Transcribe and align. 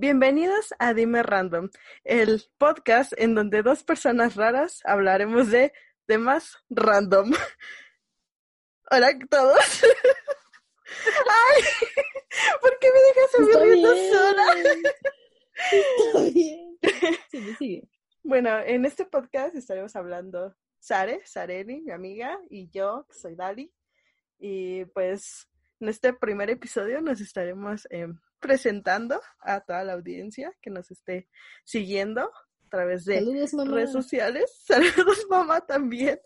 Bienvenidos 0.00 0.74
a 0.78 0.92
Dime 0.92 1.22
Random, 1.22 1.68
el 2.04 2.42
podcast 2.58 3.12
en 3.16 3.34
donde 3.34 3.62
dos 3.62 3.84
personas 3.84 4.34
raras 4.34 4.80
hablaremos 4.84 5.50
de 5.50 5.72
temas 6.06 6.56
random. 6.68 7.32
Hola 8.90 9.08
a 9.08 9.18
todos. 9.28 9.82
Ay, 11.26 11.62
¿por 12.60 12.78
qué 12.80 12.88
me 12.90 13.00
dejas 13.00 13.30
subir 13.30 13.86
sola? 14.10 14.44
Está 15.70 16.22
bien. 16.34 16.78
Sigue, 17.30 17.56
sigue. 17.56 17.88
Bueno, 18.22 18.58
en 18.60 18.84
este 18.84 19.06
podcast 19.06 19.54
estaremos 19.54 19.96
hablando 19.96 20.54
Sare, 20.78 21.22
Sareni, 21.24 21.80
mi 21.80 21.90
amiga, 21.90 22.38
y 22.50 22.68
yo, 22.68 23.06
que 23.08 23.18
soy 23.18 23.34
Dali. 23.34 23.72
Y 24.38 24.84
pues 24.86 25.48
en 25.80 25.88
este 25.88 26.12
primer 26.12 26.50
episodio 26.50 27.00
nos 27.00 27.20
estaremos 27.20 27.86
eh, 27.90 28.08
presentando 28.38 29.20
a 29.40 29.60
toda 29.60 29.84
la 29.84 29.94
audiencia 29.94 30.52
que 30.60 30.70
nos 30.70 30.90
esté 30.90 31.28
siguiendo 31.64 32.22
a 32.22 32.68
través 32.70 33.06
de 33.06 33.20
Saludos, 33.20 33.68
redes 33.68 33.92
sociales. 33.92 34.54
Saludos, 34.64 35.26
mamá, 35.30 35.62
también. 35.62 36.20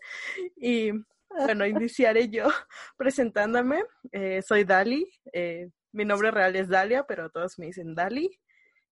Y 0.57 0.91
bueno, 1.29 1.65
iniciaré 1.65 2.29
yo 2.29 2.49
presentándome. 2.97 3.83
Eh, 4.11 4.41
soy 4.41 4.65
Dali. 4.65 5.09
eh, 5.31 5.69
mi 5.93 6.03
nombre 6.03 6.29
real 6.29 6.57
es 6.57 6.67
Dalia, 6.67 7.05
pero 7.07 7.29
todos 7.29 7.57
me 7.57 7.67
dicen 7.67 7.95
Dali. 7.95 8.37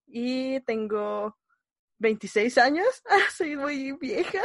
Y 0.07 0.61
tengo 0.61 1.37
26 2.03 2.57
años. 2.59 2.85
Ah, 3.09 3.29
soy 3.35 3.55
muy 3.55 3.93
vieja. 3.93 4.41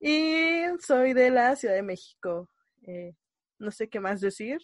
Y 0.00 0.62
soy 0.80 1.12
de 1.12 1.30
la 1.30 1.54
Ciudad 1.54 1.74
de 1.76 1.82
México. 1.82 2.48
Eh, 2.86 3.14
no 3.58 3.70
sé 3.70 3.88
qué 3.88 4.00
más 4.00 4.20
decir. 4.20 4.58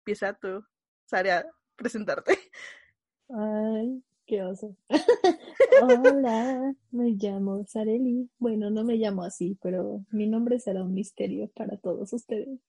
Empieza 0.00 0.34
tú, 0.34 0.62
Sara, 1.06 1.38
a 1.38 1.44
presentarte. 1.74 2.38
Ay, 3.30 4.04
qué 4.26 4.42
oso. 4.42 4.76
Hola, 5.82 6.74
me 6.92 7.10
llamo 7.12 7.64
Sareli. 7.66 8.30
Bueno, 8.38 8.70
no 8.70 8.84
me 8.84 8.96
llamo 8.96 9.24
así, 9.24 9.58
pero 9.62 10.04
mi 10.12 10.28
nombre 10.28 10.60
será 10.60 10.82
un 10.84 10.94
misterio 10.94 11.50
para 11.56 11.76
todos 11.78 12.12
ustedes. 12.12 12.60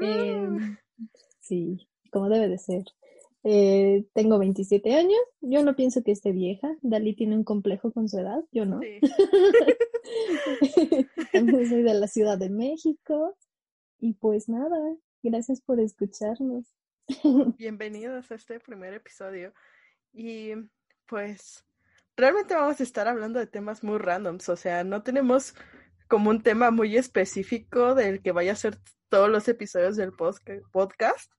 Eh, 0.00 0.46
Mm, 0.48 0.76
sí, 1.40 1.88
como 2.12 2.28
debe 2.28 2.48
de 2.48 2.58
ser. 2.58 2.84
Eh, 3.44 4.06
tengo 4.14 4.38
27 4.38 4.94
años. 4.94 5.20
Yo 5.40 5.62
no 5.64 5.74
pienso 5.74 6.02
que 6.02 6.12
esté 6.12 6.32
vieja. 6.32 6.76
Dalí 6.82 7.14
tiene 7.14 7.36
un 7.36 7.44
complejo 7.44 7.92
con 7.92 8.08
su 8.08 8.18
edad, 8.18 8.44
yo 8.52 8.64
no. 8.64 8.80
sí. 8.80 9.00
También 11.32 11.68
soy 11.68 11.82
de 11.82 11.94
la 11.94 12.06
Ciudad 12.06 12.38
de 12.38 12.50
México. 12.50 13.36
Y 13.98 14.14
pues 14.14 14.48
nada, 14.48 14.78
gracias 15.22 15.60
por 15.60 15.80
escucharnos. 15.80 16.66
Bienvenidos 17.58 18.30
a 18.30 18.34
este 18.34 18.60
primer 18.60 18.94
episodio. 18.94 19.52
Y 20.12 20.52
pues 21.06 21.64
realmente 22.16 22.54
vamos 22.54 22.80
a 22.80 22.82
estar 22.82 23.08
hablando 23.08 23.38
de 23.38 23.46
temas 23.46 23.82
muy 23.82 23.98
randoms, 23.98 24.48
o 24.48 24.56
sea, 24.56 24.84
no 24.84 25.02
tenemos 25.02 25.54
como 26.08 26.30
un 26.30 26.42
tema 26.42 26.70
muy 26.70 26.96
específico 26.96 27.94
del 27.94 28.22
que 28.22 28.32
vaya 28.32 28.52
a 28.52 28.56
ser 28.56 28.78
todos 29.08 29.30
los 29.30 29.48
episodios 29.48 29.96
del 29.96 30.12
podcast. 30.12 31.32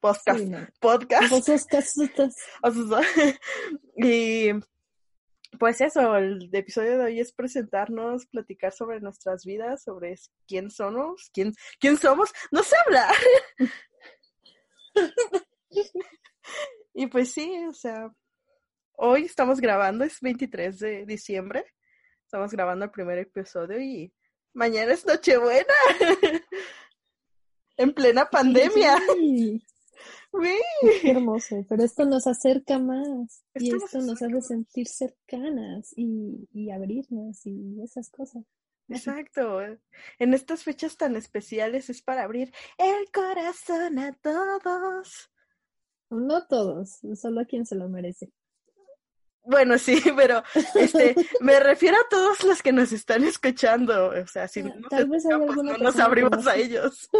Podcast. 0.00 0.38
Sí, 0.38 0.46
no. 0.46 0.66
Podcast. 0.80 1.44
Sea, 1.44 1.56
y 3.96 4.50
pues 5.58 5.80
eso, 5.80 6.16
el 6.16 6.48
episodio 6.52 6.98
de 6.98 7.04
hoy 7.04 7.20
es 7.20 7.32
presentarnos, 7.32 8.26
platicar 8.26 8.72
sobre 8.72 9.00
nuestras 9.00 9.44
vidas, 9.44 9.82
sobre 9.82 10.14
quién 10.46 10.70
somos, 10.70 11.30
quién, 11.32 11.52
quién 11.78 11.96
somos, 11.96 12.32
no 12.50 12.62
sé 12.62 12.76
hablar. 12.86 13.14
y 16.94 17.06
pues 17.08 17.32
sí, 17.32 17.52
o 17.68 17.72
sea, 17.74 18.10
hoy 18.92 19.24
estamos 19.24 19.60
grabando, 19.60 20.04
es 20.04 20.20
23 20.20 20.78
de 20.78 21.06
diciembre, 21.06 21.64
estamos 22.24 22.52
grabando 22.52 22.84
el 22.84 22.90
primer 22.90 23.18
episodio 23.18 23.80
y 23.80 24.14
mañana 24.54 24.92
es 24.92 25.04
Nochebuena. 25.04 25.74
en 27.76 27.92
plena 27.92 28.28
pandemia. 28.28 28.96
Sí, 29.14 29.62
Qué 31.02 31.10
hermoso. 31.10 31.64
Pero 31.68 31.84
esto 31.84 32.04
nos 32.04 32.26
acerca 32.26 32.78
más 32.78 33.44
y 33.54 33.74
Esto 33.74 34.00
nos 34.00 34.22
hace 34.22 34.40
sentir 34.40 34.86
cercanas 34.86 35.92
y, 35.96 36.48
y 36.52 36.70
abrirnos 36.70 37.44
y 37.46 37.82
esas 37.82 38.10
cosas. 38.10 38.44
Exacto. 38.88 39.60
En 40.18 40.34
estas 40.34 40.64
fechas 40.64 40.96
tan 40.96 41.16
especiales 41.16 41.90
es 41.90 42.02
para 42.02 42.24
abrir 42.24 42.52
el 42.78 43.10
corazón 43.12 43.98
a 43.98 44.12
todos. 44.14 45.30
No 46.10 46.46
todos, 46.46 46.98
solo 47.14 47.40
a 47.40 47.44
quien 47.44 47.66
se 47.66 47.76
lo 47.76 47.88
merece. 47.88 48.32
Bueno, 49.42 49.78
sí, 49.78 50.00
pero 50.16 50.42
este, 50.74 51.14
me 51.40 51.60
refiero 51.60 51.96
a 51.96 52.08
todos 52.08 52.42
los 52.44 52.62
que 52.62 52.72
nos 52.72 52.92
están 52.92 53.24
escuchando. 53.24 54.08
O 54.08 54.26
sea, 54.26 54.48
si 54.48 54.62
no 54.62 54.74
nos 54.74 55.24
no 55.24 55.78
nos 55.78 55.98
abrimos 55.98 56.46
a 56.46 56.56
ellos. 56.56 57.08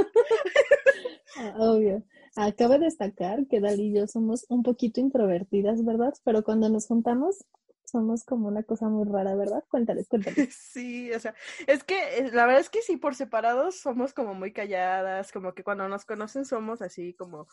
Ah, 1.37 1.55
obvio. 1.59 2.03
Acaba 2.37 2.79
de 2.79 2.87
destacar 2.87 3.47
que 3.49 3.61
Dalí 3.61 3.89
y 3.89 3.95
yo 3.95 4.07
somos 4.07 4.47
un 4.49 4.63
poquito 4.63 5.01
introvertidas, 5.01 5.85
¿verdad? 5.85 6.15
Pero 6.25 6.45
cuando 6.45 6.69
nos 6.69 6.87
juntamos 6.87 7.45
somos 7.91 8.25
como 8.25 8.49
una 8.49 8.63
cosa 8.63 8.89
muy 8.89 9.05
rara, 9.05 9.35
¿verdad? 9.35 9.65
Cuéntales, 9.69 10.09
cuéntales. 10.09 10.37
Sí, 10.73 11.13
o 11.13 11.19
sea, 11.19 11.35
es 11.67 11.83
que 11.85 12.19
eh, 12.19 12.31
la 12.33 12.47
verdad 12.47 12.61
es 12.61 12.71
que 12.71 12.83
sí, 12.83 12.97
por 12.97 13.15
separados 13.15 13.81
somos 13.81 14.13
como 14.15 14.35
muy 14.35 14.53
calladas, 14.53 15.33
como 15.33 15.55
que 15.55 15.65
cuando 15.65 15.89
nos 15.89 16.05
conocen 16.05 16.45
somos 16.45 16.83
así 16.83 17.15
como, 17.15 17.49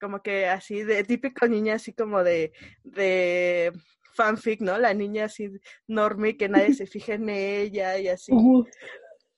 como 0.00 0.22
que 0.22 0.46
así 0.46 0.82
de 0.84 1.02
típico 1.04 1.46
niña 1.48 1.74
así 1.74 1.92
como 1.92 2.22
de, 2.22 2.52
de 2.84 3.72
fanfic, 4.14 4.60
¿no? 4.60 4.78
La 4.78 4.94
niña 4.94 5.24
así 5.24 5.50
normie 5.88 6.36
que 6.36 6.48
nadie 6.48 6.74
se 6.74 6.86
fija 6.86 7.14
en 7.14 7.28
ella 7.28 7.98
y 7.98 8.08
así. 8.08 8.32
Uh, 8.32 8.64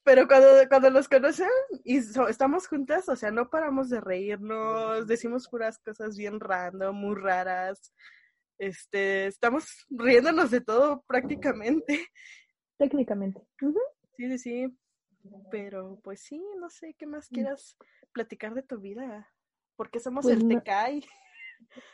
Pero 0.05 0.27
cuando, 0.27 0.49
cuando 0.69 0.91
nos 0.91 1.09
conocen 1.09 1.49
y 1.85 2.01
so- 2.03 2.29
estamos 2.29 2.67
juntas, 2.67 3.09
o 3.09 3.15
sea, 3.17 3.31
no 3.31 3.49
paramos 3.49 3.89
de 3.89 4.01
reírnos, 4.01 5.07
decimos 5.07 5.49
puras 5.49 5.79
cosas 5.79 6.17
bien 6.17 6.41
random, 6.41 6.95
muy 6.97 7.15
raras. 7.15 7.93
Este, 8.59 9.27
estamos 9.27 9.65
riéndonos 9.91 10.51
de 10.51 10.61
todo 10.61 11.03
prácticamente. 11.07 12.07
técnicamente. 12.79 13.41
Sí, 14.17 14.29
sí, 14.29 14.39
sí. 14.39 14.79
Pero 15.53 16.01
pues 16.03 16.21
sí, 16.21 16.43
no 16.59 16.69
sé 16.69 16.95
qué 16.99 17.07
más 17.07 17.29
quieras 17.29 17.77
platicar 18.13 18.55
de 18.55 18.63
tu 18.63 18.81
vida. 18.81 19.29
¿Por 19.77 19.89
qué 19.91 20.01
somos 20.01 20.25
Pues 20.25 20.37
el 20.39 20.49
no-? 20.49 20.63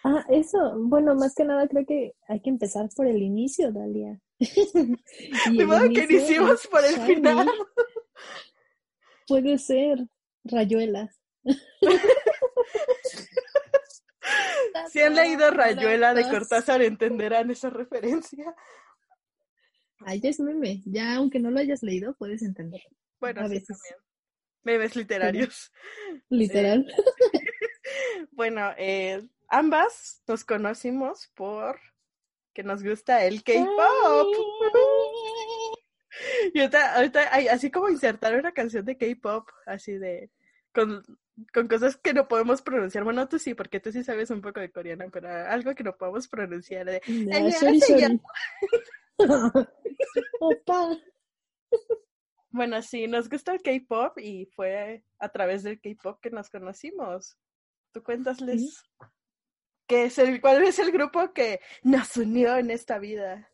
Ah, 0.02 0.24
eso. 0.30 0.74
Bueno, 0.78 1.14
más 1.14 1.34
que 1.34 1.44
nada 1.44 1.68
creo 1.68 1.84
que 1.84 2.14
hay 2.26 2.40
que 2.40 2.48
empezar 2.48 2.88
por 2.96 3.06
el 3.06 3.20
inicio, 3.22 3.70
Dalia. 3.70 4.18
Y 4.40 5.56
De 5.58 5.66
modo 5.66 5.80
que 5.92 6.04
inicio 6.04 6.52
es 6.52 6.66
por 6.68 6.82
el 6.84 6.94
Shiny. 6.94 7.14
final. 7.16 7.48
Puede 9.26 9.58
ser 9.58 10.06
Rayuela. 10.44 11.10
Si 14.90 15.00
han 15.00 15.14
leído 15.14 15.50
Rayuela 15.50 16.14
de 16.14 16.28
Cortázar 16.28 16.82
entenderán 16.82 17.50
esa 17.50 17.70
referencia. 17.70 18.54
Ay, 20.00 20.20
ya 20.20 20.30
es 20.30 20.40
meme. 20.40 20.82
Ya, 20.84 21.16
aunque 21.16 21.40
no 21.40 21.50
lo 21.50 21.58
hayas 21.58 21.82
leído, 21.82 22.14
puedes 22.14 22.42
entender. 22.42 22.80
Bueno, 23.20 23.40
A 23.40 23.48
sí, 23.48 23.54
veces. 23.54 23.78
también. 23.78 23.96
Memes 24.64 24.96
literarios. 24.96 25.72
Literal. 26.28 26.86
Bueno, 28.32 28.70
eh, 28.76 29.26
ambas 29.48 30.22
nos 30.28 30.44
conocimos 30.44 31.32
por 31.34 31.80
que 32.54 32.62
nos 32.62 32.84
gusta 32.84 33.24
el 33.24 33.42
K-pop. 33.42 34.28
Y 36.54 36.60
ahorita, 36.60 36.94
ahorita 36.96 37.34
hay 37.34 37.48
así 37.48 37.70
como 37.70 37.88
insertar 37.88 38.34
una 38.34 38.52
canción 38.52 38.84
de 38.84 38.96
K-pop, 38.96 39.48
así 39.66 39.92
de 39.98 40.30
con, 40.72 41.04
con 41.52 41.68
cosas 41.68 41.96
que 41.96 42.14
no 42.14 42.28
podemos 42.28 42.62
pronunciar. 42.62 43.04
Bueno, 43.04 43.28
tú 43.28 43.38
sí, 43.38 43.54
porque 43.54 43.80
tú 43.80 43.92
sí 43.92 44.04
sabes 44.04 44.30
un 44.30 44.40
poco 44.40 44.60
de 44.60 44.70
coreano, 44.70 45.06
pero 45.10 45.28
algo 45.28 45.74
que 45.74 45.84
no 45.84 45.96
podemos 45.96 46.28
pronunciar. 46.28 46.86
De, 46.86 47.02
ahora 47.32 47.50
se 47.50 47.78
shori. 47.78 48.20
Opa. 50.40 50.96
Bueno, 52.50 52.80
sí, 52.82 53.06
nos 53.06 53.28
gusta 53.28 53.52
el 53.52 53.62
K-pop 53.62 54.18
y 54.18 54.46
fue 54.46 55.04
a 55.18 55.28
través 55.28 55.62
del 55.62 55.80
K-pop 55.80 56.18
que 56.20 56.30
nos 56.30 56.48
conocimos. 56.48 57.36
Tú 57.92 58.02
cuéntasles 58.02 58.84
qué 59.86 60.04
es 60.04 60.18
el, 60.18 60.40
cuál 60.40 60.62
es 60.62 60.78
el 60.78 60.90
grupo 60.90 61.32
que 61.32 61.60
nos 61.82 62.16
unió 62.16 62.56
en 62.56 62.70
esta 62.70 62.98
vida. 62.98 63.50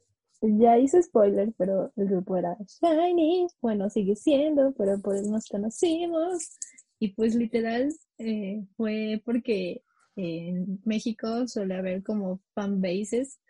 Ya 0.46 0.78
hice 0.78 1.02
spoiler, 1.02 1.52
pero 1.56 1.92
el 1.96 2.08
grupo 2.08 2.36
era 2.36 2.56
Shiny. 2.66 3.46
Bueno, 3.60 3.88
sigue 3.88 4.14
siendo, 4.14 4.72
pero 4.76 5.00
por 5.00 5.16
eso 5.16 5.30
nos 5.30 5.46
conocimos. 5.46 6.50
Y 6.98 7.14
pues 7.14 7.34
literal 7.34 7.92
eh, 8.18 8.64
fue 8.76 9.22
porque 9.24 9.82
en 10.16 10.80
México 10.84 11.48
suele 11.48 11.74
haber 11.74 12.02
como 12.02 12.40
fanbases 12.54 13.40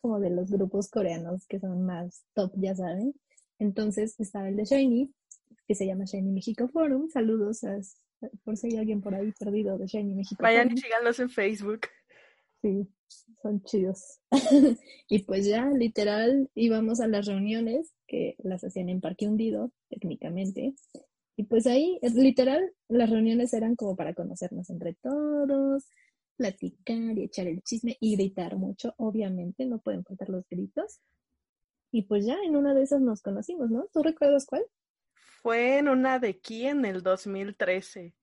como 0.00 0.20
de 0.20 0.30
los 0.30 0.50
grupos 0.50 0.88
coreanos 0.90 1.46
que 1.46 1.58
son 1.58 1.84
más 1.84 2.24
top, 2.34 2.52
ya 2.56 2.74
saben. 2.74 3.14
Entonces 3.58 4.18
estaba 4.20 4.48
el 4.48 4.56
de 4.56 4.64
Shiny, 4.64 5.12
que 5.66 5.74
se 5.74 5.86
llama 5.86 6.04
Shiny 6.04 6.30
México 6.30 6.68
Forum. 6.68 7.08
Saludos 7.10 7.64
a, 7.64 7.78
por 8.44 8.56
si 8.56 8.68
hay 8.68 8.78
alguien 8.78 9.00
por 9.00 9.14
ahí 9.14 9.32
perdido 9.32 9.76
de 9.76 9.86
Shiny 9.86 10.14
México 10.14 10.42
Vayan 10.42 10.72
y 10.72 10.76
síganlos 10.76 11.18
en 11.18 11.30
Facebook. 11.30 11.80
Sí, 12.62 12.88
son 13.42 13.62
chidos. 13.62 14.20
y 15.08 15.22
pues 15.24 15.46
ya, 15.46 15.70
literal, 15.70 16.50
íbamos 16.54 17.00
a 17.00 17.08
las 17.08 17.26
reuniones 17.26 17.92
que 18.06 18.36
las 18.38 18.64
hacían 18.64 18.88
en 18.88 19.00
Parque 19.00 19.26
Hundido, 19.26 19.72
técnicamente. 19.88 20.74
Y 21.36 21.44
pues 21.44 21.66
ahí, 21.66 21.98
literal, 22.02 22.72
las 22.88 23.10
reuniones 23.10 23.52
eran 23.52 23.76
como 23.76 23.94
para 23.94 24.14
conocernos 24.14 24.70
entre 24.70 24.94
todos, 24.94 25.86
platicar 26.36 27.16
y 27.18 27.24
echar 27.24 27.46
el 27.46 27.62
chisme 27.62 27.96
y 28.00 28.16
gritar 28.16 28.56
mucho, 28.56 28.94
obviamente, 28.96 29.66
no 29.66 29.78
pueden 29.80 30.04
faltar 30.04 30.30
los 30.30 30.48
gritos. 30.48 31.00
Y 31.92 32.02
pues 32.02 32.26
ya 32.26 32.36
en 32.44 32.56
una 32.56 32.74
de 32.74 32.82
esas 32.82 33.00
nos 33.00 33.22
conocimos, 33.22 33.70
¿no? 33.70 33.86
¿Tú 33.92 34.02
recuerdas 34.02 34.46
cuál? 34.46 34.64
Fue 35.42 35.78
en 35.78 35.88
una 35.88 36.18
de 36.18 36.30
aquí 36.30 36.66
en 36.66 36.84
el 36.84 37.02
2013. 37.02 38.14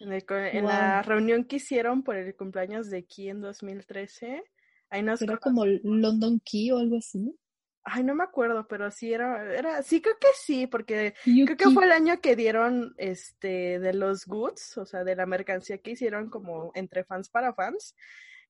En, 0.00 0.12
en 0.12 0.64
la 0.64 1.02
reunión 1.02 1.44
que 1.44 1.56
hicieron 1.56 2.02
por 2.02 2.16
el 2.16 2.34
cumpleaños 2.34 2.88
de 2.90 3.04
Key 3.04 3.28
en 3.28 3.40
2013. 3.40 4.42
Ahí 4.88 5.02
nos 5.02 5.20
Era 5.22 5.36
como 5.36 5.64
London 5.66 6.40
Key 6.44 6.72
o 6.72 6.78
algo 6.78 6.96
así. 6.96 7.38
Ay, 7.82 8.04
no 8.04 8.14
me 8.14 8.24
acuerdo, 8.24 8.66
pero 8.68 8.90
sí 8.90 9.12
era, 9.12 9.54
era, 9.54 9.82
sí 9.82 10.02
creo 10.02 10.16
que 10.20 10.28
sí, 10.34 10.66
porque 10.66 11.14
creo 11.24 11.56
que 11.56 11.70
fue 11.70 11.84
el 11.84 11.92
año 11.92 12.20
que 12.20 12.36
dieron 12.36 12.94
este 12.98 13.78
de 13.78 13.94
los 13.94 14.26
goods, 14.26 14.76
o 14.76 14.84
sea, 14.84 15.02
de 15.02 15.16
la 15.16 15.24
mercancía 15.24 15.78
que 15.78 15.92
hicieron 15.92 16.28
como 16.28 16.72
entre 16.74 17.04
fans 17.04 17.30
para 17.30 17.54
fans. 17.54 17.94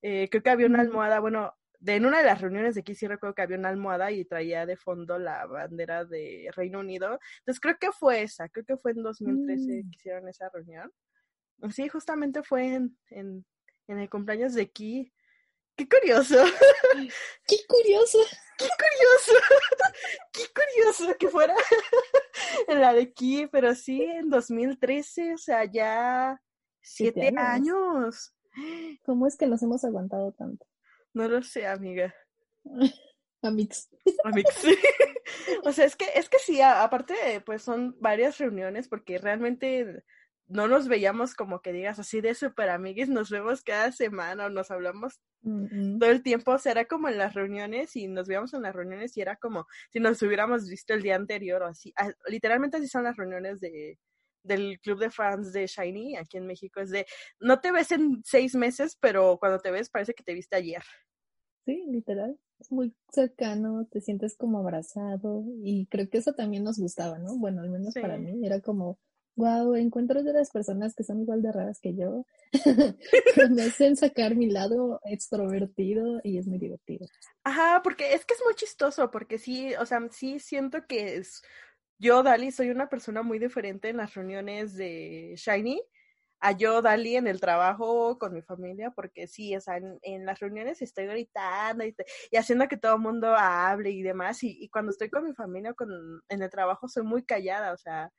Eh, 0.03 0.29
creo 0.31 0.43
que 0.43 0.51
había 0.51 0.67
una 0.67 0.81
almohada, 0.81 1.21
bueno, 1.21 1.55
de 1.79 1.97
en 1.97 2.07
una 2.07 2.19
de 2.19 2.25
las 2.25 2.41
reuniones 2.41 2.75
de 2.75 2.83
aquí 2.83 2.95
sí 2.95 3.07
recuerdo 3.07 3.35
que 3.35 3.43
había 3.43 3.57
una 3.57 3.71
almohada 3.71 4.11
y 4.11 4.25
traía 4.25 4.67
de 4.67 4.77
fondo 4.77 5.19
la 5.19 5.47
bandera 5.47 6.05
de 6.05 6.51
Reino 6.55 6.81
Unido. 6.81 7.19
Entonces 7.39 7.61
creo 7.61 7.77
que 7.79 7.93
fue 7.93 8.23
esa, 8.23 8.49
creo 8.49 8.65
que 8.65 8.77
fue 8.77 8.93
en 8.93 9.03
2013 9.03 9.63
mm. 9.63 9.91
que 9.91 9.97
hicieron 9.97 10.29
esa 10.29 10.49
reunión. 10.51 10.93
Sí, 11.71 11.89
justamente 11.89 12.43
fue 12.43 12.75
en, 12.75 12.99
en, 13.09 13.45
en 13.89 13.99
el 13.99 14.09
cumpleaños 14.09 14.55
de 14.55 14.71
Ki. 14.71 15.13
¡Qué 15.77 15.89
curioso! 15.89 16.37
¡Qué 17.47 17.57
curioso! 17.67 18.19
¡Qué 18.59 18.69
curioso! 18.69 19.33
¡Qué 20.33 20.43
curioso 20.55 21.19
que 21.19 21.29
fuera 21.29 21.55
en 22.69 22.81
la 22.81 22.93
de 22.93 23.13
Ki! 23.13 23.47
Pero 23.51 23.75
sí, 23.75 24.03
en 24.03 24.29
2013, 24.29 25.35
o 25.35 25.39
sea, 25.39 25.65
ya 25.65 26.41
siete, 26.83 27.33
años. 27.37 28.35
¿Cómo 29.05 29.27
es 29.27 29.37
que 29.37 29.47
nos 29.47 29.63
hemos 29.63 29.85
aguantado 29.85 30.33
tanto? 30.33 30.67
No 31.15 31.29
lo 31.29 31.43
sé, 31.43 31.67
amiga. 31.67 32.15
Amix. 33.43 33.89
Amix. 34.25 34.65
o 35.65 35.73
sea, 35.73 35.87
es 35.87 35.97
que, 35.97 36.07
es 36.15 36.29
que 36.29 36.39
sí, 36.39 36.61
aparte, 36.61 37.41
pues 37.47 37.63
son 37.63 37.97
varias 38.01 38.39
reuniones 38.39 38.89
porque 38.89 39.19
realmente 39.19 40.05
no 40.51 40.67
nos 40.67 40.89
veíamos 40.89 41.35
como 41.35 41.63
que 41.63 41.73
digas 41.73 41.99
así 42.01 42.21
de 42.21 42.35
super 42.35 42.71
amigues, 42.71 43.09
nos 43.09 43.31
vemos 43.31 43.63
cada 43.63 43.93
semana 43.93 44.47
o 44.47 44.51
nos 44.51 44.71
hablamos 44.71 45.21
todo 45.43 46.11
el 46.11 46.23
tiempo, 46.23 46.53
o 46.53 46.59
sea, 46.59 46.73
era 46.73 46.85
como 46.87 47.09
en 47.09 47.17
las 47.19 47.35
reuniones 47.35 47.95
y 47.95 48.09
nos 48.09 48.27
veíamos 48.27 48.53
en 48.53 48.63
las 48.63 48.75
reuniones 48.75 49.17
y 49.17 49.21
era 49.21 49.37
como 49.37 49.67
si 49.91 50.01
nos 50.01 50.21
hubiéramos 50.23 50.69
visto 50.69 50.93
el 50.93 51.03
día 51.03 51.15
anterior 51.15 51.63
o 51.63 51.67
así. 51.67 51.93
Ah, 51.97 52.13
literalmente 52.27 52.77
así 52.79 52.89
son 52.89 53.05
las 53.05 53.17
reuniones 53.17 53.61
de, 53.61 53.99
del 54.43 54.81
club 54.81 54.99
de 54.99 55.11
fans 55.11 55.53
de 55.53 55.67
Shiny 55.69 56.17
aquí 56.17 56.37
en 56.37 56.47
México, 56.47 56.81
es 56.81 56.91
de, 56.91 57.07
no 57.39 57.61
te 57.61 57.71
ves 57.71 57.93
en 57.93 58.21
seis 58.25 58.57
meses, 58.57 58.99
pero 59.01 59.39
cuando 59.39 59.61
te 59.61 59.71
ves 59.71 59.89
parece 59.89 60.15
que 60.15 60.25
te 60.25 60.35
viste 60.35 60.57
ayer. 60.57 60.83
Sí, 61.65 61.85
literal, 61.89 62.37
es 62.59 62.73
muy 62.73 62.93
cercano, 63.13 63.87
te 63.89 64.01
sientes 64.01 64.37
como 64.37 64.59
abrazado 64.59 65.45
y 65.63 65.87
creo 65.87 66.11
que 66.11 66.19
eso 66.19 66.33
también 66.33 66.65
nos 66.65 66.79
gustaba, 66.79 67.21
¿no? 67.21 67.39
Bueno, 67.39 67.63
al 67.63 67.71
menos 67.71 67.95
para 67.95 68.19
mí, 68.19 68.45
era 68.45 68.61
como 68.61 68.99
wow, 69.41 69.75
encuentro 69.75 70.23
de 70.23 70.35
las 70.35 70.51
personas 70.51 70.95
que 70.95 71.03
son 71.03 71.21
igual 71.21 71.41
de 71.41 71.51
raras 71.51 71.81
que 71.81 71.95
yo, 71.95 72.27
me 73.51 73.63
hacen 73.63 73.97
sacar 73.97 74.37
mi 74.37 74.51
lado 74.51 75.01
extrovertido 75.05 76.21
y 76.23 76.37
es 76.37 76.47
muy 76.47 76.59
divertido. 76.59 77.07
Ajá, 77.43 77.81
porque 77.83 78.13
es 78.13 78.27
que 78.27 78.35
es 78.35 78.43
muy 78.45 78.55
chistoso, 78.55 79.11
porque 79.11 79.39
sí, 79.39 79.75
o 79.77 79.87
sea, 79.87 80.07
sí 80.11 80.39
siento 80.39 80.87
que 80.87 81.17
es, 81.17 81.43
yo, 81.99 82.23
Dali, 82.23 82.53
soy 82.53 82.69
una 82.69 82.91
persona 82.91 83.23
muy 83.23 83.39
diferente 83.39 83.89
en 83.89 83.97
las 83.97 84.15
reuniones 84.15 84.77
de 84.77 85.35
Shiny 85.37 85.81
a 86.43 86.53
yo, 86.53 86.83
Dali, 86.83 87.17
en 87.17 87.27
el 87.27 87.41
trabajo 87.41 88.19
con 88.19 88.35
mi 88.35 88.43
familia, 88.43 88.91
porque 88.91 89.27
sí, 89.27 89.57
o 89.57 89.61
sea, 89.61 89.79
en, 90.03 90.27
las 90.27 90.39
reuniones 90.41 90.83
estoy 90.83 91.07
gritando 91.07 91.85
y, 91.85 91.95
haciendo 92.37 92.69
que 92.69 92.77
todo 92.77 92.95
el 92.97 93.01
mundo 93.01 93.35
hable 93.37 93.91
y 93.91 94.03
demás, 94.03 94.43
y, 94.43 94.65
y, 94.65 94.69
cuando 94.69 94.91
estoy 94.91 95.09
con 95.11 95.25
mi 95.25 95.35
familia 95.35 95.73
con, 95.75 95.89
en 96.29 96.43
el 96.43 96.51
trabajo 96.51 96.89
soy 96.89 97.05
muy 97.05 97.25
callada, 97.25 97.73
o 97.73 97.77
sea, 97.79 98.11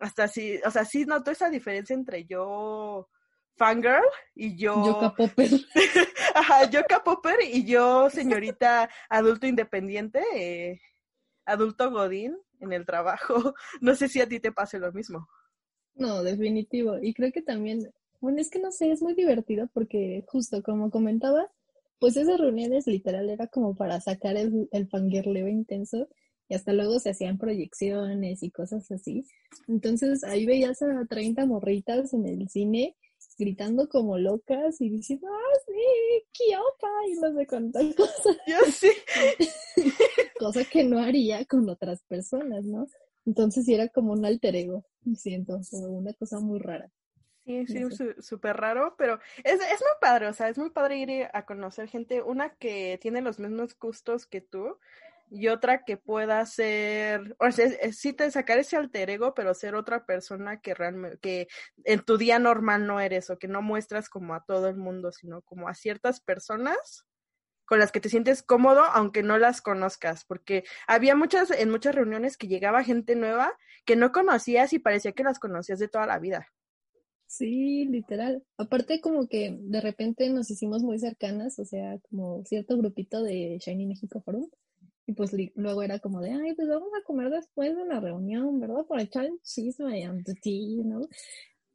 hasta 0.00 0.28
sí, 0.28 0.58
o 0.64 0.70
sea, 0.70 0.84
sí 0.84 1.04
noto 1.04 1.30
esa 1.30 1.50
diferencia 1.50 1.94
entre 1.94 2.24
yo 2.24 3.08
fangirl 3.56 4.02
y 4.34 4.56
yo... 4.56 4.84
Yoka 4.84 5.14
Popper. 5.14 5.50
Ajá, 6.34 6.70
Yoka 6.70 7.04
Popper 7.04 7.36
y 7.52 7.64
yo 7.64 8.08
señorita 8.08 8.88
adulto 9.10 9.46
independiente, 9.46 10.22
eh, 10.34 10.80
adulto 11.44 11.90
godín 11.90 12.36
en 12.60 12.72
el 12.72 12.86
trabajo. 12.86 13.54
No 13.80 13.94
sé 13.94 14.08
si 14.08 14.20
a 14.20 14.28
ti 14.28 14.40
te 14.40 14.52
pase 14.52 14.78
lo 14.78 14.92
mismo. 14.92 15.28
No, 15.94 16.22
definitivo. 16.22 16.96
Y 17.00 17.12
creo 17.12 17.30
que 17.32 17.42
también, 17.42 17.92
bueno, 18.20 18.40
es 18.40 18.50
que 18.50 18.58
no 18.58 18.72
sé, 18.72 18.90
es 18.90 19.02
muy 19.02 19.14
divertido 19.14 19.68
porque 19.74 20.24
justo 20.26 20.62
como 20.62 20.90
comentaba, 20.90 21.50
pues 21.98 22.16
esas 22.16 22.40
reuniones 22.40 22.86
literal 22.86 23.28
era 23.28 23.46
como 23.48 23.76
para 23.76 24.00
sacar 24.00 24.38
el, 24.38 24.68
el 24.72 24.88
fangirleo 24.88 25.48
intenso 25.48 26.08
y 26.50 26.54
hasta 26.54 26.72
luego 26.72 26.98
se 26.98 27.10
hacían 27.10 27.38
proyecciones 27.38 28.42
y 28.42 28.50
cosas 28.50 28.90
así. 28.90 29.24
Entonces 29.68 30.24
ahí 30.24 30.46
veías 30.46 30.82
a 30.82 31.06
30 31.08 31.46
morritas 31.46 32.12
en 32.12 32.26
el 32.26 32.48
cine 32.48 32.96
gritando 33.38 33.88
como 33.88 34.18
locas 34.18 34.80
y 34.80 34.90
diciendo, 34.90 35.28
ah, 35.30 35.58
sí, 35.64 36.24
Kiopa, 36.32 36.88
y 37.08 37.14
no 37.14 37.38
sé 37.38 37.46
cuántas 37.46 37.82
cosas. 37.94 38.36
Yo 38.48 38.56
sí. 38.70 38.90
Cosa 40.40 40.64
que 40.64 40.82
no 40.82 40.98
haría 40.98 41.44
con 41.44 41.68
otras 41.68 42.02
personas, 42.02 42.64
¿no? 42.64 42.88
Entonces 43.24 43.64
sí 43.64 43.74
era 43.74 43.88
como 43.88 44.12
un 44.12 44.24
alter 44.26 44.56
ego, 44.56 44.84
siento, 45.14 45.60
una 45.88 46.12
cosa 46.14 46.40
muy 46.40 46.58
rara. 46.58 46.90
Sí, 47.44 47.66
sí, 47.66 47.84
súper 48.18 48.56
raro, 48.56 48.94
pero 48.96 49.18
es, 49.44 49.54
es 49.54 49.80
muy 49.80 49.92
padre, 50.00 50.28
o 50.28 50.32
sea, 50.32 50.48
es 50.48 50.58
muy 50.58 50.70
padre 50.70 50.98
ir 50.98 51.28
a 51.32 51.44
conocer 51.44 51.88
gente, 51.88 52.22
una 52.22 52.54
que 52.54 52.98
tiene 53.00 53.20
los 53.20 53.38
mismos 53.38 53.78
gustos 53.78 54.26
que 54.26 54.40
tú, 54.40 54.78
y 55.30 55.48
otra 55.48 55.84
que 55.84 55.96
pueda 55.96 56.44
ser, 56.44 57.36
o 57.38 57.50
sea, 57.52 57.68
sí 57.92 58.12
te 58.12 58.30
sacar 58.30 58.58
ese 58.58 58.76
alter 58.76 59.10
ego, 59.10 59.32
pero 59.34 59.54
ser 59.54 59.74
otra 59.74 60.04
persona 60.04 60.60
que 60.60 60.74
realmente, 60.74 61.18
que 61.18 61.48
en 61.84 62.00
tu 62.00 62.18
día 62.18 62.38
normal 62.38 62.86
no 62.86 63.00
eres 63.00 63.30
o 63.30 63.38
que 63.38 63.48
no 63.48 63.62
muestras 63.62 64.08
como 64.08 64.34
a 64.34 64.44
todo 64.44 64.68
el 64.68 64.76
mundo, 64.76 65.12
sino 65.12 65.42
como 65.42 65.68
a 65.68 65.74
ciertas 65.74 66.20
personas 66.20 67.06
con 67.64 67.78
las 67.78 67.92
que 67.92 68.00
te 68.00 68.08
sientes 68.08 68.42
cómodo 68.42 68.82
aunque 68.82 69.22
no 69.22 69.38
las 69.38 69.62
conozcas, 69.62 70.24
porque 70.24 70.64
había 70.88 71.14
muchas, 71.14 71.52
en 71.52 71.70
muchas 71.70 71.94
reuniones 71.94 72.36
que 72.36 72.48
llegaba 72.48 72.82
gente 72.82 73.14
nueva 73.14 73.56
que 73.84 73.94
no 73.94 74.10
conocías 74.10 74.72
y 74.72 74.80
parecía 74.80 75.12
que 75.12 75.22
las 75.22 75.38
conocías 75.38 75.78
de 75.78 75.88
toda 75.88 76.06
la 76.06 76.18
vida. 76.18 76.48
Sí, 77.26 77.84
literal. 77.86 78.42
Aparte 78.56 79.00
como 79.00 79.28
que 79.28 79.56
de 79.60 79.80
repente 79.80 80.28
nos 80.30 80.50
hicimos 80.50 80.82
muy 80.82 80.98
cercanas, 80.98 81.60
o 81.60 81.64
sea, 81.64 82.00
como 82.10 82.44
cierto 82.44 82.76
grupito 82.76 83.22
de 83.22 83.58
Shiny 83.60 83.86
México 83.86 84.20
Forum 84.20 84.48
y 85.06 85.12
pues 85.12 85.32
luego 85.54 85.82
era 85.82 85.98
como 85.98 86.20
de, 86.20 86.30
ay, 86.30 86.54
pues 86.54 86.68
vamos 86.68 86.90
a 86.98 87.04
comer 87.04 87.30
después 87.30 87.76
de 87.76 87.84
la 87.84 88.00
reunión, 88.00 88.60
¿verdad? 88.60 88.84
Por 88.86 89.00
echar 89.00 89.26
el 89.26 89.40
chisme 89.42 90.04
ante 90.04 90.34
ti, 90.34 90.82
¿no? 90.84 91.08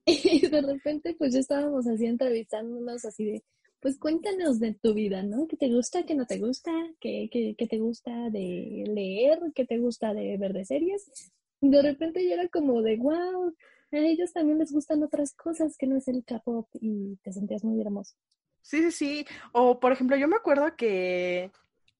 Y 0.07 0.47
de 0.47 0.61
repente 0.61 1.15
pues 1.17 1.33
ya 1.33 1.39
estábamos 1.39 1.87
así 1.87 2.05
entrevistándonos 2.05 3.05
así 3.05 3.25
de, 3.25 3.43
pues 3.79 3.97
cuéntanos 3.97 4.59
de 4.59 4.75
tu 4.75 4.93
vida, 4.93 5.23
¿no? 5.23 5.47
¿Qué 5.47 5.57
te 5.57 5.69
gusta, 5.69 6.03
qué 6.03 6.13
no 6.13 6.27
te 6.27 6.37
gusta? 6.37 6.71
¿Qué, 6.99 7.27
qué, 7.31 7.55
qué 7.57 7.67
te 7.67 7.79
gusta 7.79 8.29
de 8.29 8.83
leer? 8.87 9.39
¿Qué 9.55 9.65
te 9.65 9.79
gusta 9.79 10.13
de 10.13 10.37
ver 10.37 10.53
de 10.53 10.65
series? 10.65 11.31
Y 11.61 11.69
de 11.69 11.81
repente 11.81 12.23
ya 12.27 12.35
era 12.35 12.47
como 12.49 12.83
de, 12.83 12.97
wow, 12.97 13.53
a 13.91 13.97
ellos 13.97 14.33
también 14.33 14.59
les 14.59 14.71
gustan 14.71 15.03
otras 15.03 15.33
cosas 15.33 15.77
que 15.77 15.87
no 15.87 15.97
es 15.97 16.07
el 16.07 16.23
K-pop 16.23 16.67
y 16.73 17.17
te 17.23 17.31
sentías 17.31 17.63
muy 17.63 17.81
hermoso. 17.81 18.15
Sí, 18.61 18.81
sí, 18.83 18.91
sí. 18.91 19.25
O 19.53 19.79
por 19.79 19.91
ejemplo, 19.91 20.17
yo 20.17 20.27
me 20.27 20.35
acuerdo 20.35 20.75
que 20.75 21.51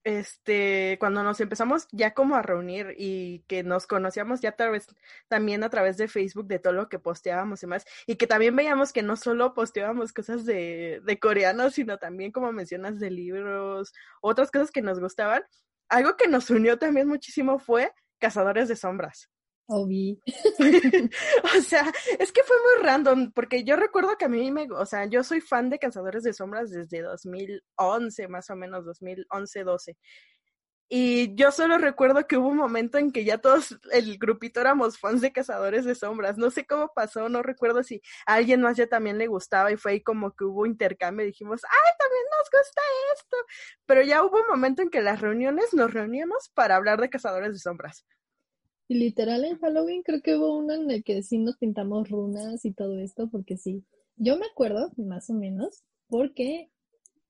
este, 0.05 0.97
cuando 0.99 1.23
nos 1.23 1.41
empezamos 1.41 1.87
ya 1.91 2.13
como 2.13 2.35
a 2.35 2.43
reunir 2.43 2.93
y 2.97 3.39
que 3.47 3.63
nos 3.63 3.87
conocíamos 3.87 4.39
ya 4.39 4.53
tal 4.53 4.71
vez 4.71 4.87
también 5.27 5.63
a 5.63 5.69
través 5.69 5.97
de 5.97 6.07
Facebook 6.07 6.47
de 6.47 6.59
todo 6.59 6.73
lo 6.73 6.89
que 6.89 6.99
posteábamos 6.99 7.63
y 7.63 7.67
más, 7.67 7.85
y 8.05 8.15
que 8.15 8.27
también 8.27 8.55
veíamos 8.55 8.93
que 8.93 9.01
no 9.01 9.17
solo 9.17 9.55
posteábamos 9.55 10.13
cosas 10.13 10.45
de, 10.45 11.01
de 11.03 11.19
coreanos, 11.19 11.73
sino 11.73 11.97
también 11.97 12.31
como 12.31 12.51
mencionas 12.53 12.99
de 12.99 13.09
libros, 13.11 13.93
otras 14.21 14.51
cosas 14.51 14.71
que 14.71 14.81
nos 14.83 14.99
gustaban. 14.99 15.43
Algo 15.89 16.15
que 16.17 16.27
nos 16.27 16.49
unió 16.51 16.77
también 16.79 17.07
muchísimo 17.07 17.59
fue 17.59 17.91
Cazadores 18.19 18.67
de 18.67 18.75
Sombras. 18.75 19.29
Obi. 19.67 20.21
o 21.57 21.61
sea, 21.61 21.91
es 22.19 22.31
que 22.31 22.43
fue 22.43 22.55
muy 22.57 22.85
random, 22.85 23.31
porque 23.31 23.63
yo 23.63 23.75
recuerdo 23.75 24.17
que 24.17 24.25
a 24.25 24.29
mí 24.29 24.51
me, 24.51 24.67
o 24.71 24.85
sea, 24.85 25.05
yo 25.05 25.23
soy 25.23 25.41
fan 25.41 25.69
de 25.69 25.79
Cazadores 25.79 26.23
de 26.23 26.33
Sombras 26.33 26.71
desde 26.71 27.01
2011, 27.01 28.27
más 28.27 28.49
o 28.49 28.55
menos, 28.55 28.85
2011, 28.85 29.63
12. 29.63 29.97
Y 30.87 31.33
yo 31.35 31.51
solo 31.51 31.79
recuerdo 31.79 32.27
que 32.27 32.37
hubo 32.37 32.49
un 32.49 32.57
momento 32.57 32.99
en 32.99 33.11
que 33.11 33.25
ya 33.25 33.39
todos, 33.39 33.75
el 33.91 34.19
grupito 34.19 34.61
éramos 34.61 34.99
fans 34.99 35.19
de 35.21 35.33
Cazadores 35.33 35.83
de 35.83 35.95
Sombras. 35.95 36.37
No 36.37 36.51
sé 36.51 36.67
cómo 36.67 36.91
pasó, 36.93 37.27
no 37.27 37.41
recuerdo 37.41 37.81
si 37.81 38.01
a 38.27 38.35
alguien 38.35 38.61
más 38.61 38.77
ya 38.77 38.85
también 38.87 39.17
le 39.17 39.25
gustaba 39.25 39.71
y 39.71 39.77
fue 39.77 39.93
ahí 39.93 40.03
como 40.03 40.35
que 40.35 40.43
hubo 40.45 40.67
intercambio 40.67 41.25
dijimos, 41.25 41.61
¡ay, 41.63 41.91
también 41.97 42.23
nos 42.29 42.49
gusta 42.51 42.81
esto! 43.15 43.37
Pero 43.87 44.03
ya 44.03 44.23
hubo 44.23 44.39
un 44.39 44.47
momento 44.47 44.83
en 44.83 44.89
que 44.91 45.01
las 45.01 45.21
reuniones 45.21 45.73
nos 45.73 45.91
reuníamos 45.91 46.49
para 46.53 46.75
hablar 46.75 47.01
de 47.01 47.09
Cazadores 47.09 47.53
de 47.53 47.59
Sombras. 47.59 48.05
Y 48.87 48.95
literal 48.95 49.45
en 49.45 49.57
Halloween 49.57 50.03
creo 50.03 50.21
que 50.21 50.35
hubo 50.35 50.57
uno 50.57 50.73
en 50.73 50.91
el 50.91 51.03
que 51.03 51.23
sí 51.23 51.39
nos 51.39 51.57
pintamos 51.57 52.09
runas 52.09 52.65
y 52.65 52.73
todo 52.73 52.99
esto, 52.99 53.29
porque 53.29 53.57
sí. 53.57 53.83
Yo 54.15 54.37
me 54.37 54.45
acuerdo, 54.45 54.91
más 54.97 55.29
o 55.29 55.33
menos, 55.33 55.83
porque 56.07 56.69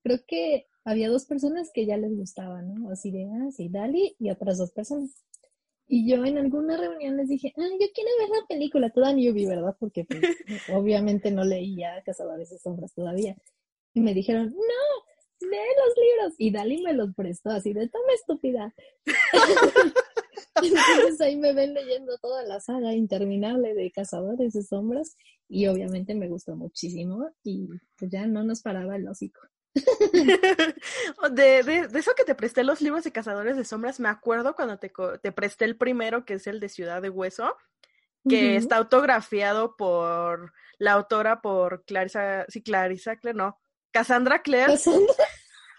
creo 0.03 0.19
que 0.27 0.67
había 0.83 1.09
dos 1.09 1.25
personas 1.25 1.71
que 1.73 1.85
ya 1.85 1.97
les 1.97 2.15
gustaba, 2.15 2.61
¿no? 2.61 2.91
Así 2.91 3.11
de, 3.11 3.25
ah, 3.25 3.51
sí, 3.51 3.69
Dali 3.69 4.15
y 4.19 4.29
otras 4.29 4.57
dos 4.57 4.71
personas. 4.71 5.25
Y 5.87 6.09
yo 6.09 6.25
en 6.25 6.37
alguna 6.37 6.77
reunión 6.77 7.15
les 7.17 7.29
dije, 7.29 7.53
ah, 7.57 7.69
yo 7.79 7.87
quiero 7.93 8.09
ver 8.19 8.29
la 8.29 8.47
película, 8.47 8.89
toda 8.89 9.13
vi, 9.13 9.45
¿verdad? 9.45 9.75
Porque 9.79 10.05
pues, 10.05 10.21
obviamente 10.75 11.31
no 11.31 11.43
leía 11.43 12.01
Cazadores 12.03 12.49
de 12.49 12.59
Sombras 12.59 12.93
todavía. 12.93 13.35
Y 13.93 14.01
me 14.01 14.13
dijeron, 14.13 14.49
no, 14.49 15.47
lee 15.47 15.57
los 15.85 15.95
libros. 15.97 16.35
Y 16.37 16.51
Dali 16.51 16.81
me 16.81 16.93
los 16.93 17.15
prestó 17.15 17.49
así 17.51 17.73
de, 17.73 17.87
toma 17.87 18.13
estúpida. 18.13 18.75
Entonces 20.55 21.21
ahí 21.21 21.35
me 21.35 21.53
ven 21.53 21.73
leyendo 21.73 22.17
toda 22.17 22.43
la 22.43 22.59
saga 22.59 22.93
interminable 22.93 23.73
de 23.73 23.91
Cazadores 23.91 24.53
de 24.53 24.63
Sombras 24.63 25.15
y 25.47 25.67
obviamente 25.67 26.15
me 26.15 26.27
gustó 26.27 26.55
muchísimo 26.55 27.29
y 27.43 27.67
pues 27.97 28.11
ya 28.11 28.25
no 28.27 28.43
nos 28.43 28.61
paraba 28.61 28.95
el 28.95 29.07
hocico. 29.07 29.41
de, 31.31 31.63
de, 31.63 31.99
eso 31.99 32.11
que 32.15 32.23
te 32.23 32.35
presté 32.35 32.63
los 32.63 32.81
libros 32.81 33.03
de 33.03 33.11
Cazadores 33.11 33.57
de 33.57 33.65
Sombras, 33.65 33.99
me 33.99 34.09
acuerdo 34.09 34.55
cuando 34.55 34.77
te, 34.79 34.91
te 35.21 35.31
presté 35.31 35.65
el 35.65 35.77
primero, 35.77 36.25
que 36.25 36.35
es 36.35 36.47
el 36.47 36.59
de 36.59 36.69
Ciudad 36.69 37.01
de 37.01 37.09
Hueso, 37.09 37.55
que 38.27 38.55
está 38.55 38.77
autografiado 38.77 39.75
por 39.75 40.53
la 40.79 40.93
autora, 40.93 41.41
por 41.41 41.83
Clarissa, 41.85 42.45
sí, 42.47 42.63
Clarissa 42.63 43.17
Clare, 43.17 43.37
no, 43.37 43.59
Cassandra 43.91 44.41
Clare. 44.41 44.77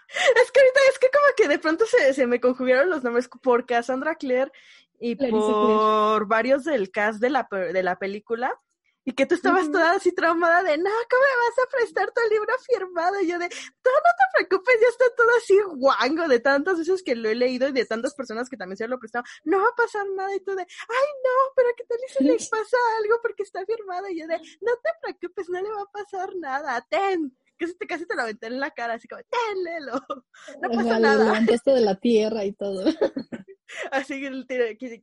Es 0.07 0.51
que 0.51 0.59
ahorita 0.59 0.79
es 0.91 0.99
que 0.99 1.09
como 1.09 1.27
que 1.35 1.47
de 1.47 1.59
pronto 1.59 1.85
se, 1.85 2.13
se 2.13 2.27
me 2.27 2.39
conjugaron 2.39 2.89
los 2.89 3.03
nombres 3.03 3.29
por 3.41 3.65
Cassandra 3.65 4.15
Clare 4.15 4.51
y 4.99 5.15
por 5.15 6.27
varios 6.27 6.63
del 6.63 6.91
cast 6.91 7.19
de 7.19 7.29
la, 7.29 7.47
de 7.51 7.83
la 7.83 7.99
película. 7.99 8.59
Y 9.03 9.13
que 9.13 9.25
tú 9.25 9.35
estabas 9.35 9.71
toda 9.71 9.91
así 9.93 10.11
traumada 10.11 10.63
de, 10.63 10.77
no, 10.77 10.89
¿cómo 11.09 11.21
me 11.21 11.37
vas 11.37 11.65
a 11.65 11.77
prestar 11.77 12.11
tu 12.11 12.19
libro 12.29 12.53
firmado? 12.69 13.21
Y 13.21 13.27
yo 13.29 13.39
de, 13.39 13.47
no, 13.47 13.91
no 13.91 14.11
te 14.17 14.37
preocupes, 14.37 14.75
ya 14.81 14.87
está 14.89 15.05
todo 15.15 15.29
así 15.37 15.57
guango 15.77 16.27
de 16.27 16.41
tantas 16.41 16.77
veces 16.77 17.01
que 17.03 17.15
lo 17.15 17.29
he 17.29 17.35
leído 17.35 17.69
y 17.69 17.71
de 17.71 17.85
tantas 17.85 18.13
personas 18.15 18.49
que 18.49 18.57
también 18.57 18.75
se 18.75 18.85
lo 18.85 18.99
prestado. 18.99 19.23
No 19.45 19.61
va 19.61 19.69
a 19.69 19.75
pasar 19.77 20.05
nada. 20.13 20.35
Y 20.35 20.41
tú 20.41 20.53
de, 20.55 20.63
ay, 20.63 21.07
no, 21.23 21.53
pero 21.55 21.69
¿qué 21.77 21.85
tal 21.85 21.97
si 22.17 22.23
le 22.25 22.33
pasa 22.33 22.77
algo 23.01 23.19
porque 23.21 23.43
está 23.43 23.65
firmado? 23.65 24.09
Y 24.09 24.19
yo 24.19 24.27
de, 24.27 24.39
no 24.59 24.73
te 24.75 24.89
preocupes, 25.01 25.47
no 25.47 25.61
le 25.61 25.69
va 25.69 25.83
a 25.83 25.91
pasar 25.91 26.35
nada. 26.35 26.85
Ten. 26.89 27.33
Casi 27.57 27.77
te, 27.77 27.87
casi 27.87 28.05
te 28.05 28.15
lo 28.15 28.21
aventé 28.21 28.47
en 28.47 28.59
la 28.59 28.71
cara, 28.71 28.93
así 28.93 29.07
como, 29.07 29.21
léelo. 29.63 29.93
No 30.61 30.69
pasa 30.69 30.99
nada. 30.99 31.41
Lo 31.41 31.73
de 31.73 31.81
la 31.81 31.95
tierra 31.99 32.45
y 32.45 32.53
todo. 32.53 32.85
así, 33.91 34.21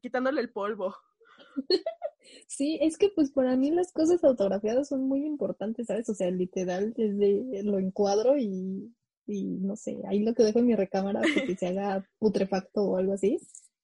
quitándole 0.01 0.41
el 0.41 0.51
polvo. 0.51 0.95
Sí, 2.47 2.79
es 2.81 2.97
que 2.97 3.11
pues 3.11 3.31
para 3.31 3.57
mí 3.57 3.71
las 3.71 3.93
cosas 3.93 4.23
autografiadas 4.25 4.89
son 4.89 5.07
muy 5.09 5.25
importantes, 5.25 5.87
¿sabes? 5.87 6.09
O 6.09 6.15
sea, 6.15 6.31
literal, 6.31 6.95
desde 6.97 7.63
lo 7.63 7.79
encuadro 7.79 8.37
y, 8.37 8.95
y 9.27 9.45
no 9.45 9.77
sé, 9.77 9.99
ahí 10.09 10.21
lo 10.21 10.35
que 10.35 10.43
dejo 10.43 10.59
en 10.61 10.67
mi 10.67 10.75
recámara 10.75 11.21
porque 11.21 11.57
se 11.57 11.67
haga 11.67 12.09
putrefacto 12.19 12.83
o 12.83 12.97
algo 12.97 13.15
así. 13.15 13.41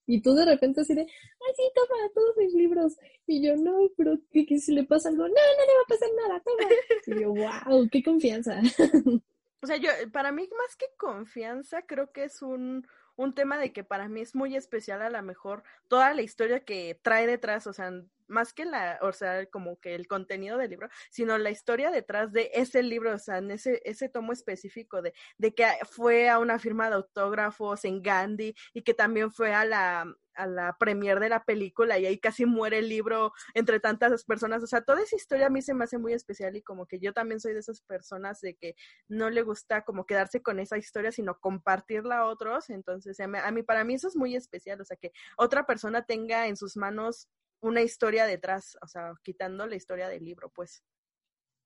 Y 0.06 0.22
tú 0.22 0.34
de 0.34 0.44
repente 0.44 0.80
así 0.80 0.94
de, 0.94 1.02
ay, 1.02 1.52
sí, 1.56 1.62
toma 1.74 2.10
todos 2.14 2.36
mis 2.36 2.52
libros. 2.54 2.96
Y 3.26 3.46
yo, 3.46 3.56
no, 3.56 3.90
pero 3.96 4.18
¿qué, 4.32 4.44
si 4.58 4.72
le 4.72 4.84
pasa 4.84 5.08
algo? 5.08 5.22
No, 5.22 5.28
no 5.28 5.34
le 5.34 5.74
va 5.74 5.82
a 5.84 5.88
pasar 5.88 6.08
nada, 6.16 6.42
toma. 6.44 6.68
Y 7.06 7.20
yo, 7.20 7.32
wow, 7.32 7.88
qué 7.90 8.02
confianza. 8.02 8.60
O 9.62 9.66
sea, 9.66 9.76
yo, 9.76 9.90
para 10.10 10.32
mí 10.32 10.48
más 10.56 10.74
que 10.76 10.86
confianza, 10.96 11.82
creo 11.82 12.12
que 12.12 12.24
es 12.24 12.40
un, 12.40 12.86
un 13.20 13.34
tema 13.34 13.58
de 13.58 13.70
que 13.72 13.84
para 13.84 14.08
mí 14.08 14.22
es 14.22 14.34
muy 14.34 14.56
especial 14.56 15.02
a 15.02 15.10
lo 15.10 15.22
mejor 15.22 15.62
toda 15.88 16.14
la 16.14 16.22
historia 16.22 16.64
que 16.64 16.98
trae 17.02 17.26
detrás, 17.26 17.66
o 17.66 17.72
sea, 17.74 17.92
más 18.28 18.54
que 18.54 18.64
la, 18.64 18.98
o 19.02 19.12
sea, 19.12 19.44
como 19.46 19.78
que 19.78 19.94
el 19.94 20.06
contenido 20.06 20.56
del 20.56 20.70
libro, 20.70 20.88
sino 21.10 21.36
la 21.36 21.50
historia 21.50 21.90
detrás 21.90 22.32
de 22.32 22.50
ese 22.54 22.82
libro, 22.82 23.14
o 23.14 23.18
sea, 23.18 23.38
en 23.38 23.50
ese, 23.50 23.82
ese 23.84 24.08
tomo 24.08 24.32
específico 24.32 25.02
de, 25.02 25.12
de 25.36 25.54
que 25.54 25.66
fue 25.90 26.30
a 26.30 26.38
una 26.38 26.58
firma 26.58 26.88
de 26.88 26.96
autógrafos 26.96 27.84
en 27.84 28.00
Gandhi 28.02 28.54
y 28.72 28.82
que 28.82 28.94
también 28.94 29.30
fue 29.30 29.52
a 29.52 29.66
la, 29.66 30.16
a 30.40 30.46
la 30.46 30.76
premier 30.78 31.20
de 31.20 31.28
la 31.28 31.44
película 31.44 31.98
y 31.98 32.06
ahí 32.06 32.18
casi 32.18 32.46
muere 32.46 32.78
el 32.78 32.88
libro 32.88 33.32
entre 33.54 33.80
tantas 33.80 34.24
personas. 34.24 34.62
O 34.62 34.66
sea, 34.66 34.82
toda 34.82 35.02
esa 35.02 35.16
historia 35.16 35.46
a 35.46 35.50
mí 35.50 35.62
se 35.62 35.74
me 35.74 35.84
hace 35.84 35.98
muy 35.98 36.12
especial 36.12 36.56
y 36.56 36.62
como 36.62 36.86
que 36.86 36.98
yo 36.98 37.12
también 37.12 37.40
soy 37.40 37.52
de 37.52 37.60
esas 37.60 37.82
personas 37.82 38.40
de 38.40 38.54
que 38.54 38.74
no 39.08 39.30
le 39.30 39.42
gusta 39.42 39.82
como 39.84 40.06
quedarse 40.06 40.42
con 40.42 40.60
esa 40.60 40.78
historia, 40.78 41.12
sino 41.12 41.38
compartirla 41.38 42.18
a 42.18 42.26
otros. 42.26 42.70
Entonces, 42.70 43.18
a 43.20 43.26
mí, 43.26 43.62
para 43.62 43.84
mí 43.84 43.94
eso 43.94 44.08
es 44.08 44.16
muy 44.16 44.34
especial. 44.34 44.80
O 44.80 44.84
sea, 44.84 44.96
que 44.96 45.12
otra 45.36 45.66
persona 45.66 46.02
tenga 46.04 46.46
en 46.46 46.56
sus 46.56 46.76
manos 46.76 47.28
una 47.62 47.82
historia 47.82 48.26
detrás, 48.26 48.78
o 48.82 48.86
sea, 48.86 49.12
quitando 49.22 49.66
la 49.66 49.76
historia 49.76 50.08
del 50.08 50.24
libro, 50.24 50.50
pues. 50.54 50.82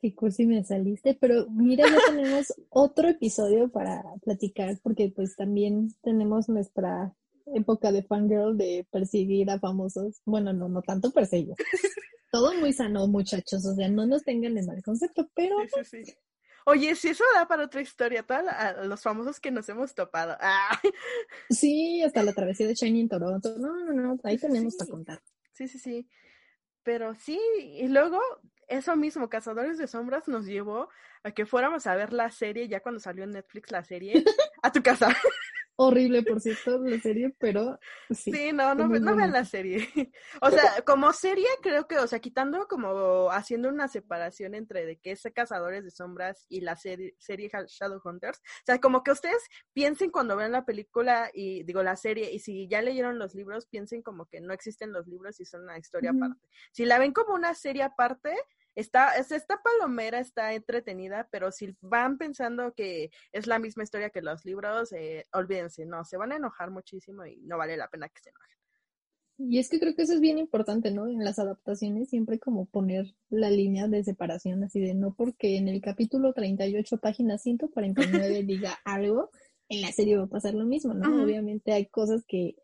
Qué 0.01 0.15
cursi 0.15 0.45
me 0.45 0.63
saliste, 0.65 1.17
pero 1.19 1.49
mira, 1.49 1.89
ya 1.89 1.99
tenemos 2.09 2.53
otro 2.69 3.09
episodio 3.09 3.71
para 3.71 4.03
platicar, 4.23 4.79
porque 4.83 5.13
pues 5.15 5.37
también 5.37 5.95
tenemos 6.03 6.49
nuestra 6.49 7.15
época 7.47 7.93
de 7.93 8.03
fangirl 8.03 8.57
de 8.57 8.87
perseguir 8.91 9.51
a 9.51 9.59
famosos. 9.59 10.21
Bueno, 10.25 10.53
no, 10.53 10.69
no 10.69 10.83
tanto 10.83 11.11
perseguir. 11.11 11.55
Todo 12.33 12.55
muy 12.55 12.73
sano, 12.73 13.07
muchachos, 13.07 13.65
o 13.65 13.75
sea, 13.75 13.89
no 13.89 14.07
nos 14.07 14.25
tengan 14.25 14.59
en 14.59 14.67
mal 14.67 14.83
concepto, 14.83 15.29
pero... 15.35 15.57
Sí, 15.73 15.85
sí, 15.85 16.05
sí. 16.05 16.15
Oye, 16.67 16.97
si 16.97 17.09
eso 17.09 17.23
da 17.35 17.47
para 17.47 17.65
otra 17.65 17.83
historia, 17.83 18.23
todos 18.23 18.43
los 18.87 19.03
famosos 19.03 19.39
que 19.39 19.51
nos 19.51 19.69
hemos 19.69 19.95
topado. 19.95 20.37
Ah. 20.41 20.81
Sí, 21.51 22.03
hasta 22.03 22.23
la 22.23 22.33
travesía 22.33 22.67
de 22.67 22.75
Shiny 22.75 23.03
en 23.03 23.09
Toronto. 23.09 23.57
No, 23.59 23.77
no, 23.85 23.93
no, 23.93 24.19
ahí 24.25 24.39
tenemos 24.39 24.75
para 24.77 24.91
contar. 24.91 25.23
Sí, 25.53 25.69
sí, 25.69 25.79
sí. 25.79 26.09
Pero 26.83 27.15
sí, 27.15 27.39
y 27.59 27.87
luego 27.89 28.19
eso 28.69 28.97
mismo, 28.97 29.29
Cazadores 29.29 29.79
de 29.79 29.87
Sombras 29.87 30.27
nos 30.27 30.47
llevó 30.47 30.89
a 31.23 31.33
que 31.33 31.47
fuéramos 31.47 31.87
a 31.87 31.95
ver 31.97 32.13
la 32.13 32.31
serie, 32.31 32.69
ya 32.69 32.81
cuando 32.81 33.01
salió 33.01 33.25
en 33.25 33.31
Netflix 33.31 33.71
la 33.71 33.85
serie, 33.85 34.13
a 34.63 34.73
tu 34.73 34.83
casa. 34.83 35.09
Horrible, 35.77 36.23
por 36.23 36.41
cierto, 36.41 36.79
la 36.79 37.01
serie, 37.01 37.35
pero 37.39 37.81
sí. 38.11 38.31
Sí, 38.31 38.53
no, 38.53 38.77
no, 38.77 38.87
no 38.87 39.17
vean 39.17 39.33
la 39.33 39.45
serie. 39.45 39.79
O 40.41 40.51
sea, 40.51 40.83
como 40.87 41.13
serie, 41.13 41.47
creo 41.63 41.89
que, 41.89 41.99
o 41.99 42.07
sea, 42.07 42.21
quitando 42.21 42.69
como 42.69 43.31
haciendo 43.31 43.69
una 43.69 43.89
separación 43.89 44.55
entre 44.55 44.87
de 44.87 44.99
que 44.99 45.13
es 45.13 45.23
Cazadores 45.35 45.85
de 45.85 45.91
Sombras 45.91 46.47
y 46.49 46.61
la 46.61 46.77
serie, 46.77 47.17
serie 47.19 47.51
Shadowhunters. 47.51 48.39
O 48.39 48.67
sea, 48.67 48.81
como 48.81 49.03
que 49.03 49.11
ustedes 49.11 49.43
piensen 49.73 50.11
cuando 50.11 50.37
vean 50.37 50.53
la 50.53 50.65
película 50.65 51.31
y, 51.35 51.65
digo, 51.65 51.83
la 51.83 51.97
serie, 51.97 52.33
y 52.33 52.39
si 52.39 52.69
ya 52.69 52.81
leyeron 52.81 53.19
los 53.19 53.35
libros, 53.35 53.67
piensen 53.67 54.03
como 54.03 54.27
que 54.27 54.41
no 54.41 54.53
existen 54.53 54.93
los 54.93 55.09
libros 55.09 55.41
y 55.41 55.45
son 55.45 55.63
una 55.65 55.79
historia 55.79 56.11
aparte. 56.11 56.41
Si 56.73 56.85
la 56.85 56.99
ven 56.99 57.13
como 57.13 57.35
una 57.35 57.55
serie 57.55 57.83
aparte, 57.83 58.35
está, 58.75 59.17
esta 59.17 59.63
palomera 59.63 60.19
está 60.19 60.55
entretenida, 60.55 61.29
pero 61.31 61.51
si 61.53 61.77
van 61.81 62.19
pensando 62.19 62.73
que 62.75 63.11
es 63.33 63.47
la 63.47 63.59
misma 63.59 63.83
historia 63.83 64.11
que 64.11 64.23
los 64.23 64.45
libros, 64.45 64.93
eh, 64.93 65.27
olvídense, 65.33 65.87
no, 65.87 66.05
se 66.05 66.17
van 66.17 66.33
a 66.33 66.37
enojar 66.37 66.71
muchísimo 66.71 67.25
y 67.27 67.37
no 67.43 67.59
vale 67.59 67.77
la 67.77 67.89
pena 67.89 68.09
que 68.09 68.21
se 68.21 68.31
enojen. 68.31 68.55
Y 69.37 69.59
es 69.59 69.69
que 69.69 69.81
creo 69.81 69.97
que 69.97 70.03
eso 70.03 70.13
es 70.13 70.21
bien 70.21 70.39
importante, 70.39 70.93
¿no? 70.93 71.09
En 71.09 71.25
las 71.25 71.41
adaptaciones 71.41 72.09
siempre 72.09 72.39
como 72.39 72.67
poner 72.67 73.17
la 73.31 73.51
línea 73.51 73.89
de 73.89 74.05
separación 74.05 74.63
así 74.63 74.81
de 74.81 74.95
no 74.95 75.15
porque 75.15 75.57
en 75.57 75.67
el 75.67 75.81
capítulo 75.81 76.33
38, 76.33 76.99
página 76.99 77.37
149 77.37 78.43
diga 78.47 78.79
algo, 78.85 79.31
en 79.69 79.81
la 79.81 79.91
serie 79.91 80.17
va 80.17 80.25
a 80.25 80.29
pasar 80.29 80.55
lo 80.55 80.65
mismo, 80.65 80.95
¿no? 80.95 81.25
Obviamente 81.25 81.73
hay 81.73 81.87
cosas 81.87 82.25
que 82.27 82.55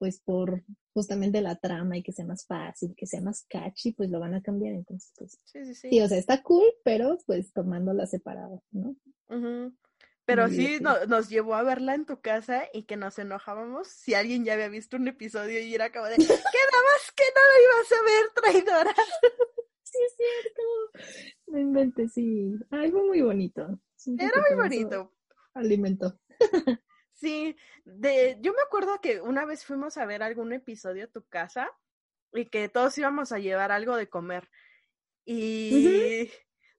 pues 0.00 0.18
por 0.18 0.64
justamente 0.94 1.42
la 1.42 1.56
trama 1.56 1.98
y 1.98 2.02
que 2.02 2.12
sea 2.12 2.24
más 2.24 2.46
fácil, 2.46 2.94
que 2.96 3.06
sea 3.06 3.20
más 3.20 3.44
catchy, 3.48 3.92
pues 3.92 4.10
lo 4.10 4.18
van 4.18 4.32
a 4.32 4.40
cambiar. 4.40 4.74
Entonces, 4.74 5.12
pues, 5.14 5.38
sí, 5.44 5.62
sí, 5.66 5.74
sí. 5.74 6.00
o 6.00 6.08
sea, 6.08 6.16
está 6.16 6.42
cool, 6.42 6.64
pero 6.82 7.18
pues 7.26 7.52
tomándola 7.52 8.06
separada, 8.06 8.62
¿no? 8.70 8.96
Pero 10.24 10.48
sí 10.48 10.78
nos 10.80 11.28
llevó 11.28 11.54
a 11.54 11.62
verla 11.62 11.94
en 11.94 12.06
tu 12.06 12.20
casa 12.22 12.64
y 12.72 12.84
que 12.84 12.96
nos 12.96 13.18
enojábamos 13.18 13.88
si 13.88 14.14
alguien 14.14 14.44
ya 14.44 14.54
había 14.54 14.68
visto 14.68 14.96
un 14.96 15.06
episodio 15.06 15.60
y 15.60 15.74
era 15.74 15.92
como 15.92 16.06
de, 16.06 16.16
¿qué 16.16 16.24
más 16.24 17.12
que 17.14 17.24
no 17.36 17.42
lo 17.50 17.62
ibas 17.66 17.92
a 17.92 18.02
ver, 18.04 18.24
traidora? 18.34 18.94
sí, 19.82 19.98
es 20.06 20.16
cierto. 20.16 20.62
Me 21.48 21.60
inventé, 21.60 22.08
sí. 22.08 22.54
Fue 22.70 22.90
muy 22.90 23.20
bonito. 23.20 23.78
Era 24.18 24.42
muy 24.48 24.56
bonito. 24.56 25.12
Alimento. 25.52 26.18
Sí, 27.20 27.54
de, 27.84 28.38
yo 28.40 28.52
me 28.54 28.62
acuerdo 28.62 28.98
que 29.00 29.20
una 29.20 29.44
vez 29.44 29.64
fuimos 29.64 29.98
a 29.98 30.06
ver 30.06 30.22
algún 30.22 30.54
episodio 30.54 31.04
a 31.04 31.08
tu 31.08 31.22
casa 31.26 31.70
y 32.32 32.46
que 32.46 32.70
todos 32.70 32.96
íbamos 32.96 33.30
a 33.32 33.38
llevar 33.38 33.72
algo 33.72 33.94
de 33.96 34.08
comer. 34.08 34.48
Y 35.26 36.30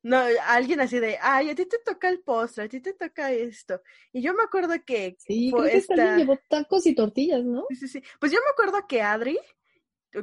no, 0.02 0.20
alguien 0.48 0.80
así 0.80 1.00
de, 1.00 1.20
ay, 1.22 1.52
a 1.52 1.56
ti 1.56 1.68
te 1.68 1.78
toca 1.86 2.10
el 2.10 2.22
postre, 2.22 2.64
a 2.64 2.68
ti 2.68 2.82
te 2.82 2.94
toca 2.94 3.32
esto. 3.32 3.84
Y 4.12 4.24
yo 4.24 4.34
me 4.34 4.42
acuerdo 4.42 4.74
que... 4.84 5.16
Sí, 5.20 5.52
creo 5.54 5.66
que 5.66 5.78
esta... 5.78 6.18
llevó 6.18 6.40
tacos 6.50 6.88
y 6.88 6.96
tortillas, 6.96 7.44
¿no? 7.44 7.66
Sí, 7.70 7.76
sí, 7.76 7.88
sí. 7.88 8.04
Pues 8.20 8.32
yo 8.32 8.40
me 8.40 8.50
acuerdo 8.52 8.88
que 8.88 9.04
Adri, 9.04 9.40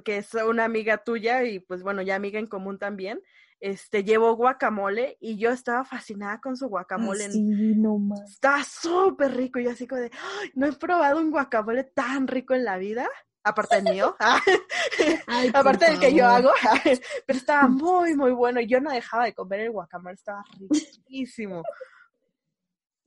que 0.05 0.17
es 0.17 0.35
una 0.35 0.65
amiga 0.65 0.99
tuya 0.99 1.45
y 1.45 1.61
pues 1.61 1.85
bueno, 1.85 2.03
ya 2.03 2.17
amiga 2.17 2.41
en 2.41 2.49
común 2.49 2.79
también, 2.81 3.23
este, 3.61 4.05
llevó 4.05 4.35
guacamole 4.37 5.17
y 5.21 5.37
yo 5.37 5.51
estaba 5.51 5.85
fascinada 5.85 6.41
con 6.41 6.57
su 6.57 6.69
guacamole. 6.69 7.25
Ah, 7.25 7.31
sí, 7.31 7.75
no 7.77 7.99
más. 7.99 8.31
Está 8.31 8.63
súper 8.65 9.37
rico. 9.37 9.59
Y 9.59 9.65
yo 9.65 9.71
así 9.71 9.87
como 9.87 10.03
de, 10.03 10.11
no 10.55 10.67
he 10.67 10.73
probado 10.73 11.21
un 11.21 11.31
guacamole 11.31 11.85
tan 11.85 12.27
rico 12.27 12.55
en 12.55 12.65
la 12.65 12.79
vida. 12.79 13.09
Aparte 13.45 13.77
del 13.77 13.95
mío, 13.95 14.15
aparte 15.55 15.87
del 15.87 16.01
que 16.01 16.13
yo 16.13 16.27
hago, 16.27 16.51
pero 17.27 17.39
estaba 17.39 17.67
muy, 17.69 18.15
muy 18.15 18.33
bueno. 18.33 18.61
Y 18.61 18.67
yo 18.67 18.81
no 18.81 18.91
dejaba 18.91 19.25
de 19.25 19.33
comer 19.33 19.61
el 19.61 19.71
guacamole, 19.71 20.15
estaba 20.15 20.45
riquísimo. 20.59 21.63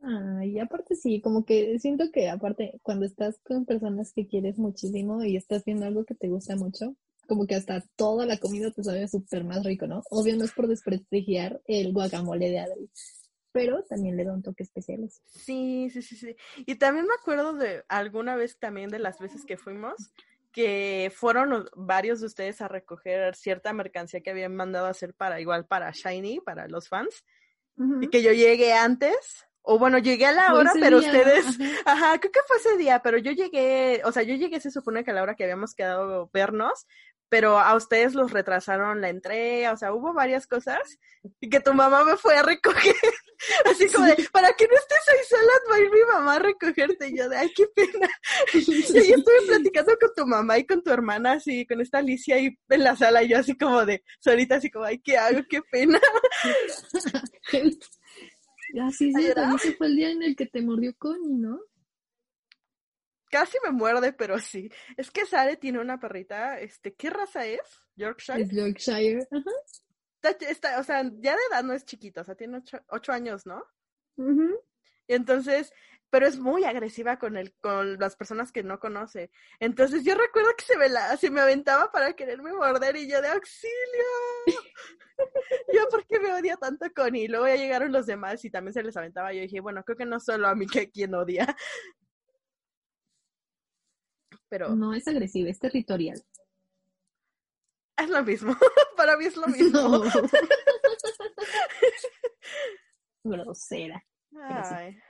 Ay, 0.04 0.58
aparte 0.58 0.96
sí, 0.96 1.22
como 1.22 1.46
que 1.46 1.78
siento 1.78 2.12
que 2.12 2.28
aparte 2.28 2.80
cuando 2.82 3.06
estás 3.06 3.40
con 3.44 3.66
personas 3.66 4.14
que 4.14 4.28
quieres 4.28 4.58
muchísimo 4.58 5.24
y 5.24 5.38
estás 5.38 5.64
viendo 5.64 5.86
algo 5.86 6.06
que 6.06 6.16
te 6.16 6.28
gusta 6.28 6.56
mucho, 6.56 6.96
como 7.28 7.48
que 7.48 7.56
hasta 7.56 7.84
toda 7.96 8.26
la 8.26 8.38
comida 8.38 8.72
te 8.72 8.84
sabe 8.84 9.08
súper 9.08 9.44
más 9.44 9.64
rico, 9.64 9.88
¿no? 9.88 10.04
Obvio 10.10 10.36
no 10.36 10.46
es 10.46 10.52
por 10.52 10.68
desprestigiar 10.68 11.62
el 11.66 11.94
guacamole 11.94 12.50
de 12.50 12.60
Adri, 12.60 12.90
pero 13.52 13.84
también 13.84 14.18
le 14.18 14.26
da 14.26 14.34
un 14.34 14.42
toque 14.42 14.64
especial. 14.64 15.10
Sí, 15.28 15.90
sí, 15.92 16.02
sí, 16.02 16.16
sí. 16.16 16.36
Y 16.66 16.76
también 16.76 17.08
me 17.08 17.14
acuerdo 17.14 17.54
de 17.54 17.84
alguna 17.88 18.36
vez 18.36 18.58
también 18.60 18.90
de 18.90 19.00
las 19.00 19.20
veces 19.20 19.46
que 19.46 19.58
fuimos, 19.58 20.12
que 20.52 21.12
fueron 21.16 21.70
varios 21.76 22.20
de 22.20 22.28
ustedes 22.28 22.62
a 22.62 22.68
recoger 22.68 23.36
cierta 23.36 23.74
mercancía 23.74 24.22
que 24.22 24.32
habían 24.32 24.56
mandado 24.56 24.88
a 24.88 24.92
hacer 24.92 25.14
para 25.14 25.40
igual 25.40 25.66
para 25.66 25.92
Shiny, 25.92 26.42
para 26.42 26.68
los 26.68 26.90
fans, 26.90 27.24
y 28.02 28.10
que 28.10 28.22
yo 28.22 28.32
llegué 28.32 28.74
antes 28.74 29.48
o 29.64 29.78
bueno, 29.78 30.00
llegué 30.00 30.26
a 30.26 30.32
la 30.32 30.54
hora, 30.54 30.72
pero 30.80 30.98
ustedes, 30.98 31.46
ajá. 31.86 32.20
creo 32.20 32.32
que 32.32 32.40
fue 32.48 32.58
ese 32.58 32.78
día, 32.78 33.02
pero 33.04 33.18
yo 33.18 33.32
llegué, 33.32 34.02
o 34.06 34.12
sea, 34.12 34.24
yo 34.24 34.36
llegué, 34.36 34.60
se 34.60 34.72
supone 34.72 35.04
que 35.04 35.12
a 35.12 35.14
la 35.14 35.22
hora 35.22 35.36
que 35.36 35.44
habíamos 35.44 35.76
quedado 35.76 36.30
vernos, 36.34 36.88
pero 37.32 37.58
a 37.58 37.74
ustedes 37.78 38.14
los 38.14 38.32
retrasaron 38.32 39.00
la 39.00 39.08
entrega, 39.08 39.72
o 39.72 39.78
sea, 39.78 39.94
hubo 39.94 40.14
varias 40.14 40.48
cosas 40.48 41.00
y 41.40 41.50
que 41.50 41.62
tu 41.62 41.74
mamá 41.74 42.04
me 42.04 42.18
fue 42.18 42.36
a 42.36 42.44
recoger, 42.44 42.94
así 43.72 43.88
como 43.88 44.06
de, 44.06 44.28
para 44.34 44.52
que 44.52 44.68
no 44.68 44.76
estés 44.76 45.08
ahí 45.08 45.26
sola, 45.30 45.52
va 45.72 45.76
a 45.78 45.80
ir 45.80 45.90
mi 45.90 46.04
mamá 46.12 46.36
a 46.36 46.40
recogerte, 46.40 47.08
y 47.08 47.18
yo 47.18 47.30
de, 47.30 47.38
ay, 47.38 47.50
qué 47.56 47.68
pena. 47.74 48.10
y 48.54 48.98
ahí 48.98 49.12
estuve 49.14 49.42
platicando 49.48 49.94
con 49.98 50.10
tu 50.14 50.28
mamá 50.28 50.58
y 50.58 50.66
con 50.66 50.84
tu 50.84 50.92
hermana, 50.92 51.32
así, 51.32 51.66
con 51.66 51.80
esta 51.80 52.00
Alicia 52.00 52.36
ahí 52.36 52.50
en 52.68 52.84
la 52.84 52.98
sala, 52.98 53.24
y 53.24 53.30
yo 53.30 53.38
así 53.38 53.58
como 53.58 53.86
de, 53.86 54.04
solita, 54.20 54.56
así 54.56 54.70
como, 54.70 54.84
ay, 54.84 55.00
¿qué 55.00 55.18
hago? 55.18 55.40
Qué 55.50 55.62
pena. 55.72 56.02
Ah, 58.78 58.92
sí, 58.92 59.14
sí, 59.14 59.34
también 59.34 59.60
se 59.60 59.74
fue 59.76 59.88
el 59.88 59.96
día 59.96 60.12
en 60.12 60.24
el 60.24 60.36
que 60.36 60.48
te 60.48 60.62
mordió 60.62 60.94
Connie, 60.98 61.38
¿no? 61.38 61.62
Casi 63.32 63.58
me 63.64 63.72
muerde, 63.72 64.12
pero 64.12 64.38
sí. 64.40 64.70
Es 64.98 65.10
que 65.10 65.26
Sare 65.26 65.56
tiene 65.56 65.80
una 65.80 66.00
perrita, 66.00 66.60
este, 66.60 66.94
¿qué 66.94 67.10
raza 67.10 67.46
es? 67.46 67.62
Yorkshire. 67.96 68.42
Es 68.42 68.52
Yorkshire, 68.52 69.26
ajá. 69.32 69.52
Está, 70.48 70.80
o 70.80 70.84
sea, 70.84 71.02
ya 71.04 71.36
de 71.36 71.42
edad 71.52 71.64
no 71.64 71.74
es 71.74 71.86
chiquita, 71.86 72.22
o 72.22 72.24
sea, 72.24 72.36
tiene 72.36 72.62
ocho, 72.90 73.12
años, 73.12 73.48
¿no? 73.48 73.66
Y 75.08 75.14
entonces, 75.16 75.74
pero 76.12 76.28
es 76.28 76.38
muy 76.38 76.66
agresiva 76.66 77.18
con 77.18 77.38
el, 77.38 77.54
con 77.56 77.98
las 77.98 78.16
personas 78.16 78.52
que 78.52 78.64
no 78.64 78.80
conoce. 78.80 79.32
Entonces 79.60 80.04
yo 80.04 80.14
recuerdo 80.14 80.52
que 80.58 80.66
se 80.66 80.78
me 80.78 80.90
la, 80.90 81.18
se 81.18 81.32
me 81.32 81.42
aventaba 81.42 81.92
para 81.92 82.14
quererme 82.14 82.54
morder 82.54 82.98
y 82.98 83.10
yo 83.10 83.22
de 83.22 83.30
auxilio. 83.30 83.72
yo 85.74 85.88
porque 85.90 86.20
me 86.20 86.34
odia 86.34 86.58
tanto 86.58 86.86
Connie. 86.94 87.30
Luego 87.30 87.48
ya 87.48 87.56
llegaron 87.56 87.92
los 87.92 88.06
demás 88.06 88.44
y 88.46 88.52
también 88.52 88.74
se 88.74 88.84
les 88.84 88.96
aventaba. 88.98 89.34
Yo 89.34 89.42
dije, 89.42 89.62
bueno, 89.62 89.84
creo 89.84 89.98
que 89.98 90.06
no 90.06 90.20
solo 90.20 90.50
a 90.50 90.56
mí 90.56 90.68
que 90.68 90.92
quien 90.92 91.16
odia. 91.16 91.56
Pero. 94.52 94.76
No 94.76 94.94
es 94.94 95.08
agresiva, 95.08 95.50
es 95.50 95.60
territorial. 95.60 96.22
Es 97.98 98.10
lo 98.10 98.24
mismo. 98.24 98.56
para 98.98 99.18
mí 99.18 99.26
es 99.26 99.38
lo 99.38 99.48
mismo. 99.48 100.04
Grosera. 103.24 104.04
Ay 104.36 105.02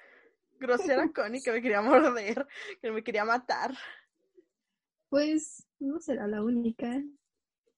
grosera 0.62 1.12
Connie 1.12 1.41
que 1.41 1.51
me 1.51 1.62
quería 1.62 1.82
morder, 1.82 2.47
que 2.82 2.91
me 2.91 3.04
quería 3.04 3.25
matar. 3.25 3.73
Pues 5.10 5.67
no 5.80 5.99
será 5.99 6.27
la 6.27 6.41
única. 6.41 7.04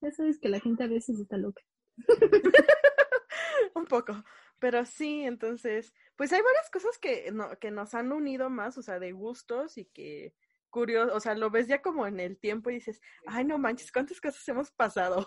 Ya 0.00 0.12
sabes 0.12 0.38
que 0.38 0.50
la 0.50 0.60
gente 0.60 0.84
a 0.84 0.88
veces 0.88 1.18
está 1.18 1.36
loca. 1.36 1.62
Un 3.74 3.86
poco. 3.86 4.22
Pero 4.60 4.84
sí, 4.84 5.22
entonces, 5.22 5.92
pues 6.14 6.32
hay 6.32 6.42
varias 6.42 6.70
cosas 6.70 6.98
que, 6.98 7.32
no, 7.32 7.58
que 7.58 7.70
nos 7.70 7.94
han 7.94 8.12
unido 8.12 8.50
más, 8.50 8.78
o 8.78 8.82
sea, 8.82 9.00
de 9.00 9.12
gustos 9.12 9.78
y 9.78 9.86
que 9.86 10.34
curioso, 10.74 11.14
o 11.14 11.20
sea, 11.20 11.34
lo 11.36 11.50
ves 11.50 11.68
ya 11.68 11.80
como 11.80 12.06
en 12.06 12.18
el 12.18 12.36
tiempo 12.36 12.70
y 12.70 12.74
dices, 12.74 13.00
ay, 13.26 13.44
no 13.44 13.58
manches, 13.58 13.92
¿cuántas 13.92 14.20
cosas 14.20 14.46
hemos 14.48 14.72
pasado? 14.72 15.26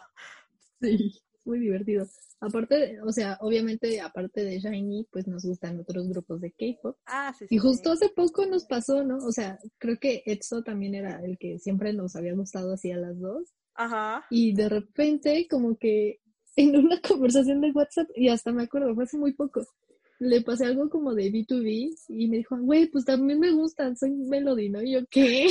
Sí 0.82 1.24
muy 1.48 1.60
divertido. 1.60 2.06
Aparte, 2.40 3.02
o 3.02 3.12
sea, 3.12 3.38
obviamente, 3.42 4.00
aparte 4.00 4.44
de 4.44 4.60
Shiny, 4.60 5.08
pues 5.12 5.28
nos 5.28 5.44
gustan 5.44 5.80
otros 5.80 6.08
grupos 6.08 6.42
de 6.42 6.52
K-pop. 6.52 6.98
Ah, 7.08 7.34
sí, 7.38 7.48
sí. 7.48 7.56
Y 7.56 7.58
justo 7.58 7.92
hace 7.94 8.10
poco 8.10 8.46
nos 8.46 8.66
pasó, 8.66 9.04
¿no? 9.04 9.18
O 9.18 9.32
sea, 9.32 9.58
creo 9.80 9.98
que 10.00 10.22
EXO 10.26 10.62
también 10.62 10.94
era 10.94 11.20
el 11.24 11.40
que 11.40 11.58
siempre 11.58 11.94
nos 11.94 12.16
había 12.16 12.36
gustado 12.36 12.74
así 12.74 12.92
a 12.92 12.98
las 12.98 13.20
dos. 13.20 13.56
Ajá. 13.74 14.26
Y 14.30 14.54
de 14.54 14.70
repente, 14.70 15.48
como 15.50 15.78
que 15.78 16.20
en 16.56 16.76
una 16.78 17.02
conversación 17.02 17.62
de 17.62 17.72
WhatsApp, 17.72 18.10
y 18.16 18.30
hasta 18.30 18.52
me 18.52 18.64
acuerdo, 18.64 18.94
fue 18.94 19.06
hace 19.06 19.18
muy 19.18 19.34
poco, 19.34 19.62
le 20.20 20.42
pasé 20.42 20.66
algo 20.66 20.90
como 20.90 21.14
de 21.14 21.32
B2B 21.32 21.96
y 22.10 22.28
me 22.28 22.38
dijo, 22.38 22.58
güey, 22.58 22.88
pues 22.88 23.06
también 23.06 23.40
me 23.40 23.52
gustan, 23.52 23.96
soy 23.96 24.12
Melody, 24.12 24.70
¿no? 24.70 24.82
Y 24.82 24.94
yo, 24.94 25.00
¿qué? 25.10 25.48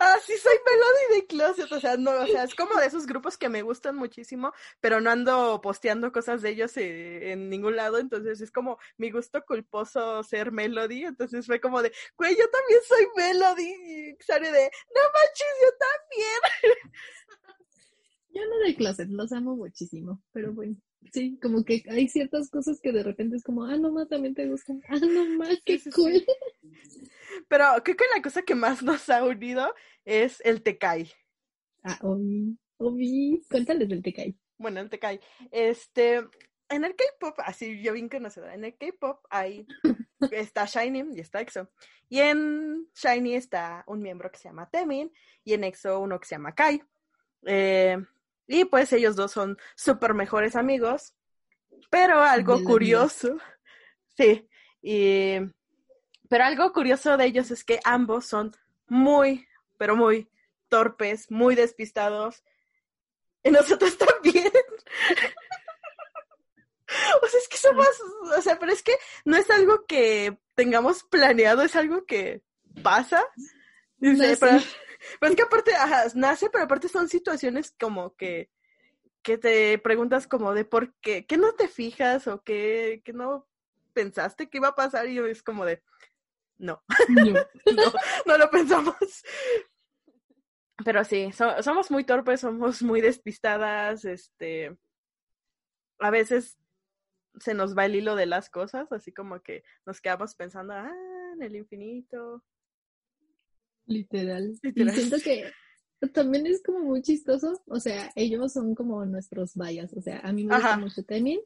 Ah, 0.00 0.16
sí, 0.24 0.32
soy 0.36 0.54
Melody 0.66 1.20
de 1.20 1.26
Closet, 1.26 1.72
o 1.72 1.80
sea, 1.80 1.96
no, 1.96 2.10
o 2.10 2.26
sea, 2.26 2.44
es 2.44 2.54
como 2.54 2.78
de 2.80 2.86
esos 2.86 3.06
grupos 3.06 3.38
que 3.38 3.48
me 3.48 3.62
gustan 3.62 3.96
muchísimo, 3.96 4.52
pero 4.80 5.00
no 5.00 5.10
ando 5.10 5.60
posteando 5.62 6.10
cosas 6.10 6.42
de 6.42 6.50
ellos 6.50 6.76
eh, 6.76 7.32
en 7.32 7.48
ningún 7.48 7.76
lado, 7.76 7.98
entonces 7.98 8.40
es 8.40 8.50
como 8.50 8.78
mi 8.98 9.10
gusto 9.10 9.42
culposo 9.46 10.22
ser 10.24 10.52
Melody, 10.52 11.04
entonces 11.04 11.46
fue 11.46 11.60
como 11.60 11.80
de, 11.80 11.92
güey, 12.16 12.34
yo 12.36 12.44
también 12.50 12.80
soy 12.88 13.06
Melody, 13.16 13.72
y 13.72 14.24
sale 14.24 14.50
de, 14.50 14.64
no 14.94 15.00
manches, 15.14 15.54
yo 15.62 15.68
también. 15.78 16.78
Yo 18.34 18.42
no 18.48 18.58
de 18.66 18.74
Closet, 18.74 19.08
los 19.10 19.32
amo 19.32 19.54
muchísimo, 19.54 20.20
pero 20.32 20.52
bueno. 20.52 20.76
Sí, 21.12 21.38
como 21.40 21.64
que 21.64 21.82
hay 21.88 22.08
ciertas 22.08 22.50
cosas 22.50 22.80
que 22.80 22.92
de 22.92 23.02
repente 23.02 23.36
es 23.36 23.42
como, 23.42 23.64
ah, 23.64 23.76
no 23.76 23.92
más, 23.92 24.08
también 24.08 24.34
te 24.34 24.48
gustan. 24.48 24.82
Ah, 24.88 24.98
no 24.98 25.24
más, 25.36 25.60
qué 25.64 25.80
cool. 25.94 26.24
Pero 27.48 27.64
creo 27.82 27.96
que 27.96 28.04
la 28.14 28.22
cosa 28.22 28.42
que 28.42 28.54
más 28.54 28.82
nos 28.82 29.08
ha 29.10 29.24
unido 29.24 29.74
es 30.04 30.40
el 30.44 30.62
Tekai. 30.62 31.10
Ah, 31.82 31.98
Obi, 32.02 32.58
Obi, 32.78 33.42
cuéntales 33.50 33.88
del 33.88 34.02
Tekai. 34.02 34.36
Bueno, 34.58 34.80
el 34.80 34.88
Tekai. 34.88 35.20
Este, 35.50 36.22
en 36.68 36.84
el 36.84 36.96
K-pop, 36.96 37.38
así 37.44 37.82
yo 37.82 37.92
bien 37.92 38.08
conocedora, 38.08 38.54
en 38.54 38.64
el 38.64 38.76
K-pop 38.76 39.24
hay, 39.30 39.66
está 40.32 40.64
Shiny 40.64 41.16
y 41.16 41.20
está 41.20 41.40
EXO. 41.40 41.70
Y 42.08 42.20
en 42.20 42.88
Shiny 42.94 43.34
está 43.34 43.84
un 43.86 44.00
miembro 44.00 44.30
que 44.30 44.38
se 44.38 44.48
llama 44.48 44.70
Temin 44.70 45.12
y 45.44 45.52
en 45.54 45.64
EXO 45.64 46.00
uno 46.00 46.18
que 46.18 46.26
se 46.26 46.34
llama 46.36 46.54
Kai. 46.54 46.82
Eh, 47.46 47.98
y 48.46 48.64
pues 48.64 48.92
ellos 48.92 49.16
dos 49.16 49.32
son 49.32 49.56
súper 49.76 50.14
mejores 50.14 50.56
amigos. 50.56 51.14
Pero 51.90 52.22
algo 52.22 52.62
curioso, 52.64 53.36
sí, 54.16 54.48
y, 54.82 55.36
pero 56.28 56.44
algo 56.44 56.72
curioso 56.72 57.16
de 57.16 57.26
ellos 57.26 57.50
es 57.50 57.64
que 57.64 57.80
ambos 57.84 58.26
son 58.26 58.54
muy, 58.86 59.46
pero 59.78 59.96
muy 59.96 60.28
torpes, 60.68 61.30
muy 61.30 61.54
despistados. 61.54 62.44
Y 63.42 63.50
nosotros 63.50 63.96
también. 64.22 64.52
o 67.22 67.26
sea, 67.26 67.40
es 67.40 67.48
que 67.48 67.56
somos, 67.56 67.88
o 68.36 68.42
sea, 68.42 68.58
pero 68.58 68.72
es 68.72 68.82
que 68.82 68.96
no 69.24 69.36
es 69.36 69.48
algo 69.50 69.84
que 69.86 70.38
tengamos 70.54 71.04
planeado, 71.04 71.62
es 71.62 71.76
algo 71.76 72.04
que 72.04 72.42
pasa. 72.82 73.24
Dice, 73.98 74.36
pues 75.20 75.30
es 75.30 75.36
que 75.36 75.42
aparte, 75.42 75.72
nace, 76.14 76.50
pero 76.50 76.64
aparte 76.64 76.88
son 76.88 77.08
situaciones 77.08 77.74
como 77.78 78.14
que, 78.16 78.50
que 79.22 79.38
te 79.38 79.78
preguntas 79.78 80.26
como 80.26 80.54
de 80.54 80.64
por 80.64 80.94
qué, 81.00 81.26
¿qué 81.26 81.36
no 81.36 81.54
te 81.54 81.68
fijas 81.68 82.26
o 82.28 82.42
qué, 82.42 83.02
qué 83.04 83.12
no 83.12 83.46
pensaste 83.92 84.48
que 84.48 84.58
iba 84.58 84.68
a 84.68 84.74
pasar? 84.74 85.08
Y 85.08 85.18
es 85.18 85.42
como 85.42 85.64
de, 85.64 85.82
no, 86.58 86.82
no, 87.08 87.92
no, 88.26 88.38
lo 88.38 88.50
pensamos. 88.50 88.96
Pero 90.84 91.04
sí, 91.04 91.30
somos 91.32 91.90
muy 91.90 92.04
torpes, 92.04 92.40
somos 92.40 92.82
muy 92.82 93.00
despistadas, 93.00 94.04
este, 94.04 94.76
a 96.00 96.10
veces 96.10 96.58
se 97.38 97.54
nos 97.54 97.76
va 97.76 97.86
el 97.86 97.96
hilo 97.96 98.16
de 98.16 98.26
las 98.26 98.50
cosas, 98.50 98.90
así 98.92 99.12
como 99.12 99.40
que 99.40 99.64
nos 99.86 100.00
quedamos 100.00 100.34
pensando, 100.34 100.74
ah, 100.74 100.92
en 101.34 101.42
el 101.42 101.56
infinito, 101.56 102.44
Literal. 103.86 104.54
Y 104.62 104.90
siento 104.90 105.16
que 105.22 105.50
también 106.12 106.46
es 106.46 106.62
como 106.62 106.80
muy 106.80 107.02
chistoso. 107.02 107.62
O 107.66 107.80
sea, 107.80 108.10
ellos 108.14 108.52
son 108.52 108.74
como 108.74 109.04
nuestros 109.06 109.54
vallas. 109.54 109.92
O 109.94 110.00
sea, 110.00 110.20
a 110.20 110.32
mí 110.32 110.44
me 110.44 110.54
gusta 110.54 110.76
mucho 110.76 111.02
Temin, 111.04 111.40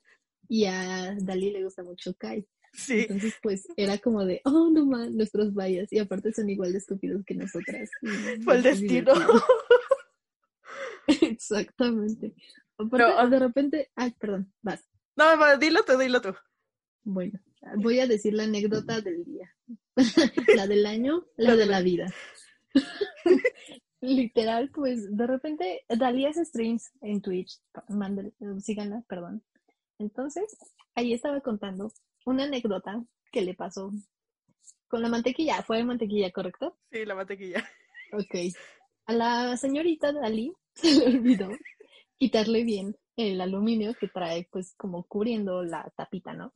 y 0.48 0.64
a 0.64 1.14
Dalí 1.20 1.50
le 1.50 1.64
gusta 1.64 1.82
mucho 1.82 2.14
Kai. 2.14 2.46
Sí. 2.72 3.00
Entonces, 3.00 3.34
pues 3.42 3.66
era 3.76 3.98
como 3.98 4.24
de, 4.24 4.40
oh, 4.44 4.70
no 4.70 4.86
man, 4.86 5.16
nuestros 5.16 5.54
vallas. 5.54 5.92
Y 5.92 5.98
aparte 5.98 6.32
son 6.32 6.48
igual 6.50 6.72
de 6.72 6.78
estúpidos 6.78 7.24
que 7.24 7.34
nosotras. 7.34 7.90
Fue 8.44 8.56
el 8.56 8.62
destino. 8.62 9.12
Exactamente. 11.22 12.34
Aparte, 12.76 13.30
de 13.30 13.38
repente, 13.38 13.90
ay, 13.96 14.12
perdón, 14.18 14.52
vas. 14.62 14.84
No, 15.16 15.58
dilo 15.58 15.82
tú, 15.84 15.98
dilo 15.98 16.20
tú. 16.20 16.34
Bueno, 17.04 17.38
voy 17.76 18.00
a 18.00 18.06
decir 18.06 18.34
la 18.34 18.44
anécdota 18.44 19.00
del 19.00 19.24
día. 19.24 19.54
la 20.56 20.66
del 20.66 20.86
año, 20.86 21.24
la 21.36 21.56
de 21.56 21.66
la 21.66 21.80
vida. 21.80 22.06
Literal, 24.00 24.70
pues 24.70 25.16
de 25.16 25.26
repente 25.26 25.84
Dalí 25.88 26.24
hace 26.26 26.44
streams 26.44 26.92
en 27.00 27.20
Twitch, 27.20 27.58
síganla, 28.60 29.02
perdón. 29.08 29.42
Entonces, 29.98 30.56
ahí 30.94 31.12
estaba 31.12 31.40
contando 31.40 31.92
una 32.24 32.44
anécdota 32.44 33.04
que 33.32 33.42
le 33.42 33.54
pasó 33.54 33.92
con 34.86 35.02
la 35.02 35.08
mantequilla. 35.08 35.62
¿Fue 35.62 35.82
mantequilla, 35.84 36.30
correcto? 36.30 36.76
Sí, 36.90 37.04
la 37.04 37.14
mantequilla. 37.14 37.68
Ok. 38.12 38.54
A 39.06 39.12
la 39.12 39.56
señorita 39.56 40.12
Dalí 40.12 40.52
se 40.74 40.94
le 40.94 41.16
olvidó 41.16 41.50
quitarle 42.16 42.64
bien 42.64 42.96
el 43.16 43.40
aluminio 43.40 43.94
que 43.94 44.08
trae, 44.08 44.48
pues, 44.50 44.74
como 44.76 45.04
cubriendo 45.04 45.62
la 45.62 45.92
tapita, 45.96 46.34
¿no? 46.34 46.54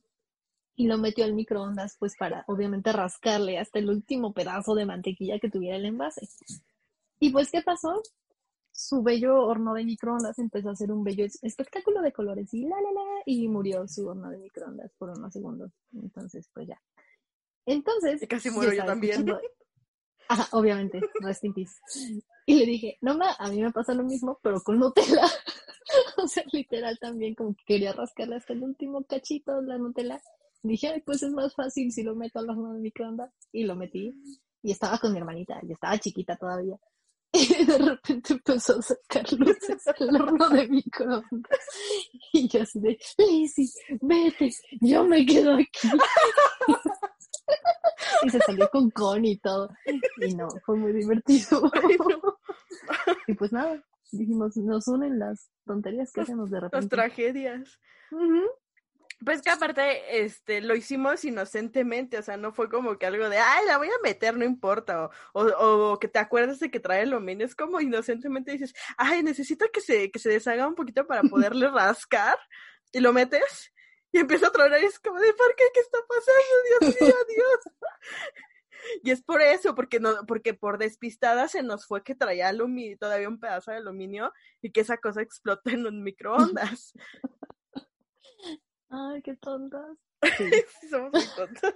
Y 0.75 0.87
lo 0.87 0.97
metió 0.97 1.23
al 1.25 1.33
microondas, 1.33 1.95
pues, 1.99 2.15
para 2.17 2.43
obviamente 2.47 2.91
rascarle 2.91 3.59
hasta 3.59 3.79
el 3.79 3.89
último 3.89 4.33
pedazo 4.33 4.73
de 4.75 4.85
mantequilla 4.85 5.39
que 5.39 5.49
tuviera 5.49 5.77
el 5.77 5.85
envase. 5.85 6.27
Y 7.19 7.31
pues, 7.31 7.51
¿qué 7.51 7.61
pasó? 7.61 8.01
Su 8.71 9.03
bello 9.03 9.43
horno 9.45 9.75
de 9.75 9.83
microondas 9.83 10.39
empezó 10.39 10.69
a 10.69 10.73
hacer 10.73 10.91
un 10.91 11.03
bello 11.03 11.25
espectáculo 11.43 12.01
de 12.01 12.11
colores 12.11 12.51
y 12.53 12.63
la 12.63 12.75
la 12.81 12.91
la 12.91 13.21
y 13.25 13.47
murió 13.47 13.87
su 13.87 14.07
horno 14.07 14.31
de 14.31 14.39
microondas 14.39 14.91
por 14.97 15.09
unos 15.09 15.31
segundos. 15.31 15.71
Entonces, 15.93 16.49
pues 16.53 16.67
ya. 16.67 16.81
Entonces. 17.65 18.21
Y 18.23 18.27
casi 18.27 18.49
muero 18.49 18.73
yo, 18.73 18.83
también. 18.83 19.25
Ajá, 20.27 20.47
obviamente, 20.57 21.01
rest 21.19 21.43
in 21.43 21.53
peace. 21.53 21.75
Y 22.45 22.55
le 22.55 22.65
dije, 22.65 22.97
no, 23.01 23.17
ma, 23.17 23.35
a 23.37 23.49
mí 23.49 23.61
me 23.61 23.71
pasa 23.71 23.93
lo 23.93 24.03
mismo, 24.03 24.39
pero 24.41 24.61
con 24.61 24.79
Nutella. 24.79 25.23
o 26.17 26.27
sea, 26.27 26.43
literal 26.51 26.97
también, 26.99 27.35
como 27.35 27.55
que 27.55 27.63
quería 27.65 27.93
rascarle 27.93 28.35
hasta 28.35 28.53
el 28.53 28.63
último 28.63 29.03
cachito 29.03 29.61
la 29.61 29.77
Nutella. 29.77 30.21
Dije, 30.63 30.87
Ay, 30.87 31.01
pues 31.01 31.21
es 31.23 31.31
más 31.31 31.53
fácil 31.53 31.91
si 31.91 32.03
lo 32.03 32.15
meto 32.15 32.39
al 32.39 32.49
horno 32.49 32.73
de 32.73 32.79
microondas. 32.79 33.31
Y 33.51 33.65
lo 33.65 33.75
metí. 33.75 34.13
Y 34.61 34.71
estaba 34.71 34.97
con 34.97 35.11
mi 35.11 35.19
hermanita, 35.19 35.59
y 35.61 35.73
estaba 35.73 35.97
chiquita 35.97 36.37
todavía. 36.37 36.77
Y 37.35 37.65
de 37.65 37.77
repente 37.79 38.33
empezó 38.33 38.77
a 38.77 38.81
sacar 38.83 39.33
luces 39.33 39.83
el 39.99 40.15
horno 40.15 40.49
de 40.49 40.67
microondas. 40.67 41.59
Y 42.31 42.47
yo 42.47 42.61
así 42.61 42.79
de, 42.79 42.99
Lizzy, 43.17 43.67
vete, 44.01 44.51
yo 44.81 45.03
me 45.03 45.25
quedo 45.25 45.55
aquí. 45.55 45.81
y 48.23 48.29
se 48.29 48.39
salió 48.39 48.69
con 48.69 48.91
Con 48.91 49.25
y 49.25 49.37
todo. 49.37 49.69
Y 50.21 50.35
no, 50.35 50.47
fue 50.63 50.77
muy 50.77 50.93
divertido. 50.93 51.71
y 53.27 53.33
pues 53.33 53.51
nada, 53.51 53.83
dijimos, 54.11 54.55
nos 54.57 54.87
unen 54.87 55.17
las 55.17 55.49
tonterías 55.65 56.11
que 56.11 56.21
hacemos 56.21 56.51
de 56.51 56.59
repente. 56.59 56.85
Las 56.85 56.89
tragedias. 56.89 57.79
Pues 59.23 59.41
que 59.41 59.49
aparte, 59.49 60.23
este, 60.23 60.61
lo 60.61 60.75
hicimos 60.75 61.23
inocentemente, 61.23 62.17
o 62.17 62.23
sea, 62.23 62.37
no 62.37 62.51
fue 62.51 62.69
como 62.69 62.97
que 62.97 63.05
algo 63.05 63.29
de, 63.29 63.37
ay, 63.37 63.65
la 63.65 63.77
voy 63.77 63.87
a 63.87 64.01
meter, 64.03 64.35
no 64.37 64.43
importa, 64.43 65.09
o, 65.33 65.43
o, 65.43 65.99
que 65.99 66.07
te 66.07 66.19
acuerdas 66.19 66.59
de 66.59 66.71
que 66.71 66.79
trae 66.79 67.01
aluminio, 67.01 67.45
es 67.45 67.55
como 67.55 67.79
inocentemente 67.79 68.51
dices, 68.51 68.73
ay, 68.97 69.23
necesito 69.23 69.65
que 69.71 69.81
se, 69.81 70.11
que 70.11 70.19
se 70.19 70.29
deshaga 70.29 70.67
un 70.67 70.75
poquito 70.75 71.05
para 71.05 71.21
poderle 71.23 71.69
rascar, 71.69 72.37
y 72.91 72.99
lo 72.99 73.13
metes, 73.13 73.73
y 74.13 74.19
empieza 74.19 74.47
a 74.47 74.51
tronar 74.51 74.81
y 74.81 74.85
es 74.85 74.99
como 74.99 75.19
de, 75.19 75.33
¿por 75.33 75.55
qué? 75.55 75.63
¿Qué 75.73 75.79
está 75.79 75.97
pasando? 76.07 76.91
Dios 76.91 77.01
mío, 77.01 77.15
Dios. 77.27 77.73
Y 79.01 79.11
es 79.11 79.21
por 79.23 79.41
eso, 79.41 79.75
porque 79.75 79.99
no, 79.99 80.25
porque 80.27 80.53
por 80.53 80.77
despistada 80.77 81.47
se 81.47 81.63
nos 81.63 81.87
fue 81.87 82.03
que 82.03 82.15
traía 82.15 82.49
aluminio, 82.49 82.97
todavía 82.97 83.27
un 83.27 83.39
pedazo 83.39 83.71
de 83.71 83.77
aluminio 83.77 84.31
y 84.61 84.71
que 84.71 84.81
esa 84.81 84.97
cosa 84.97 85.21
explota 85.21 85.71
en 85.71 85.87
un 85.87 86.03
microondas. 86.03 86.93
Ay, 88.95 89.23
qué 89.23 89.35
tontas. 89.35 89.97
Somos 90.89 91.11
muy 91.11 91.25
tontas. 91.35 91.75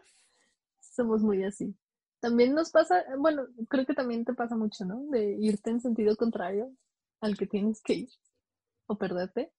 Somos 0.80 1.22
muy 1.24 1.44
así. 1.44 1.76
También 2.20 2.54
nos 2.54 2.70
pasa, 2.70 3.04
bueno, 3.18 3.48
creo 3.70 3.86
que 3.88 3.96
también 3.96 4.24
te 4.24 4.34
pasa 4.34 4.56
mucho, 4.56 4.86
¿no? 4.86 5.02
De 5.10 5.36
irte 5.40 5.72
en 5.72 5.82
sentido 5.82 6.16
contrario 6.16 6.72
al 7.20 7.36
que 7.36 7.48
tienes 7.48 7.82
que 7.82 7.94
ir 7.94 8.10
o 8.86 9.00
perderte. 9.00 9.52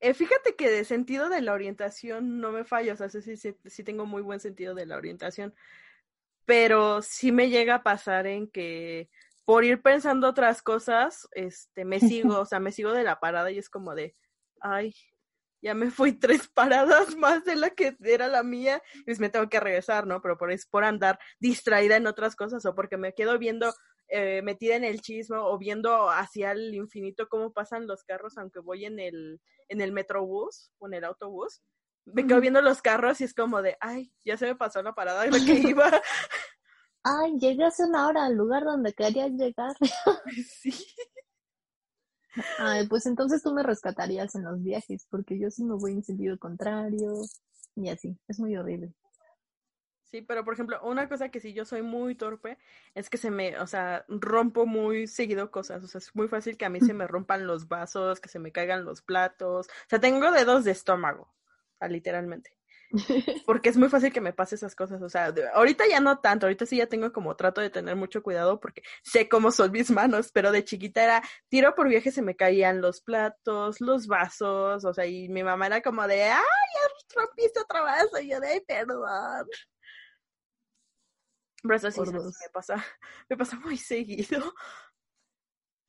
Eh, 0.00 0.12
fíjate 0.12 0.56
que 0.56 0.70
de 0.70 0.84
sentido 0.84 1.30
de 1.30 1.40
la 1.40 1.54
orientación 1.54 2.38
no 2.38 2.52
me 2.52 2.64
fallo, 2.64 2.92
o 2.92 2.96
sea, 2.96 3.08
sí, 3.08 3.22
sí, 3.22 3.56
sí, 3.64 3.82
tengo 3.82 4.04
muy 4.04 4.22
buen 4.22 4.38
sentido 4.38 4.74
de 4.74 4.86
la 4.86 4.96
orientación, 4.96 5.54
pero 6.44 7.02
sí 7.02 7.32
me 7.32 7.48
llega 7.48 7.76
a 7.76 7.82
pasar 7.82 8.26
en 8.26 8.48
que 8.48 9.10
por 9.44 9.64
ir 9.64 9.82
pensando 9.82 10.28
otras 10.28 10.62
cosas, 10.62 11.28
este, 11.32 11.84
me 11.84 11.98
sigo, 12.36 12.40
o 12.40 12.44
sea, 12.44 12.60
me 12.60 12.72
sigo 12.72 12.92
de 12.92 13.04
la 13.04 13.20
parada 13.20 13.50
y 13.50 13.58
es 13.58 13.70
como 13.70 13.94
de, 13.94 14.14
ay, 14.60 14.94
ya 15.60 15.74
me 15.74 15.90
fui 15.90 16.12
tres 16.12 16.48
paradas 16.54 17.16
más 17.16 17.44
de 17.44 17.56
la 17.56 17.70
que 17.70 17.96
era 18.00 18.28
la 18.28 18.42
mía, 18.42 18.82
y 18.94 19.04
pues 19.04 19.20
me 19.20 19.28
tengo 19.28 19.48
que 19.48 19.60
regresar, 19.60 20.06
¿no? 20.06 20.20
Pero 20.20 20.38
por, 20.38 20.52
es 20.52 20.66
por 20.66 20.84
andar 20.84 21.18
distraída 21.38 21.96
en 21.96 22.06
otras 22.06 22.36
cosas 22.36 22.64
o 22.66 22.74
porque 22.74 22.96
me 22.96 23.14
quedo 23.14 23.38
viendo 23.38 23.72
eh, 24.08 24.40
metida 24.42 24.76
en 24.76 24.84
el 24.84 25.00
chismo 25.00 25.36
o 25.38 25.58
viendo 25.58 26.08
hacia 26.10 26.52
el 26.52 26.74
infinito 26.74 27.28
cómo 27.28 27.52
pasan 27.52 27.86
los 27.86 28.04
carros, 28.04 28.38
aunque 28.38 28.60
voy 28.60 28.86
en 28.86 28.98
el, 28.98 29.40
en 29.68 29.80
el 29.80 29.92
metrobús 29.92 30.72
o 30.78 30.86
en 30.86 30.94
el 30.94 31.04
autobús, 31.04 31.62
me 32.06 32.26
quedo 32.26 32.40
viendo 32.40 32.62
los 32.62 32.80
carros 32.80 33.20
y 33.20 33.24
es 33.24 33.34
como 33.34 33.62
de, 33.62 33.76
ay, 33.80 34.10
ya 34.24 34.36
se 34.36 34.46
me 34.46 34.56
pasó 34.56 34.82
la 34.82 34.94
parada 34.94 35.22
de 35.22 35.30
la 35.30 35.44
que 35.44 35.54
iba. 35.68 35.90
Ay, 37.04 37.38
llegué 37.38 37.64
hace 37.64 37.84
una 37.84 38.06
hora 38.06 38.26
al 38.26 38.34
lugar 38.34 38.64
donde 38.64 38.92
querías 38.92 39.30
llegar. 39.30 39.74
sí. 40.60 40.72
Ay, 42.58 42.86
pues 42.88 43.06
entonces 43.06 43.42
tú 43.42 43.52
me 43.52 43.62
rescatarías 43.62 44.34
en 44.34 44.44
los 44.44 44.62
viajes, 44.62 45.06
porque 45.10 45.38
yo 45.38 45.50
sí 45.50 45.64
me 45.64 45.74
voy 45.74 45.92
en 45.92 46.04
sentido 46.04 46.38
contrario 46.38 47.12
y 47.76 47.88
así. 47.88 48.16
Es 48.28 48.38
muy 48.38 48.56
horrible. 48.56 48.92
Sí, 50.10 50.22
pero 50.22 50.42
por 50.42 50.54
ejemplo, 50.54 50.80
una 50.82 51.06
cosa 51.08 51.28
que 51.28 51.38
sí 51.38 51.52
yo 51.52 51.66
soy 51.66 51.82
muy 51.82 52.14
torpe 52.14 52.56
es 52.94 53.10
que 53.10 53.18
se 53.18 53.30
me, 53.30 53.58
o 53.58 53.66
sea, 53.66 54.06
rompo 54.08 54.64
muy 54.64 55.06
seguido 55.06 55.50
cosas. 55.50 55.84
O 55.84 55.86
sea, 55.86 55.98
es 55.98 56.14
muy 56.14 56.28
fácil 56.28 56.56
que 56.56 56.64
a 56.64 56.70
mí 56.70 56.80
se 56.80 56.94
me 56.94 57.06
rompan 57.06 57.46
los 57.46 57.68
vasos, 57.68 58.18
que 58.18 58.30
se 58.30 58.38
me 58.38 58.50
caigan 58.50 58.86
los 58.86 59.02
platos. 59.02 59.66
O 59.66 59.88
sea, 59.88 60.00
tengo 60.00 60.30
dedos 60.30 60.64
de 60.64 60.70
estómago, 60.70 61.34
literalmente. 61.88 62.57
Porque 63.46 63.68
es 63.68 63.76
muy 63.76 63.88
fácil 63.88 64.12
que 64.12 64.20
me 64.20 64.32
pase 64.32 64.54
esas 64.54 64.74
cosas. 64.74 65.02
O 65.02 65.08
sea, 65.08 65.32
ahorita 65.54 65.84
ya 65.88 66.00
no 66.00 66.20
tanto, 66.20 66.46
ahorita 66.46 66.66
sí 66.66 66.78
ya 66.78 66.86
tengo 66.86 67.12
como 67.12 67.36
trato 67.36 67.60
de 67.60 67.70
tener 67.70 67.96
mucho 67.96 68.22
cuidado 68.22 68.60
porque 68.60 68.82
sé 69.02 69.28
cómo 69.28 69.50
son 69.50 69.72
mis 69.72 69.90
manos, 69.90 70.30
pero 70.32 70.52
de 70.52 70.64
chiquita 70.64 71.04
era 71.04 71.22
tiro 71.48 71.74
por 71.74 71.88
viaje, 71.88 72.10
se 72.10 72.22
me 72.22 72.36
caían 72.36 72.80
los 72.80 73.00
platos, 73.00 73.80
los 73.80 74.06
vasos, 74.06 74.84
o 74.84 74.94
sea, 74.94 75.06
y 75.06 75.28
mi 75.28 75.42
mamá 75.42 75.66
era 75.66 75.82
como 75.82 76.06
de, 76.06 76.22
ay, 76.24 76.40
ya 76.40 77.20
rompiste 77.20 77.60
otra 77.60 77.82
vaso, 77.82 78.20
y 78.20 78.30
yo 78.30 78.40
de, 78.40 78.64
perdón. 78.66 79.46
Pero 81.62 81.74
eso 81.74 81.90
sí, 81.90 82.00
me 82.00 82.50
pasa, 82.52 82.76
me 83.28 83.36
pasa 83.36 83.58
muy 83.60 83.76
seguido. 83.76 84.54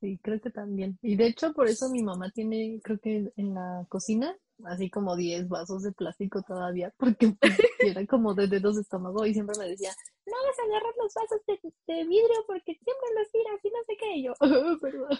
Sí, 0.01 0.19
creo 0.23 0.39
que 0.39 0.49
también. 0.49 0.97
Y 1.01 1.15
de 1.15 1.27
hecho, 1.27 1.53
por 1.53 1.67
eso 1.67 1.89
mi 1.89 2.03
mamá 2.03 2.31
tiene, 2.31 2.79
creo 2.83 2.99
que 2.99 3.31
en 3.35 3.53
la 3.53 3.85
cocina, 3.89 4.35
así 4.65 4.89
como 4.89 5.15
10 5.15 5.47
vasos 5.47 5.83
de 5.83 5.91
plástico 5.91 6.41
todavía, 6.41 6.93
porque 6.97 7.35
pues, 7.41 7.57
era 7.79 8.05
como 8.05 8.33
de 8.33 8.47
dedos 8.47 8.75
de 8.75 8.81
estómago 8.81 9.25
y 9.25 9.33
siempre 9.33 9.57
me 9.57 9.69
decía, 9.69 9.91
no 10.29 10.35
vas 10.45 10.59
a 10.59 10.63
agarrar 10.63 10.93
los 10.97 11.13
vasos 11.13 11.41
de, 11.47 12.03
vidrio 12.05 12.45
porque 12.47 12.73
siempre 12.75 13.07
los 13.17 13.31
tiras 13.31 13.59
y 13.63 13.69
no 13.69 13.79
sé 13.85 13.97
qué. 13.97 14.15
Y 14.15 14.23
yo, 14.23 14.33
perdón. 14.81 15.19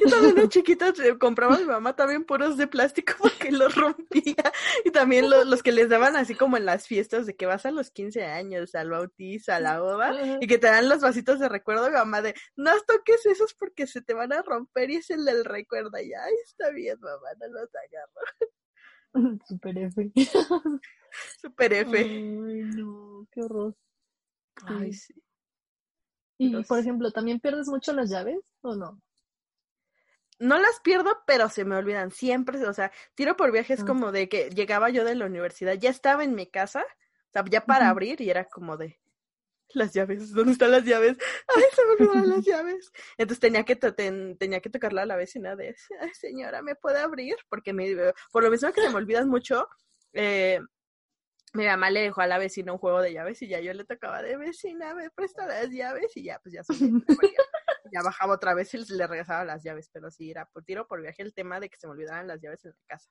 Yo 0.00 0.10
también 0.10 0.34
de 0.34 0.48
chiquita 0.48 0.92
compraba 1.18 1.54
a 1.54 1.58
mi 1.58 1.64
mamá 1.64 1.96
también 1.96 2.24
puros 2.24 2.58
de 2.58 2.66
plástico 2.66 3.14
porque 3.18 3.50
los 3.50 3.74
rompía. 3.74 4.52
Y 4.84 4.90
también 4.90 5.30
los 5.30 5.62
que 5.62 5.72
les 5.72 5.88
daban 5.88 6.16
así 6.16 6.34
como 6.34 6.56
en 6.56 6.66
las 6.66 6.86
fiestas 6.86 7.26
de 7.26 7.34
que 7.34 7.46
vas 7.46 7.64
a 7.64 7.70
los 7.70 7.90
15 7.90 8.24
años, 8.24 8.74
al 8.74 8.90
bautizo, 8.90 9.52
a 9.52 9.60
la 9.60 9.80
boda, 9.80 10.38
y 10.40 10.46
que 10.46 10.58
te 10.58 10.66
dan 10.66 10.88
los 10.88 11.00
vasitos 11.00 11.38
de 11.38 11.48
recuerdo. 11.48 11.88
Mi 11.88 11.94
mamá 11.94 12.20
de, 12.22 12.34
no 12.56 12.72
toques 12.86 13.24
esos 13.26 13.54
porque 13.54 13.86
se 13.86 14.02
te 14.02 14.14
van 14.14 14.32
a 14.32 14.42
romper 14.42 14.90
y 14.90 14.96
es 14.96 15.10
el 15.10 15.24
del 15.24 15.44
recuerdo. 15.44 15.98
Y 15.98 16.12
ay, 16.12 16.34
está 16.44 16.70
bien, 16.70 16.98
mamá, 17.00 17.28
no 17.40 17.48
los 17.48 17.70
agarro. 17.74 18.50
Super 19.46 19.78
F. 19.78 20.12
Super 21.40 21.72
F. 21.72 21.98
Ay, 21.98 22.62
no, 22.76 23.26
qué 23.30 23.42
horror. 23.42 23.76
Ay, 24.66 24.92
sí. 24.92 25.14
Y, 26.38 26.64
por 26.64 26.78
ejemplo, 26.78 27.10
¿también 27.12 27.40
pierdes 27.40 27.68
mucho 27.68 27.92
las 27.92 28.10
llaves 28.10 28.38
o 28.62 28.74
no? 28.74 29.00
No 30.38 30.58
las 30.58 30.80
pierdo, 30.82 31.18
pero 31.26 31.48
se 31.48 31.64
me 31.64 31.76
olvidan 31.76 32.10
siempre. 32.10 32.66
O 32.66 32.72
sea, 32.72 32.90
tiro 33.14 33.36
por 33.36 33.52
viajes 33.52 33.78
es 33.78 33.84
ah. 33.84 33.86
como 33.86 34.10
de 34.10 34.28
que 34.28 34.50
llegaba 34.50 34.90
yo 34.90 35.04
de 35.04 35.14
la 35.14 35.26
universidad, 35.26 35.74
ya 35.74 35.90
estaba 35.90 36.24
en 36.24 36.34
mi 36.34 36.46
casa, 36.46 36.80
o 36.82 37.32
sea, 37.32 37.44
ya 37.48 37.64
para 37.64 37.88
abrir 37.88 38.20
y 38.20 38.30
era 38.30 38.46
como 38.46 38.76
de, 38.76 38.98
las 39.74 39.92
llaves, 39.92 40.32
¿dónde 40.32 40.52
están 40.52 40.70
las 40.70 40.84
llaves? 40.84 41.16
Ay, 41.48 41.62
se 41.74 41.84
me 41.84 41.92
olvidaron 41.92 42.28
las 42.28 42.44
llaves. 42.44 42.92
Entonces 43.16 43.40
tenía 43.40 43.64
que 43.64 43.76
tenía 43.76 44.60
que 44.60 44.70
tocarla 44.70 45.02
a 45.02 45.06
la 45.06 45.16
vecina 45.16 45.56
de, 45.56 45.74
ay, 46.00 46.10
señora, 46.14 46.62
¿me 46.62 46.74
puede 46.74 46.98
abrir? 46.98 47.36
Porque 47.48 47.72
me 47.72 47.94
por 48.30 48.42
lo 48.42 48.50
mismo 48.50 48.72
que 48.72 48.82
se 48.82 48.90
me 48.90 48.96
olvidan 48.96 49.28
mucho, 49.28 49.68
eh, 50.12 50.60
mi 51.54 51.66
mamá 51.66 51.90
le 51.90 52.00
dejó 52.00 52.22
a 52.22 52.26
la 52.26 52.38
vecina 52.38 52.72
un 52.72 52.78
juego 52.78 53.02
de 53.02 53.12
llaves 53.12 53.42
y 53.42 53.48
ya 53.48 53.60
yo 53.60 53.74
le 53.74 53.84
tocaba 53.84 54.22
de 54.22 54.36
vecina, 54.36 54.94
me 54.94 55.10
presta 55.10 55.46
las 55.46 55.68
llaves 55.70 56.16
y 56.16 56.24
ya, 56.24 56.38
pues 56.38 56.54
ya, 56.54 56.62
ya 57.92 58.02
bajaba 58.02 58.34
otra 58.34 58.54
vez 58.54 58.72
y 58.72 58.78
le 58.78 59.06
regresaba 59.06 59.44
las 59.44 59.62
llaves, 59.62 59.90
pero 59.92 60.10
sí 60.10 60.30
era 60.30 60.46
por 60.46 60.64
tiro 60.64 60.86
por 60.86 61.02
viaje 61.02 61.22
el 61.22 61.34
tema 61.34 61.60
de 61.60 61.68
que 61.68 61.76
se 61.76 61.86
me 61.86 61.92
olvidaran 61.92 62.26
las 62.26 62.40
llaves 62.40 62.64
en 62.64 62.70
la 62.70 62.76
casa. 62.86 63.10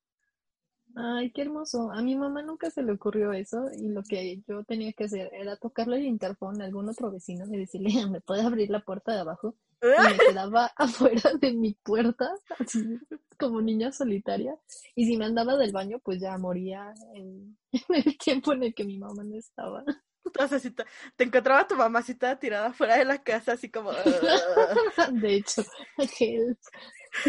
Ay, 0.96 1.32
qué 1.32 1.44
hermoso. 1.44 1.92
A 1.92 2.02
mi 2.02 2.16
mamá 2.16 2.42
nunca 2.42 2.70
se 2.70 2.84
le 2.84 2.92
ocurrió 2.94 3.32
eso 3.34 3.70
y 3.78 3.90
lo 3.90 4.04
que 4.04 4.42
yo 4.48 4.64
tenía 4.64 4.92
que 4.94 5.06
hacer 5.06 5.30
era 5.34 5.56
tocarle 5.56 5.98
el 5.98 6.06
interfón 6.06 6.62
a 6.62 6.66
algún 6.66 6.90
otro 6.90 7.12
vecino 7.12 7.46
y 7.50 7.58
decirle, 7.58 8.06
¿me 8.08 8.22
puede 8.22 8.42
abrir 8.42 8.70
la 8.70 8.82
puerta 8.82 9.14
de 9.14 9.22
abajo? 9.22 9.56
Y 9.82 9.86
me 9.86 10.18
quedaba 10.38 10.72
afuera 10.76 11.32
de 11.40 11.54
mi 11.54 11.74
puerta, 11.74 12.30
así 12.60 13.00
como 13.40 13.62
niña 13.62 13.92
solitaria. 13.92 14.56
Y 14.96 15.06
si 15.06 15.18
me 15.18 15.26
andaba 15.26 15.56
del 15.56 15.72
baño, 15.72 16.00
pues 16.04 16.20
ya 16.20 16.38
moría 16.38 16.94
en, 17.14 17.58
el 17.90 18.18
tiempo 18.18 18.54
en 18.54 18.64
el 18.64 18.74
que 18.74 18.84
mi 18.84 18.98
mamá 18.98 19.24
no 19.24 19.38
estaba. 19.38 19.84
Entonces, 20.24 20.62
te, 20.76 20.86
te 21.16 21.24
encontraba 21.24 21.68
tu 21.68 21.76
mamacita 21.76 22.38
tirada 22.38 22.74
fuera 22.74 22.98
de 22.98 23.06
la 23.06 23.24
casa, 23.24 23.54
así 23.54 23.70
como... 23.70 23.92
de 23.92 25.36
hecho, 25.36 25.64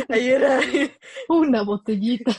Ahí 0.09 0.29
era... 0.29 0.61
Una 1.29 1.63
botellita. 1.63 2.33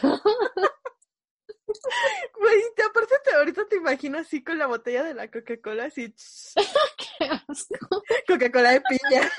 Güey, 2.39 2.61
te, 2.75 2.83
aparte 2.83 3.15
te, 3.23 3.35
ahorita 3.35 3.67
te 3.67 3.77
imagino 3.77 4.17
así 4.17 4.43
con 4.43 4.57
la 4.57 4.67
botella 4.67 5.03
de 5.03 5.13
la 5.13 5.29
Coca-Cola, 5.29 5.85
así. 5.85 6.13
¡Qué 7.19 7.25
asco! 7.47 8.03
Coca-Cola 8.27 8.71
de 8.71 8.81
piña. 8.81 9.31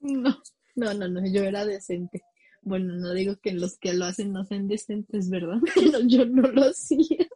No, 0.00 0.42
no, 0.74 0.94
no, 0.94 1.08
no, 1.08 1.20
yo 1.26 1.42
era 1.44 1.64
decente. 1.64 2.22
Bueno, 2.60 2.94
no 2.94 3.12
digo 3.12 3.36
que 3.40 3.52
los 3.52 3.78
que 3.78 3.94
lo 3.94 4.06
hacen 4.06 4.32
no 4.32 4.44
sean 4.44 4.68
decentes, 4.68 5.30
¿verdad? 5.30 5.58
Pero 5.74 6.00
yo 6.06 6.24
no 6.26 6.42
lo 6.42 6.64
hacía. 6.64 7.26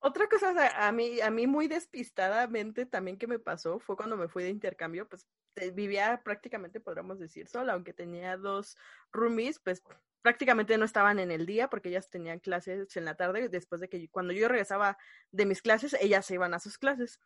Otra 0.00 0.28
cosa 0.28 0.54
a 0.86 0.92
mí, 0.92 1.20
a 1.20 1.30
mí 1.30 1.46
muy 1.46 1.66
despistadamente 1.66 2.86
también 2.86 3.18
que 3.18 3.26
me 3.26 3.38
pasó 3.38 3.80
fue 3.80 3.96
cuando 3.96 4.16
me 4.16 4.28
fui 4.28 4.44
de 4.44 4.50
intercambio, 4.50 5.08
pues 5.08 5.26
vivía 5.74 6.20
prácticamente, 6.24 6.80
podríamos 6.80 7.18
decir, 7.18 7.48
sola, 7.48 7.74
aunque 7.74 7.92
tenía 7.92 8.36
dos 8.36 8.76
roomies, 9.12 9.58
pues 9.58 9.82
prácticamente 10.22 10.76
no 10.78 10.84
estaban 10.84 11.18
en 11.18 11.30
el 11.30 11.46
día 11.46 11.70
porque 11.70 11.88
ellas 11.88 12.10
tenían 12.10 12.40
clases 12.40 12.96
en 12.96 13.04
la 13.04 13.14
tarde, 13.16 13.48
después 13.48 13.80
de 13.80 13.88
que 13.88 14.08
cuando 14.10 14.32
yo 14.32 14.48
regresaba 14.48 14.98
de 15.30 15.46
mis 15.46 15.62
clases, 15.62 15.96
ellas 16.00 16.26
se 16.26 16.34
iban 16.34 16.54
a 16.54 16.60
sus 16.60 16.78
clases. 16.78 17.20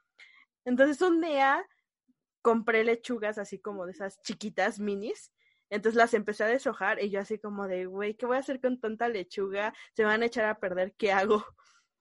Entonces 0.64 1.00
un 1.02 1.20
día 1.20 1.66
compré 2.42 2.84
lechugas 2.84 3.38
así 3.38 3.58
como 3.58 3.86
de 3.86 3.92
esas 3.92 4.20
chiquitas 4.22 4.78
minis, 4.78 5.32
entonces 5.70 5.96
las 5.96 6.12
empecé 6.12 6.44
a 6.44 6.48
deshojar 6.48 7.02
y 7.02 7.08
yo 7.08 7.20
así 7.20 7.38
como 7.38 7.66
de, 7.66 7.86
güey, 7.86 8.14
¿qué 8.14 8.26
voy 8.26 8.36
a 8.36 8.40
hacer 8.40 8.60
con 8.60 8.78
tanta 8.78 9.08
lechuga? 9.08 9.72
Se 9.94 10.04
van 10.04 10.22
a 10.22 10.26
echar 10.26 10.44
a 10.44 10.58
perder, 10.58 10.94
¿qué 10.98 11.12
hago? 11.12 11.44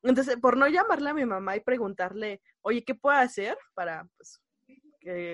Entonces, 0.03 0.35
por 0.37 0.57
no 0.57 0.67
llamarle 0.67 1.09
a 1.09 1.13
mi 1.13 1.25
mamá 1.25 1.55
y 1.55 1.61
preguntarle, 1.61 2.41
oye, 2.61 2.83
¿qué 2.83 2.95
puedo 2.95 3.15
hacer 3.15 3.57
para 3.73 4.07
pues, 4.17 4.41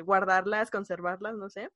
guardarlas, 0.04 0.72
conservarlas, 0.72 1.36
no 1.36 1.50
sé? 1.50 1.70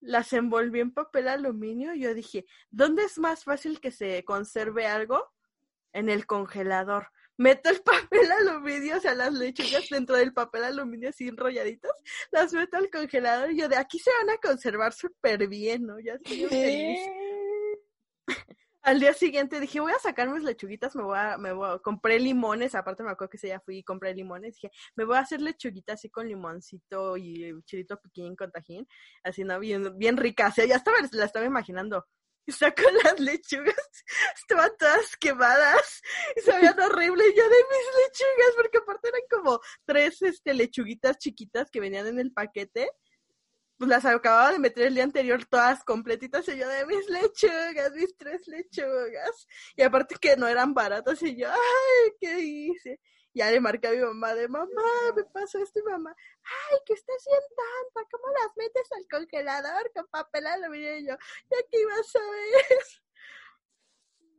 Las 0.00 0.32
envolví 0.32 0.80
en 0.80 0.92
papel 0.92 1.28
aluminio 1.28 1.94
y 1.94 2.00
yo 2.00 2.14
dije, 2.14 2.46
¿dónde 2.70 3.04
es 3.04 3.18
más 3.18 3.44
fácil 3.44 3.80
que 3.80 3.90
se 3.90 4.24
conserve 4.24 4.86
algo? 4.86 5.32
En 5.92 6.08
el 6.08 6.26
congelador. 6.26 7.08
Meto 7.36 7.70
el 7.70 7.82
papel 7.82 8.30
aluminio, 8.30 8.96
o 8.96 9.00
sea, 9.00 9.14
las 9.14 9.32
lechugas 9.32 9.88
dentro 9.90 10.16
del 10.16 10.32
papel 10.32 10.64
aluminio 10.64 11.08
así 11.08 11.28
enrolladitas, 11.28 11.92
las 12.30 12.52
meto 12.52 12.76
al 12.76 12.90
congelador 12.90 13.50
y 13.50 13.60
yo 13.60 13.68
de 13.68 13.76
aquí 13.76 13.98
se 13.98 14.10
van 14.20 14.30
a 14.30 14.38
conservar 14.38 14.92
súper 14.92 15.48
bien, 15.48 15.86
¿no? 15.86 15.98
Ya 16.00 16.14
estoy 16.14 16.46
feliz. 16.46 17.00
Al 18.82 18.98
día 18.98 19.12
siguiente 19.12 19.60
dije, 19.60 19.78
voy 19.80 19.92
a 19.92 19.98
sacar 19.98 20.28
mis 20.30 20.42
lechuguitas, 20.42 20.96
me 20.96 21.02
voy 21.02 21.18
a, 21.18 21.36
me 21.36 21.52
voy 21.52 21.68
a, 21.68 21.78
compré 21.78 22.18
limones, 22.18 22.74
aparte 22.74 23.02
me 23.02 23.10
acuerdo 23.10 23.30
que 23.30 23.36
ese 23.36 23.48
día 23.48 23.60
fui 23.60 23.78
y 23.78 23.84
compré 23.84 24.14
limones, 24.14 24.54
dije, 24.54 24.70
me 24.96 25.04
voy 25.04 25.16
a 25.16 25.20
hacer 25.20 25.42
lechuguitas 25.42 25.94
así 25.94 26.08
con 26.08 26.26
limoncito 26.26 27.16
y 27.18 27.54
chilito 27.64 28.00
piquín 28.00 28.34
con 28.36 28.50
tajín, 28.50 28.86
así, 29.22 29.44
¿no? 29.44 29.60
Bien, 29.60 29.98
bien 29.98 30.16
rica, 30.16 30.48
o 30.48 30.64
ya 30.64 30.76
estaba, 30.76 30.96
la 31.12 31.24
estaba 31.26 31.44
imaginando. 31.44 32.06
Saco 32.48 32.82
las 33.04 33.20
lechugas, 33.20 34.04
estaban 34.34 34.70
todas 34.78 35.16
quemadas 35.18 36.00
y 36.36 36.40
sabían 36.40 36.80
horrible. 36.80 37.24
Y 37.28 37.36
yo 37.36 37.44
de 37.44 37.50
mis 37.50 37.86
lechugas, 38.02 38.54
porque 38.56 38.78
aparte 38.78 39.08
eran 39.08 39.22
como 39.30 39.60
tres 39.84 40.22
este, 40.22 40.54
lechuguitas 40.54 41.18
chiquitas 41.18 41.70
que 41.70 41.80
venían 41.80 42.06
en 42.06 42.18
el 42.18 42.32
paquete 42.32 42.90
pues 43.80 43.88
las 43.88 44.04
acababa 44.04 44.52
de 44.52 44.58
meter 44.58 44.88
el 44.88 44.94
día 44.94 45.04
anterior 45.04 45.42
todas 45.46 45.82
completitas 45.84 46.46
y 46.48 46.58
yo 46.58 46.68
de 46.68 46.84
mis 46.84 47.08
lechugas, 47.08 47.92
mis 47.94 48.14
tres 48.14 48.46
lechugas. 48.46 49.48
Y 49.74 49.80
aparte 49.80 50.16
que 50.20 50.36
no 50.36 50.46
eran 50.46 50.74
baratas 50.74 51.22
y 51.22 51.34
yo, 51.34 51.48
ay, 51.48 52.12
¿qué 52.20 52.40
hice? 52.40 53.00
Ya 53.32 53.50
le 53.50 53.58
marqué 53.58 53.88
a 53.88 53.92
mi 53.92 54.00
mamá 54.00 54.34
de, 54.34 54.48
mamá, 54.48 54.66
me 55.16 55.24
pasó 55.32 55.62
esto 55.62 55.80
y 55.80 55.90
mamá, 55.90 56.14
ay, 56.14 56.78
¿qué 56.84 56.92
estás 56.92 57.16
haciendo 57.20 57.46
tanta? 57.56 58.10
¿Cómo 58.10 58.24
las 58.34 58.54
metes 58.54 58.92
al 58.92 59.08
congelador 59.08 59.90
con 59.94 60.06
papel 60.08 60.46
aluminio? 60.46 60.98
Y 60.98 61.06
yo, 61.06 61.16
ya 61.50 61.56
que 61.70 61.80
ibas 61.80 62.16
a 62.16 62.20
ver. 62.20 62.78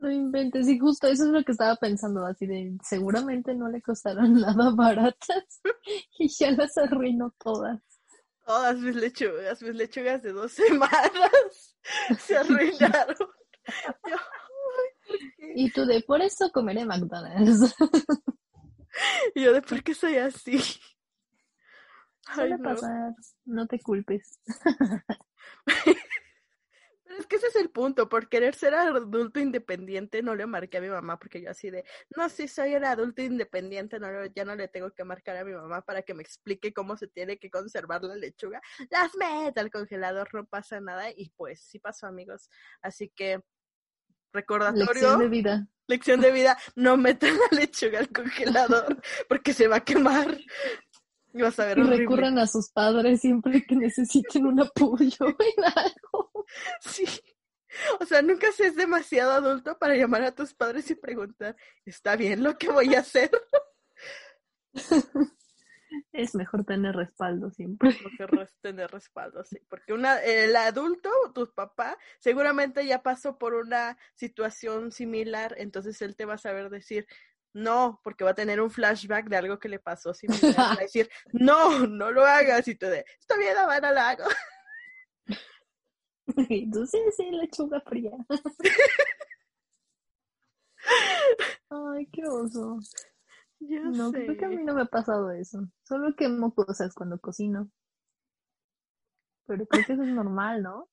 No 0.02 0.10
inventes, 0.10 0.68
y 0.68 0.80
justo 0.80 1.06
eso 1.06 1.26
es 1.26 1.30
lo 1.30 1.44
que 1.44 1.52
estaba 1.52 1.76
pensando, 1.76 2.26
así 2.26 2.48
de, 2.48 2.76
seguramente 2.84 3.54
no 3.54 3.70
le 3.70 3.84
costaron 3.84 4.34
nada 4.42 4.72
baratas 4.72 5.62
y 6.18 6.28
ya 6.28 6.52
las 6.52 6.76
arruinó 6.76 7.36
todas. 7.38 7.91
Todas 8.52 8.78
mis 8.80 8.96
lechugas, 8.98 9.62
mis 9.62 9.76
lechugas 9.76 10.22
de 10.24 10.34
dos 10.34 10.52
semanas 10.68 11.78
se 12.20 12.36
arruinaron. 12.36 13.16
y 15.56 15.72
tú 15.72 15.86
de 15.86 16.02
por 16.02 16.22
eso 16.22 16.52
comeré 16.52 16.84
McDonald's. 16.84 17.74
y 19.36 19.44
yo 19.44 19.54
de 19.54 19.62
por 19.62 19.82
qué 19.82 19.96
soy 19.96 20.18
así. 20.18 20.62
Ay, 22.28 22.52
no. 22.60 22.76
no 23.46 23.68
te 23.68 23.80
culpes. 23.80 24.42
es 27.18 27.28
que 27.28 27.38
ese 27.38 27.48
es 27.48 27.56
el 27.56 27.70
punto, 27.70 28.10
por 28.10 28.30
querer 28.30 28.56
ser 28.56 28.74
adulto 28.76 29.40
independiente 29.40 30.22
no 30.22 30.36
le 30.36 30.46
marqué 30.46 30.78
a 30.78 30.82
mi 30.82 30.90
mamá 30.90 31.18
porque 31.18 31.42
yo 31.42 31.50
así 31.50 31.70
de, 31.70 31.86
no, 32.16 32.30
si 32.30 32.48
soy 32.48 32.74
el 32.74 32.84
adulto 32.84 33.22
independiente, 33.22 34.00
no, 34.00 34.08
ya 34.28 34.46
no 34.46 34.56
le 34.56 34.68
tengo 34.68 34.92
que 34.92 35.04
marcar 35.04 35.38
a 35.38 35.44
mi 35.44 35.54
mamá 35.54 35.82
para 35.82 36.02
que 36.02 36.14
me 36.14 36.24
explique 36.24 36.74
cómo 36.74 36.98
se 36.98 37.08
tiene 37.08 37.38
que 37.38 37.50
conservar 37.50 38.04
la 38.04 38.16
lechuga. 38.16 38.62
Las 38.90 39.16
meto 39.16 39.62
al 39.62 39.72
congelador, 39.72 40.34
no 40.34 40.46
pasa 40.46 40.80
nada 40.80 41.10
y 41.16 41.30
pues 41.30 41.62
sí 41.62 41.80
pasó 41.80 42.08
amigos. 42.08 42.50
Así 42.82 43.10
que 43.10 43.42
recordatorio. 44.34 44.86
Lección 44.86 45.20
de 45.20 45.28
vida. 45.28 45.68
Lección 45.88 46.22
de 46.22 46.32
vida, 46.32 46.58
no 46.76 46.96
metan 46.96 47.36
la 47.38 47.58
lechuga 47.58 48.00
al 48.00 48.10
congelador 48.10 49.02
porque 49.28 49.54
se 49.54 49.68
va 49.68 49.78
a 49.78 49.84
quemar. 49.84 50.38
Vas 51.34 51.60
a 51.60 51.66
ver 51.66 51.80
y 51.80 51.84
recurran 51.84 52.38
a 52.40 52.48
sus 52.48 52.70
padres 52.72 53.22
siempre 53.22 53.64
que 53.66 53.76
necesiten 53.76 54.46
un 54.46 54.62
apoyo 54.62 55.18
en 55.28 55.64
algo. 55.64 56.46
Sí. 56.82 57.06
O 58.00 58.06
sea, 58.06 58.22
nunca 58.22 58.52
seas 58.52 58.76
demasiado 58.76 59.32
adulto 59.32 59.78
para 59.78 59.96
llamar 59.96 60.24
a 60.24 60.36
tus 60.36 60.54
padres 60.54 60.90
y 60.92 60.96
preguntar, 60.96 61.56
¿está 61.86 62.16
bien 62.16 62.44
lo 62.44 62.58
que 62.58 62.70
voy 62.70 62.96
a 62.96 63.00
hacer? 63.00 63.32
Es 66.14 66.36
mejor 66.36 66.66
tener 66.66 66.96
respaldo 66.96 67.52
siempre. 67.52 67.90
Es 67.90 68.02
mejor 68.20 68.50
tener 68.62 68.90
respaldo, 68.92 69.44
sí. 69.44 69.60
Porque 69.70 69.94
una, 69.94 70.20
el 70.22 70.56
adulto, 70.56 71.10
tu 71.34 71.52
papá, 71.54 71.98
seguramente 72.20 72.86
ya 72.86 73.02
pasó 73.02 73.38
por 73.38 73.56
una 73.56 73.98
situación 74.16 74.92
similar, 74.92 75.56
entonces 75.58 76.02
él 76.02 76.16
te 76.16 76.26
va 76.26 76.36
a 76.36 76.38
saber 76.38 76.70
decir, 76.70 77.08
no, 77.54 78.00
porque 78.04 78.24
va 78.24 78.32
a 78.32 78.36
tener 78.36 78.62
un 78.62 78.72
flashback 78.72 79.28
de 79.28 79.36
algo 79.38 79.60
que 79.60 79.70
le 79.70 79.80
pasó 79.80 80.14
similar. 80.14 80.42
va 80.58 80.74
a 80.74 80.84
decir, 80.84 81.10
no, 81.34 81.86
no 81.88 82.12
lo 82.12 82.26
hagas. 82.26 82.68
Y 82.68 82.76
tú 82.76 82.86
de, 82.86 83.06
está 83.20 83.38
bien, 83.38 83.58
Habana, 83.58 83.92
lo 83.92 84.00
hago. 84.00 84.24
Entonces, 86.50 87.16
sí, 87.16 87.30
lechuga 87.32 87.82
fría. 87.82 88.12
Ay, 91.70 92.08
qué 92.12 92.24
oso. 92.26 92.80
no, 93.60 94.12
creo 94.12 94.38
que 94.38 94.46
a 94.46 94.50
mí 94.50 94.64
no 94.64 94.74
me 94.74 94.82
ha 94.82 94.86
pasado 94.86 95.32
eso. 95.32 95.68
Solo 95.84 96.16
quemo 96.16 96.54
cosas 96.54 96.94
cuando 96.94 97.20
cocino. 97.20 97.70
Pero 99.46 99.66
creo 99.68 99.86
que 99.86 99.94
eso 99.94 100.04
es 100.04 100.10
normal, 100.10 100.64
¿no? 100.64 100.90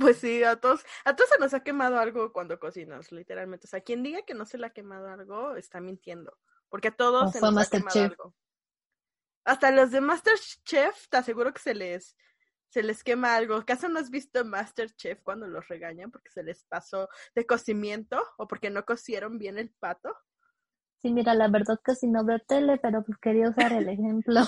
Pues 0.00 0.16
sí, 0.16 0.42
a 0.42 0.56
todos, 0.56 0.82
a 1.04 1.14
todos 1.14 1.28
se 1.28 1.38
nos 1.38 1.52
ha 1.52 1.62
quemado 1.62 1.98
algo 1.98 2.32
cuando 2.32 2.58
cocinas, 2.58 3.12
literalmente. 3.12 3.66
O 3.66 3.68
sea, 3.68 3.82
quien 3.82 4.02
diga 4.02 4.22
que 4.22 4.32
no 4.32 4.46
se 4.46 4.56
le 4.56 4.66
ha 4.66 4.70
quemado 4.70 5.08
algo 5.08 5.56
está 5.56 5.78
mintiendo. 5.80 6.38
Porque 6.70 6.88
a 6.88 6.96
todos 6.96 7.32
se 7.32 7.40
nos 7.40 7.66
ha 7.66 7.70
quemado 7.70 8.00
algo. 8.00 8.34
Hasta 9.44 9.70
los 9.70 9.90
de 9.90 10.00
Masterchef, 10.00 11.08
te 11.08 11.16
aseguro 11.18 11.52
que 11.52 11.60
se 11.60 11.74
les, 11.74 12.16
se 12.70 12.82
les 12.82 13.04
quema 13.04 13.36
algo. 13.36 13.56
¿Acaso 13.56 13.90
no 13.90 13.98
has 13.98 14.08
visto 14.08 14.42
Masterchef 14.42 15.20
cuando 15.22 15.46
los 15.48 15.68
regañan 15.68 16.10
porque 16.10 16.30
se 16.30 16.42
les 16.42 16.64
pasó 16.64 17.08
de 17.34 17.46
cocimiento 17.46 18.24
o 18.38 18.48
porque 18.48 18.70
no 18.70 18.86
cocieron 18.86 19.38
bien 19.38 19.58
el 19.58 19.70
pato? 19.70 20.16
Sí, 21.02 21.10
mira, 21.12 21.34
la 21.34 21.48
verdad 21.48 21.78
que 21.84 21.94
si 21.94 22.06
no 22.06 22.24
veo 22.24 22.38
tele, 22.38 22.78
pero 22.78 23.02
pues 23.02 23.18
quería 23.18 23.50
usar 23.50 23.72
el 23.72 23.88
ejemplo. 23.90 24.40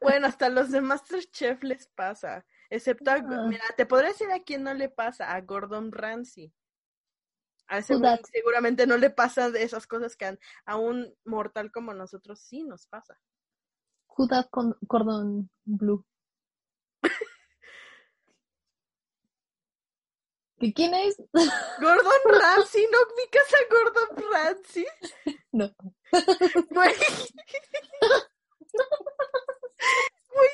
bueno, 0.00 0.26
hasta 0.26 0.48
los 0.48 0.72
de 0.72 0.80
Masterchef 0.80 1.62
les 1.62 1.86
pasa. 1.88 2.44
Excepto, 2.70 3.10
a- 3.10 3.20
mira, 3.46 3.64
te 3.76 3.86
podría 3.86 4.10
decir 4.10 4.30
a 4.30 4.42
quién 4.42 4.62
no 4.62 4.74
le 4.74 4.88
pasa, 4.88 5.32
a 5.32 5.40
Gordon 5.40 5.90
Ramsay. 5.92 6.52
A 7.70 7.78
ese 7.78 7.94
seguramente 8.32 8.86
no 8.86 8.96
le 8.96 9.10
pasa 9.10 9.50
de 9.50 9.62
esas 9.62 9.86
cosas 9.86 10.16
que 10.16 10.24
a, 10.24 10.38
a 10.64 10.76
un 10.76 11.14
mortal 11.24 11.70
como 11.70 11.92
nosotros 11.92 12.40
sí 12.40 12.64
nos 12.64 12.86
pasa. 12.86 13.20
Judas 14.06 14.46
con 14.50 14.74
cordón 14.86 15.50
blue. 15.64 16.04
¿Que 20.58 20.72
quién 20.72 20.92
es? 20.94 21.16
Gordon 21.80 22.20
Ramsay, 22.40 22.86
¿no 22.90 22.98
ubicas 23.14 23.54
a 23.54 23.58
Gordon 23.70 24.32
Ramsay? 24.32 24.86
No. 25.52 25.70
Güey. 26.70 26.94
Güey, 30.28 30.48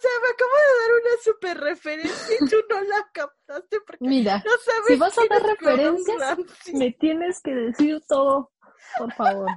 sea, 0.00 0.10
me 0.22 0.28
acabo 0.28 0.50
de 0.54 0.80
dar 0.80 0.92
una 1.00 1.22
super 1.22 1.58
referencia 1.58 2.34
y 2.40 2.48
tú 2.48 2.56
no 2.70 2.80
la 2.82 3.08
captaste 3.12 3.80
porque 3.86 4.04
Mira, 4.06 4.42
no 4.44 4.52
sabes 4.64 4.86
si 4.88 4.96
vas 4.96 5.18
a 5.18 5.22
dar 5.30 5.42
referencias, 5.42 6.38
me 6.72 6.92
tienes 6.92 7.40
que 7.40 7.54
decir 7.54 8.00
todo, 8.08 8.52
por 8.98 9.12
favor. 9.14 9.50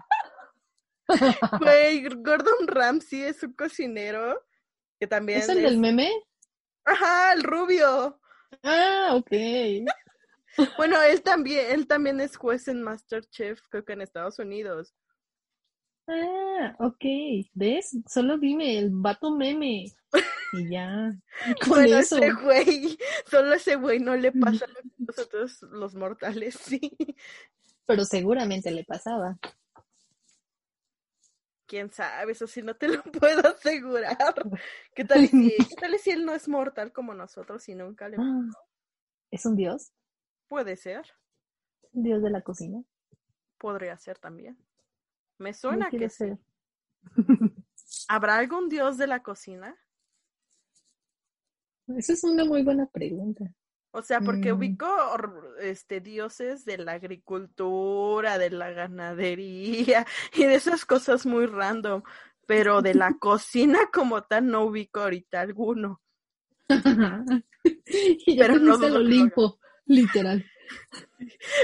Güey, 1.59 2.03
Gordon 2.23 2.67
Ramsay 2.67 3.23
es 3.23 3.43
un 3.43 3.53
cocinero 3.53 4.45
que 4.99 5.07
también 5.07 5.39
¿Es 5.39 5.49
el 5.49 5.57
es- 5.57 5.63
del 5.63 5.77
meme? 5.77 6.11
Ajá, 6.85 7.33
el 7.33 7.43
rubio. 7.43 8.19
Ah, 8.63 9.13
ok. 9.15 9.31
Bueno, 10.77 11.01
él 11.03 11.21
también, 11.21 11.71
él 11.71 11.87
también 11.87 12.19
es 12.19 12.35
juez 12.37 12.67
en 12.67 12.81
MasterChef, 12.81 13.61
creo 13.69 13.85
que 13.85 13.93
en 13.93 14.01
Estados 14.01 14.39
Unidos. 14.39 14.93
Ah, 16.07 16.75
ok. 16.79 17.03
¿Ves? 17.53 17.97
Solo 18.07 18.37
dime 18.37 18.77
el 18.77 18.89
vato 18.91 19.31
meme. 19.35 19.85
Y 20.53 20.69
ya. 20.69 21.11
Con 21.61 21.69
Bueno, 21.69 21.97
eso. 21.97 22.17
ese 22.17 22.31
güey, 22.33 22.97
solo 23.25 23.53
ese 23.53 23.75
güey 23.75 23.99
no 23.99 24.15
le 24.15 24.31
pasa 24.33 24.67
lo 24.67 24.75
que 24.75 24.89
nosotros 25.07 25.61
los 25.63 25.95
mortales, 25.95 26.55
sí. 26.61 26.81
Pero 27.85 28.05
seguramente 28.05 28.71
le 28.71 28.83
pasaba. 28.83 29.37
Quién 31.67 31.89
sabe, 31.91 32.33
eso 32.33 32.47
sí 32.47 32.61
no 32.61 32.75
te 32.75 32.89
lo 32.89 33.01
puedo 33.03 33.47
asegurar. 33.47 34.17
¿Qué 34.93 35.05
tal, 35.05 35.27
si, 35.27 35.55
¿Qué 35.69 35.75
tal 35.79 35.97
si 35.99 36.11
él 36.11 36.25
no 36.25 36.33
es 36.35 36.47
mortal 36.49 36.91
como 36.91 37.13
nosotros 37.13 37.67
y 37.69 37.75
nunca 37.75 38.09
le 38.09 38.17
Ah, 38.17 38.41
¿Es 39.31 39.45
un 39.45 39.55
dios? 39.55 39.91
puede 40.47 40.75
ser? 40.75 41.05
¿Un 41.93 42.03
dios 42.03 42.21
de 42.21 42.29
la 42.31 42.41
cocina? 42.41 42.83
Podría 43.57 43.97
ser 43.97 44.17
también. 44.19 44.57
Me 45.41 45.55
suena 45.55 45.89
que 45.89 46.07
sí. 46.07 46.37
¿Habrá 48.07 48.37
algún 48.37 48.69
dios 48.69 48.99
de 48.99 49.07
la 49.07 49.23
cocina? 49.23 49.75
Esa 51.87 52.13
es 52.13 52.23
una 52.23 52.45
muy 52.45 52.61
buena 52.61 52.85
pregunta. 52.85 53.51
O 53.89 54.03
sea, 54.03 54.21
porque 54.21 54.53
Mm. 54.53 54.57
ubico 54.57 54.87
este 55.59 55.99
dioses 55.99 56.63
de 56.63 56.77
la 56.77 56.91
agricultura, 56.93 58.37
de 58.37 58.51
la 58.51 58.69
ganadería 58.69 60.05
y 60.35 60.43
de 60.45 60.53
esas 60.53 60.85
cosas 60.85 61.25
muy 61.25 61.47
random, 61.47 62.03
pero 62.45 62.83
de 62.83 62.93
la 62.93 63.11
cocina 63.19 63.79
como 63.91 64.21
tal 64.21 64.45
no 64.45 64.65
ubico 64.65 64.99
ahorita 64.99 65.41
alguno. 65.41 66.03
y 68.25 68.37
Pero 68.37 68.59
no 68.59 68.75
haga. 68.75 68.95
Olimpo, 68.95 69.59
literal. 69.85 70.45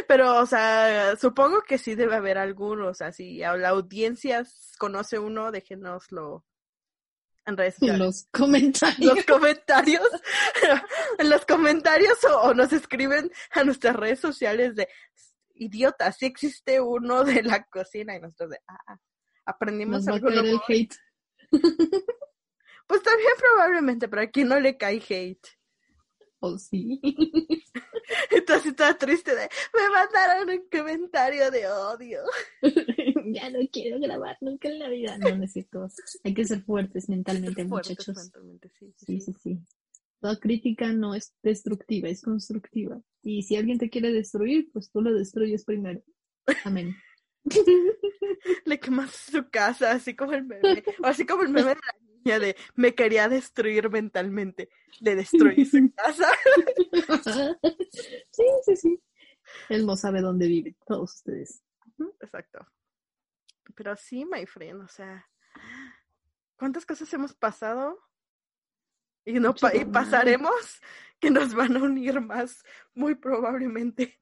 Pero, 0.08 0.39
o 0.39 0.46
sea, 0.46 1.15
supongo 1.17 1.62
que 1.62 1.78
sí 1.78 1.96
debe 1.96 2.15
haber 2.15 2.38
algunos. 2.38 2.89
O 2.89 2.93
sea, 2.93 3.12
si 3.12 3.43
a 3.43 3.56
la 3.58 3.70
audiencia 3.70 4.43
conoce 4.78 5.20
uno, 5.20 5.52
déjenoslo 5.52 6.46
en 7.46 7.58
redes 7.58 7.76
En 7.76 7.80
sociales. 7.80 8.00
los 8.00 8.28
comentarios. 8.32 9.15
los 9.15 9.26
comentarios, 9.26 10.08
en 11.17 11.30
los 11.30 11.46
comentarios 11.46 12.24
o, 12.26 12.41
o 12.41 12.54
nos 12.54 12.74
escriben 12.74 13.32
a 13.52 13.63
nuestras 13.63 13.96
redes 13.96 14.20
sociales 14.20 14.76
de 14.76 14.88
idiota, 15.56 16.12
sí 16.12 16.26
existe 16.26 16.82
uno 16.82 17.24
de 17.24 17.43
la 17.43 17.63
cocina 17.65 18.15
y 18.15 18.20
nosotros 18.20 18.52
de 18.52 18.60
ah, 18.67 18.98
aprendimos 19.46 20.06
Nos 20.06 20.08
va 20.08 20.12
a 20.12 20.15
algo 20.15 20.28
caer 20.30 20.46
el 20.46 20.60
hate. 20.67 20.96
Pues 22.86 23.04
también 23.04 23.32
probablemente, 23.38 24.08
pero 24.08 24.22
aquí 24.22 24.43
no 24.43 24.60
le 24.60 24.78
cae 24.78 25.02
hate. 25.10 25.46
Oh, 26.39 26.58
sí. 26.58 27.00
Entonces 28.32 28.67
está 28.67 28.97
triste 28.97 29.36
de 29.36 29.50
me 29.73 29.89
mandaron 29.89 30.50
un 30.50 30.67
comentario 30.71 31.52
de 31.52 31.67
odio. 31.67 32.19
ya 33.34 33.50
no 33.50 33.60
quiero 33.71 34.00
grabar 34.00 34.38
nunca 34.41 34.69
en 34.69 34.80
la 34.80 34.89
vida. 34.89 35.17
No, 35.17 35.36
no 35.36 35.43
es 35.43 35.54
cierto. 35.54 35.88
Hay 36.23 36.34
que 36.34 36.45
ser 36.45 36.62
fuertes 36.63 37.10
mentalmente, 37.10 37.65
Fuertes 37.65 37.91
muchachos. 37.97 38.15
mentalmente, 38.15 38.69
sí, 38.69 38.93
sí, 38.95 39.06
Sí, 39.06 39.19
sí. 39.21 39.34
sí, 39.34 39.39
sí. 39.43 39.60
Toda 40.19 40.39
crítica 40.39 40.91
no 40.93 41.13
es 41.13 41.34
destructiva, 41.43 42.10
es 42.10 42.21
constructiva. 42.21 43.00
Y 43.21 43.43
si 43.43 43.56
alguien 43.56 43.78
te 43.78 43.89
quiere 43.89 44.12
destruir, 44.12 44.69
pues 44.73 44.89
tú 44.91 45.02
lo 45.02 45.13
destruyes 45.13 45.63
primero. 45.65 46.02
Amén. 46.63 46.95
Le 48.65 48.80
quemas 48.80 49.12
su 49.12 49.50
casa, 49.50 49.91
así 49.91 50.15
como 50.15 50.34
el 50.34 50.45
meme, 50.45 50.84
o 51.02 51.06
así 51.06 51.26
como 51.26 51.43
el 51.43 51.50
meme 51.50 51.69
de 51.69 51.76
la 51.76 52.07
niña 52.28 52.40
de 52.40 52.56
me 52.76 52.94
quería 52.94 53.30
destruir 53.30 53.90
mentalmente, 53.90 54.70
le 55.00 55.16
destruí 55.16 55.66
su 55.66 55.92
casa. 55.96 56.30
sí, 58.32 58.44
sí, 58.66 58.76
sí. 58.76 59.02
Él 59.70 59.86
no 59.86 59.96
sabe 59.96 60.22
dónde 60.22 60.48
vive, 60.48 60.76
todos 60.86 61.16
ustedes. 61.16 61.63
Exacto. 62.20 62.60
Pero 63.76 63.96
sí, 63.96 64.26
my 64.26 64.46
friend, 64.46 64.82
o 64.82 64.88
sea, 64.88 65.26
¿cuántas 66.58 66.86
cosas 66.86 67.12
hemos 67.13 67.34
pasado? 67.34 67.98
Y 69.26 69.40
no 69.40 69.54
pa- 69.56 69.76
y 69.76 69.86
pasaremos 69.86 70.82
que 71.20 71.30
nos 71.32 71.54
van 71.54 71.76
a 71.78 71.84
unir 71.84 72.20
más, 72.22 72.63
muy 72.94 73.16
probablemente. 73.16 74.20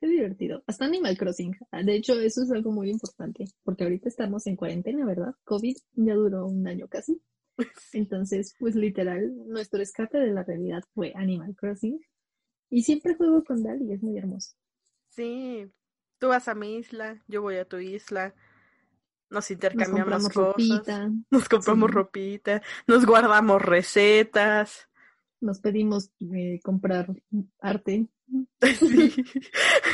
Qué 0.00 0.06
divertido. 0.06 0.62
Hasta 0.66 0.84
Animal 0.84 1.16
Crossing. 1.18 1.56
Ah, 1.72 1.82
De 1.82 1.94
hecho, 1.96 2.18
eso 2.20 2.42
es 2.42 2.50
algo 2.52 2.70
muy 2.70 2.90
importante, 2.90 3.44
porque 3.64 3.84
ahorita 3.84 4.08
estamos 4.08 4.46
en 4.46 4.56
cuarentena, 4.56 5.04
¿verdad? 5.04 5.34
COVID 5.44 5.76
ya 5.94 6.14
duró 6.14 6.46
un 6.46 6.66
año 6.68 6.86
casi. 6.88 7.20
Entonces, 7.92 8.54
pues 8.60 8.74
literal, 8.76 9.32
nuestro 9.48 9.82
escape 9.82 10.18
de 10.18 10.32
la 10.32 10.44
realidad 10.44 10.82
fue 10.94 11.12
Animal 11.16 11.54
Crossing. 11.56 11.98
Y 12.70 12.82
siempre 12.82 13.14
juego 13.16 13.42
con 13.44 13.62
Dali, 13.62 13.92
es 13.92 14.02
muy 14.02 14.16
hermoso. 14.18 14.54
sí. 15.08 15.66
Tú 16.20 16.26
vas 16.26 16.48
a 16.48 16.54
mi 16.56 16.74
isla, 16.78 17.22
yo 17.28 17.42
voy 17.42 17.58
a 17.58 17.64
tu 17.64 17.78
isla. 17.78 18.34
Nos 19.30 19.36
Nos 19.44 19.50
intercambiamos 19.52 20.28
compramos 20.28 20.56
cosas. 20.56 20.78
ropita, 20.78 21.10
Nos 21.30 21.48
compramos 21.48 21.90
Sí. 21.90 21.94
ropita, 21.94 22.62
nos 22.88 23.06
guardamos 23.06 23.62
recetas. 23.62 24.88
Nos 25.40 25.60
pedimos 25.60 26.10
eh, 26.20 26.60
comprar 26.62 27.08
arte. 27.60 28.06
Sí. 28.60 29.14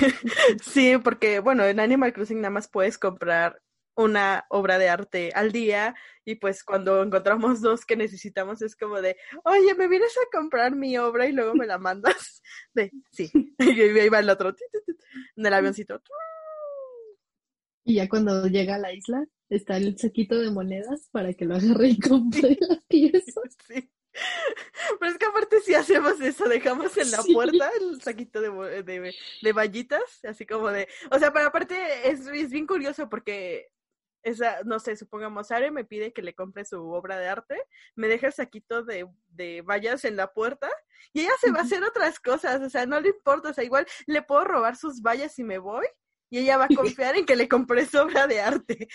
sí, 0.63 0.99
porque 0.99 1.39
bueno, 1.39 1.65
en 1.65 1.79
Animal 1.79 2.13
Crossing 2.13 2.41
nada 2.41 2.51
más 2.51 2.67
puedes 2.67 2.99
comprar 2.99 3.63
una 3.97 4.45
obra 4.49 4.79
de 4.79 4.89
arte 4.89 5.31
al 5.35 5.53
día 5.53 5.95
y 6.25 6.37
pues 6.37 6.65
cuando 6.65 7.03
encontramos 7.03 7.61
dos 7.61 7.85
que 7.85 7.97
necesitamos 7.97 8.63
es 8.63 8.77
como 8.77 9.01
de, 9.01 9.17
oye, 9.45 9.75
¿me 9.75 9.89
vienes 9.89 10.17
a 10.17 10.37
comprar 10.37 10.75
mi 10.75 10.97
obra 10.99 11.29
y 11.29 11.33
luego 11.33 11.55
me 11.55 11.67
la 11.67 11.79
mandas? 11.79 12.43
De, 12.75 12.91
sí. 13.13 13.31
Y 13.59 13.81
ahí 13.81 14.09
va 14.09 14.21
el 14.21 14.31
otro, 14.31 14.55
en 15.37 15.47
el 15.47 15.55
avioncito. 15.55 16.03
Y 17.85 17.97
ya 17.97 18.09
cuando 18.09 18.47
llega 18.47 18.77
a 18.77 18.79
la 18.79 18.93
isla, 18.93 19.27
está 19.49 19.77
el 19.77 19.99
saquito 19.99 20.39
de 20.39 20.51
monedas 20.51 21.09
para 21.13 21.35
que 21.35 21.45
lo 21.45 21.57
agarre 21.57 21.89
y 21.89 22.01
compre 22.01 22.57
la 22.61 22.81
pieza. 22.89 23.41
Sí. 23.69 23.91
Pero 25.01 25.13
es 25.13 25.19
que 25.19 25.27
aparte 25.27 25.61
si 25.61 25.75
hacemos 25.75 26.21
eso, 26.21 26.49
dejamos 26.49 26.97
en 26.97 27.11
la 27.11 27.19
Sí. 27.23 27.33
puerta 27.35 27.71
el 27.81 28.01
saquito 28.03 28.41
de, 28.41 28.83
de, 28.83 29.15
de 29.43 29.53
vallitas, 29.53 30.25
así 30.25 30.47
como 30.47 30.71
de, 30.71 30.89
o 31.11 31.19
sea, 31.19 31.33
pero 31.33 31.47
aparte 31.47 32.09
es, 32.09 32.27
es 32.27 32.51
bien 32.51 32.67
curioso 32.67 33.09
porque 33.09 33.71
esa, 34.23 34.63
no 34.65 34.79
sé, 34.79 34.97
supongamos, 34.97 35.51
Are 35.51 35.71
me 35.71 35.85
pide 35.85 36.13
que 36.13 36.23
le 36.23 36.35
compre 36.35 36.65
su 36.65 36.81
obra 36.91 37.19
de 37.19 37.29
arte, 37.29 37.63
me 37.95 38.09
deja 38.09 38.29
el 38.29 38.33
saquito 38.33 38.83
de, 38.83 39.07
de 39.29 39.63
vallas 39.63 40.05
en 40.05 40.17
la 40.17 40.33
puerta 40.33 40.71
y 41.13 41.21
ella 41.21 41.33
se 41.41 41.51
va 41.53 41.61
a 41.61 41.63
hacer 41.63 41.85
otras 41.85 42.19
cosas, 42.21 42.61
o 42.63 42.71
sea, 42.71 42.87
no 42.87 43.01
le 43.01 43.11
importa, 43.11 43.51
o 43.51 43.55
sea, 43.55 43.65
igual 43.65 43.87
le 44.07 44.23
puedo 44.23 44.45
robar 44.45 44.77
sus 44.77 45.03
vallas 45.03 45.39
y 45.39 45.45
me 45.45 45.59
voy 45.59 45.87
y 46.31 46.39
ella 46.39 46.57
va 46.57 46.65
a 46.65 46.69
confiar 46.75 47.17
en 47.17 47.27
que 47.27 47.37
le 47.37 47.49
compré 47.49 47.87
su 47.87 47.99
obra 47.99 48.27
de 48.27 48.41
arte. 48.41 48.89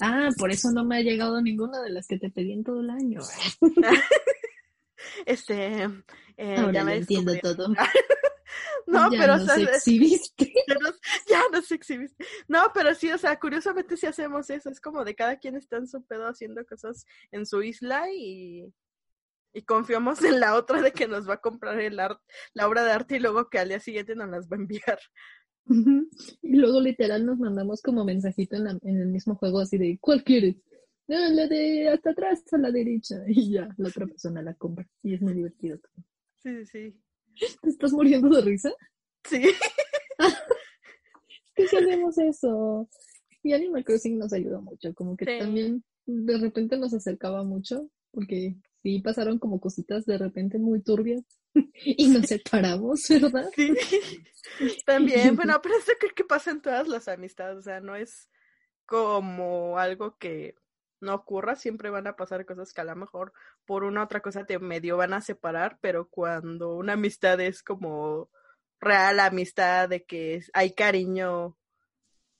Ah, 0.00 0.30
por 0.38 0.50
eso 0.50 0.70
no 0.70 0.84
me 0.84 0.98
ha 0.98 1.00
llegado 1.00 1.40
ninguna 1.40 1.80
de 1.82 1.90
las 1.90 2.06
que 2.06 2.18
te 2.18 2.30
pedí 2.30 2.52
en 2.52 2.64
todo 2.64 2.80
el 2.80 2.90
año. 2.90 3.20
Este, 5.24 5.84
eh, 6.36 6.56
Ahora 6.56 6.72
ya 6.72 6.84
me 6.84 6.96
entiendo 6.96 7.32
todo. 7.40 7.68
No, 8.86 9.10
ya 9.10 9.18
pero 9.18 9.34
o 9.34 9.36
nos 9.38 9.46
sea, 9.46 9.64
exhibiste. 9.64 10.52
ya 10.68 10.74
nos, 10.76 11.00
ya 11.26 11.42
nos 11.52 11.72
exhibiste. 11.72 12.24
No, 12.46 12.70
pero 12.72 12.94
sí, 12.94 13.10
o 13.10 13.18
sea, 13.18 13.38
curiosamente 13.38 13.96
sí 13.96 14.06
hacemos 14.06 14.48
eso. 14.48 14.70
Es 14.70 14.80
como 14.80 15.04
de 15.04 15.16
cada 15.16 15.38
quien 15.38 15.56
está 15.56 15.76
en 15.76 15.88
su 15.88 16.04
pedo 16.04 16.28
haciendo 16.28 16.64
cosas 16.64 17.04
en 17.32 17.46
su 17.46 17.62
isla 17.62 18.06
y, 18.12 18.72
y 19.52 19.62
confiamos 19.62 20.22
en 20.22 20.38
la 20.38 20.54
otra 20.54 20.80
de 20.80 20.92
que 20.92 21.08
nos 21.08 21.28
va 21.28 21.34
a 21.34 21.40
comprar 21.40 21.80
el 21.80 21.98
art, 21.98 22.20
la 22.54 22.68
obra 22.68 22.84
de 22.84 22.92
arte 22.92 23.16
y 23.16 23.20
luego 23.20 23.50
que 23.50 23.58
al 23.58 23.70
día 23.70 23.80
siguiente 23.80 24.14
nos 24.14 24.30
las 24.30 24.46
va 24.46 24.56
a 24.56 24.60
enviar. 24.60 25.00
Y 25.68 26.56
luego 26.56 26.80
literal 26.80 27.26
nos 27.26 27.38
mandamos 27.38 27.82
como 27.82 28.04
mensajito 28.04 28.56
en, 28.56 28.64
la- 28.64 28.78
en 28.82 29.00
el 29.00 29.08
mismo 29.08 29.34
juego 29.34 29.58
así 29.60 29.78
de 29.78 29.98
¿cuál 30.00 30.22
quieres? 30.22 30.56
no, 31.08 31.16
la 31.30 31.46
de 31.46 31.88
hasta 31.88 32.10
atrás 32.10 32.42
a 32.52 32.58
la 32.58 32.70
derecha. 32.70 33.16
Y 33.28 33.50
ya, 33.52 33.68
la 33.76 33.88
otra 33.88 34.06
persona 34.06 34.42
la 34.42 34.54
compra. 34.54 34.86
Y 35.02 35.14
es 35.14 35.22
muy 35.22 35.34
divertido. 35.34 35.78
Sí, 36.42 36.64
sí. 36.66 36.94
¿Te 37.62 37.68
estás 37.70 37.92
muriendo 37.92 38.28
de 38.28 38.40
risa? 38.42 38.72
Sí. 39.28 39.42
que 41.54 41.64
hacemos 41.64 42.18
eso. 42.18 42.88
Y 43.42 43.52
Animal 43.52 43.84
Crossing 43.84 44.18
nos 44.18 44.32
ayudó 44.32 44.60
mucho, 44.62 44.94
como 44.94 45.16
que 45.16 45.38
también 45.38 45.84
de 46.06 46.38
repente 46.38 46.76
nos 46.76 46.92
acercaba 46.94 47.44
mucho, 47.44 47.90
porque 48.10 48.56
sí 48.82 49.00
pasaron 49.00 49.38
como 49.38 49.60
cositas 49.60 50.04
de 50.06 50.18
repente 50.18 50.58
muy 50.58 50.80
turbias 50.82 51.22
y 51.84 52.08
nos 52.08 52.26
separamos, 52.26 53.00
¿verdad? 53.08 53.48
Sí. 53.54 53.74
También, 54.86 55.36
bueno, 55.36 55.60
pero 55.62 55.74
creo 55.98 56.14
que 56.14 56.24
pasa 56.24 56.50
en 56.50 56.60
todas 56.60 56.88
las 56.88 57.08
amistades, 57.08 57.58
o 57.58 57.62
sea, 57.62 57.80
no 57.80 57.96
es 57.96 58.28
como 58.86 59.78
algo 59.78 60.16
que 60.18 60.54
no 61.00 61.14
ocurra, 61.14 61.56
siempre 61.56 61.90
van 61.90 62.06
a 62.06 62.16
pasar 62.16 62.46
cosas 62.46 62.72
que 62.72 62.80
a 62.80 62.84
lo 62.84 62.96
mejor 62.96 63.32
por 63.64 63.84
una 63.84 64.00
u 64.00 64.04
otra 64.04 64.20
cosa 64.20 64.46
te 64.46 64.58
medio 64.58 64.96
van 64.96 65.12
a 65.12 65.20
separar, 65.20 65.78
pero 65.80 66.08
cuando 66.08 66.76
una 66.76 66.94
amistad 66.94 67.40
es 67.40 67.62
como 67.62 68.30
real 68.80 69.20
amistad, 69.20 69.88
de 69.88 70.04
que 70.04 70.42
hay 70.52 70.72
cariño 70.72 71.58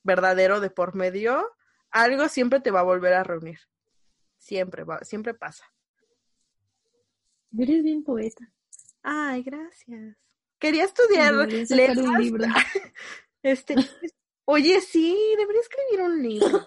verdadero 0.03 0.61
de 0.61 0.71
por 0.71 0.95
medio, 0.95 1.53
algo 1.91 2.29
siempre 2.29 2.61
te 2.61 2.71
va 2.71 2.81
a 2.81 2.85
volver 2.85 3.15
a 3.15 3.25
reunir. 3.25 3.59
Siempre, 4.37 4.85
va, 4.85 5.01
siempre 5.03 5.35
pasa. 5.35 5.65
Eres 7.59 7.83
bien 7.83 8.05
poeta. 8.05 8.53
Ay, 9.09 9.45
gracias. 9.45 10.17
Quería 10.59 10.83
estudiar 10.85 11.33
un 11.35 12.19
libro. 12.19 12.45
Este, 13.43 13.77
oye, 14.45 14.81
sí, 14.81 15.17
debería 15.39 15.61
escribir 15.61 16.01
un 16.01 16.21
libro. 16.21 16.67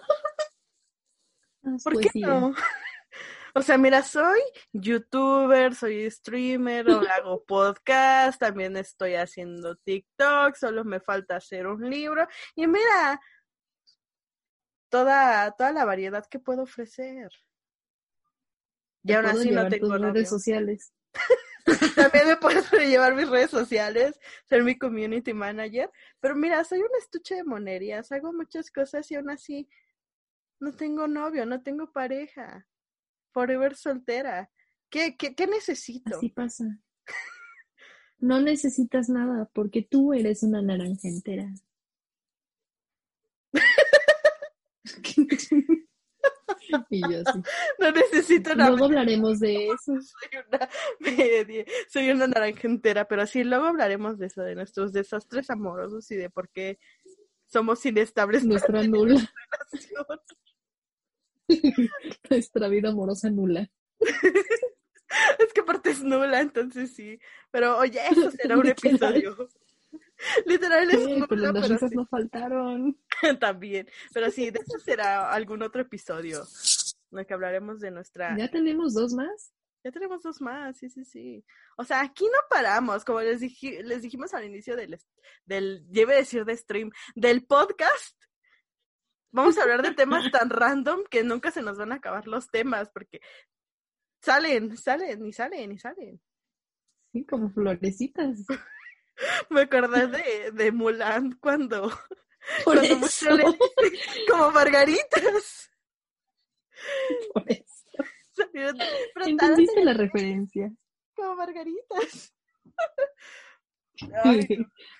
¿Por 1.84 2.00
qué 2.00 2.08
no? 2.14 2.54
O 3.54 3.60
sea, 3.60 3.76
mira, 3.76 4.02
soy 4.02 4.40
youtuber, 4.72 5.74
soy 5.74 6.08
streamer, 6.10 6.88
hago 6.88 7.44
podcast, 7.44 8.40
también 8.40 8.76
estoy 8.76 9.16
haciendo 9.16 9.74
TikTok, 9.74 10.54
solo 10.54 10.84
me 10.84 11.00
falta 11.00 11.36
hacer 11.36 11.66
un 11.66 11.90
libro. 11.90 12.26
Y 12.54 12.68
mira, 12.68 13.20
toda, 14.88 15.50
toda 15.50 15.72
la 15.72 15.84
variedad 15.84 16.24
que 16.26 16.38
puedo 16.38 16.62
ofrecer. 16.62 17.30
Y 19.02 19.12
aún 19.12 19.26
así 19.26 19.50
no 19.50 19.68
tengo 19.68 19.98
redes 19.98 20.30
sociales. 20.30 20.94
También 21.94 22.28
me 22.28 22.36
puedes 22.36 22.70
llevar 22.72 23.14
mis 23.14 23.28
redes 23.28 23.50
sociales, 23.50 24.18
ser 24.44 24.62
mi 24.62 24.78
community 24.78 25.32
manager. 25.32 25.90
Pero 26.20 26.36
mira, 26.36 26.62
soy 26.64 26.80
un 26.80 26.90
estuche 26.98 27.36
de 27.36 27.44
monerías, 27.44 28.10
hago 28.12 28.32
muchas 28.32 28.70
cosas 28.70 29.10
y 29.10 29.16
aún 29.16 29.30
así 29.30 29.68
no 30.58 30.72
tengo 30.72 31.06
novio, 31.08 31.46
no 31.46 31.62
tengo 31.62 31.92
pareja. 31.92 32.66
Forever 33.32 33.76
soltera. 33.76 34.50
¿Qué, 34.88 35.16
qué, 35.16 35.34
qué 35.34 35.46
necesito? 35.46 36.16
Así 36.16 36.28
pasa. 36.30 36.64
No 38.18 38.40
necesitas 38.40 39.08
nada 39.08 39.48
porque 39.52 39.82
tú 39.82 40.12
eres 40.12 40.42
una 40.42 40.60
naranja 40.60 41.08
entera. 41.08 41.54
y 46.90 47.00
yo 47.00 47.22
sí. 47.32 47.42
No 47.78 47.90
necesito 47.92 48.54
nada. 48.54 48.70
Luego 48.70 48.86
hablaremos 48.86 49.40
de 49.40 49.68
eso. 49.72 49.92
Soy 50.00 50.40
una, 50.48 50.68
soy 51.88 52.10
una 52.10 52.26
naranja 52.26 52.68
entera, 52.68 53.06
pero 53.06 53.26
sí, 53.26 53.44
luego 53.44 53.66
hablaremos 53.66 54.18
de 54.18 54.26
eso, 54.26 54.42
de 54.42 54.54
nuestros 54.54 54.92
desastres 54.92 55.50
amorosos 55.50 56.10
y 56.10 56.16
de 56.16 56.30
por 56.30 56.48
qué 56.50 56.78
somos 57.46 57.84
inestables. 57.84 58.44
Nuestra 58.44 58.82
nula. 58.82 59.20
Nuestra 62.30 62.68
vida 62.68 62.90
amorosa 62.90 63.30
nula. 63.30 63.70
es 65.38 65.52
que 65.52 65.60
aparte 65.60 65.90
es 65.90 66.02
nula, 66.02 66.40
entonces 66.40 66.94
sí. 66.94 67.18
Pero 67.50 67.78
oye, 67.78 68.00
eso 68.10 68.30
será 68.30 68.56
un 68.56 68.66
episodio. 68.66 69.48
Literal 70.46 70.90
es 70.90 71.08
nula, 71.08 71.26
pero 71.28 71.52
las 71.52 71.68
risas 71.68 71.92
no 71.92 72.06
faltaron. 72.06 72.98
También. 73.40 73.88
Pero 74.12 74.30
sí, 74.30 74.50
de 74.50 74.60
eso 74.60 74.78
será 74.78 75.32
algún 75.32 75.62
otro 75.62 75.82
episodio. 75.82 76.42
En 77.10 77.18
el 77.18 77.26
que 77.26 77.34
hablaremos 77.34 77.80
de 77.80 77.90
nuestra. 77.90 78.36
¿Ya 78.36 78.48
tenemos 78.48 78.94
dos 78.94 79.12
más? 79.12 79.52
Ya 79.82 79.90
tenemos 79.90 80.22
dos 80.22 80.42
más, 80.42 80.76
sí, 80.76 80.90
sí, 80.90 81.04
sí. 81.06 81.44
O 81.78 81.84
sea, 81.84 82.02
aquí 82.02 82.24
no 82.24 82.38
paramos, 82.50 83.02
como 83.02 83.20
les, 83.20 83.40
les 83.40 84.02
dijimos 84.02 84.34
al 84.34 84.44
inicio 84.44 84.76
del, 84.76 85.00
del, 85.46 85.86
debe 85.88 86.16
decir 86.16 86.44
de 86.44 86.54
stream, 86.54 86.90
del 87.14 87.46
podcast 87.46 88.20
Vamos 89.32 89.58
a 89.58 89.62
hablar 89.62 89.82
de 89.82 89.94
temas 89.94 90.24
tan 90.32 90.50
random 90.50 91.04
que 91.08 91.22
nunca 91.22 91.50
se 91.50 91.62
nos 91.62 91.78
van 91.78 91.92
a 91.92 91.96
acabar 91.96 92.26
los 92.26 92.50
temas 92.50 92.88
porque 92.90 93.20
salen, 94.20 94.76
salen 94.76 95.24
y 95.24 95.32
salen 95.32 95.72
y 95.72 95.78
salen. 95.78 96.20
Sí, 97.12 97.24
como 97.24 97.50
florecitas. 97.50 98.46
Me 99.50 99.62
acordé 99.62 100.06
de, 100.06 100.50
de 100.52 100.72
Mulan 100.72 101.32
cuando, 101.40 101.90
Por 102.64 102.78
eso. 102.78 103.28
como 104.28 104.50
margaritas. 104.50 105.70
Por 107.32 107.50
eso. 107.50 107.84
¿Entendiste 109.26 109.84
la 109.84 109.92
referencia? 109.92 110.72
Como 111.14 111.36
margaritas. 111.36 112.34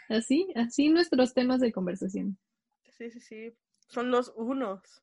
así, 0.08 0.52
así 0.54 0.88
nuestros 0.90 1.32
temas 1.32 1.60
de 1.60 1.72
conversación. 1.72 2.38
Sí, 2.90 3.10
sí, 3.10 3.20
sí. 3.20 3.56
Son 3.88 4.10
los 4.10 4.32
unos. 4.36 5.02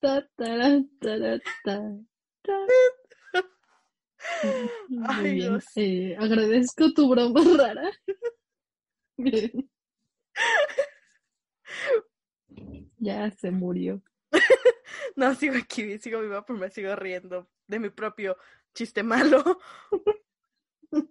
ta, 0.00 0.26
ta, 0.36 0.80
Muy 4.88 5.34
bien. 5.34 5.58
Eh, 5.76 6.16
agradezco 6.18 6.92
tu 6.92 7.08
broma 7.08 7.40
rara. 7.58 7.90
ya 12.98 13.30
se 13.30 13.50
murió. 13.50 14.02
no, 15.16 15.34
sigo 15.34 15.56
aquí, 15.56 15.98
sigo 15.98 16.20
viva, 16.20 16.44
pero 16.44 16.58
me 16.58 16.70
sigo 16.70 16.94
riendo 16.96 17.50
de 17.66 17.78
mi 17.78 17.90
propio 17.90 18.36
chiste 18.74 19.02
malo. 19.02 19.42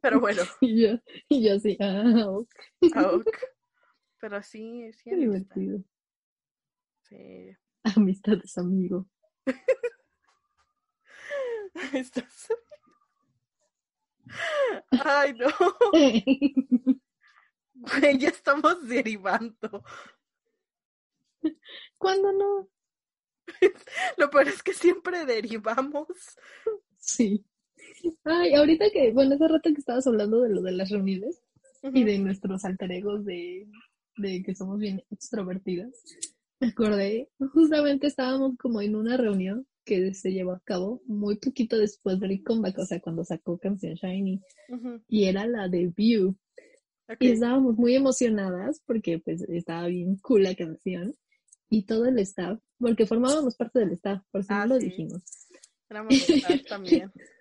Pero 0.01 0.19
bueno. 0.19 0.41
y 0.61 0.83
yo, 0.83 0.99
y 1.29 1.47
yo 1.47 1.55
así, 1.55 1.77
ah, 1.79 2.25
ok. 2.27 2.49
Ah, 2.95 3.17
Pero 4.19 4.43
sí, 4.43 4.91
sí. 4.93 5.15
divertido. 5.15 5.81
Sí. 7.03 7.55
Amistades, 7.83 8.57
amigo. 8.57 9.07
Estás... 11.93 12.49
Ay, 14.91 15.33
no. 15.33 15.47
ya 18.19 18.29
estamos 18.29 18.87
derivando. 18.87 19.83
¿Cuándo 21.97 22.31
no? 22.31 22.69
Lo 24.17 24.29
peor 24.29 24.47
es 24.47 24.61
que 24.63 24.73
siempre 24.73 25.25
derivamos. 25.25 26.07
Sí. 26.97 27.45
Ay, 28.23 28.53
ahorita 28.53 28.89
que, 28.91 29.11
bueno, 29.11 29.35
hace 29.35 29.47
rato 29.47 29.69
que 29.73 29.79
estabas 29.79 30.05
hablando 30.07 30.41
de 30.41 30.49
lo 30.49 30.61
de 30.61 30.71
las 30.71 30.89
reuniones 30.89 31.41
y 31.81 32.03
de 32.03 32.19
nuestros 32.19 32.65
alter 32.65 32.91
egos 32.91 33.25
de, 33.25 33.67
de 34.17 34.43
que 34.43 34.53
somos 34.55 34.79
bien 34.79 35.03
extrovertidas, 35.09 35.91
me 36.59 36.67
acordé, 36.67 37.29
justamente 37.53 38.07
estábamos 38.07 38.57
como 38.57 38.81
en 38.81 38.95
una 38.95 39.17
reunión 39.17 39.65
que 39.89 40.13
se 40.13 40.31
llevó 40.31 40.51
a 40.51 40.59
cabo 40.59 41.01
muy 41.07 41.37
poquito 41.37 41.75
después 41.75 42.19
de 42.19 42.43
Comeback, 42.43 42.77
o 42.77 42.85
sea, 42.85 42.99
cuando 42.99 43.23
sacó 43.23 43.57
Canción 43.57 43.95
Shiny, 43.95 44.39
y 45.07 45.23
era 45.23 45.47
la 45.47 45.67
de 45.67 45.87
View. 45.87 46.37
Y 47.19 47.29
estábamos 47.29 47.75
muy 47.75 47.95
emocionadas 47.95 48.83
porque 48.85 49.17
pues 49.17 49.41
estaba 49.41 49.87
bien 49.87 50.17
cool 50.17 50.43
la 50.43 50.53
canción 50.53 51.15
y 51.67 51.87
todo 51.87 52.05
el 52.05 52.19
staff, 52.19 52.59
porque 52.77 53.07
formábamos 53.07 53.55
parte 53.55 53.79
del 53.79 53.93
staff, 53.93 54.21
por 54.29 54.43
si 54.43 54.53
no 54.53 54.59
ah, 54.59 54.67
lo 54.67 54.77
dijimos. 54.77 55.23
Éramos 55.89 56.13
staff 56.13 56.63
también. 56.67 57.11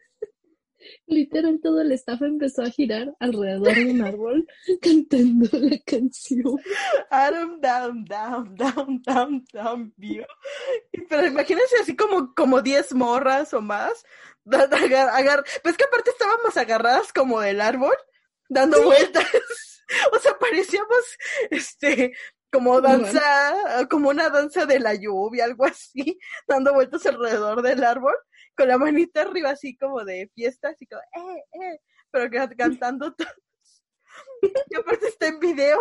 Literal, 1.07 1.59
todo 1.62 1.81
el 1.81 1.93
staff 1.93 2.22
empezó 2.22 2.62
a 2.62 2.70
girar 2.70 3.14
alrededor 3.20 3.74
de 3.74 3.91
un 3.91 4.03
árbol 4.03 4.47
cantando 4.81 5.49
la 5.53 5.79
canción. 5.85 6.59
Adam, 7.11 7.61
down, 7.61 8.05
down, 8.05 8.55
down, 8.55 9.03
down, 9.03 9.45
down, 9.53 9.95
view. 9.97 10.24
Pero 11.09 11.26
imagínense 11.26 11.76
así 11.81 11.97
como, 11.97 12.35
como 12.35 12.62
10 12.62 12.95
morras 12.95 13.53
o 13.55 13.61
más. 13.61 14.05
Agar, 14.51 15.11
agar, 15.11 15.45
pues 15.62 15.76
que 15.76 15.85
aparte 15.85 16.11
estábamos 16.11 16.57
agarradas 16.57 17.12
como 17.12 17.39
del 17.41 17.61
árbol, 17.61 17.95
dando 18.49 18.83
vueltas. 18.83 19.26
o 20.12 20.18
sea, 20.18 20.39
parecíamos, 20.39 21.18
este, 21.51 22.14
como 22.51 22.81
danza, 22.81 23.87
como 23.91 24.09
una 24.09 24.31
danza 24.31 24.67
de 24.67 24.81
la 24.81 24.95
lluvia, 24.95 25.45
algo 25.45 25.65
así, 25.67 26.19
dando 26.49 26.75
vueltas 26.75 27.05
alrededor 27.07 27.63
del 27.63 27.85
árbol 27.85 28.15
con 28.59 28.69
la 28.69 28.77
manita 28.77 29.23
arriba 29.23 29.51
así 29.51 29.77
como 29.77 30.05
de 30.05 30.29
fiesta, 30.35 30.71
así 30.71 30.85
como, 30.87 31.01
eh, 31.01 31.45
eh, 31.63 31.81
pero 32.11 32.29
cantando 32.59 33.15
todos. 33.15 33.33
y 34.43 34.77
aparte 34.77 35.09
está 35.09 35.29
en 35.29 35.39
video. 35.39 35.79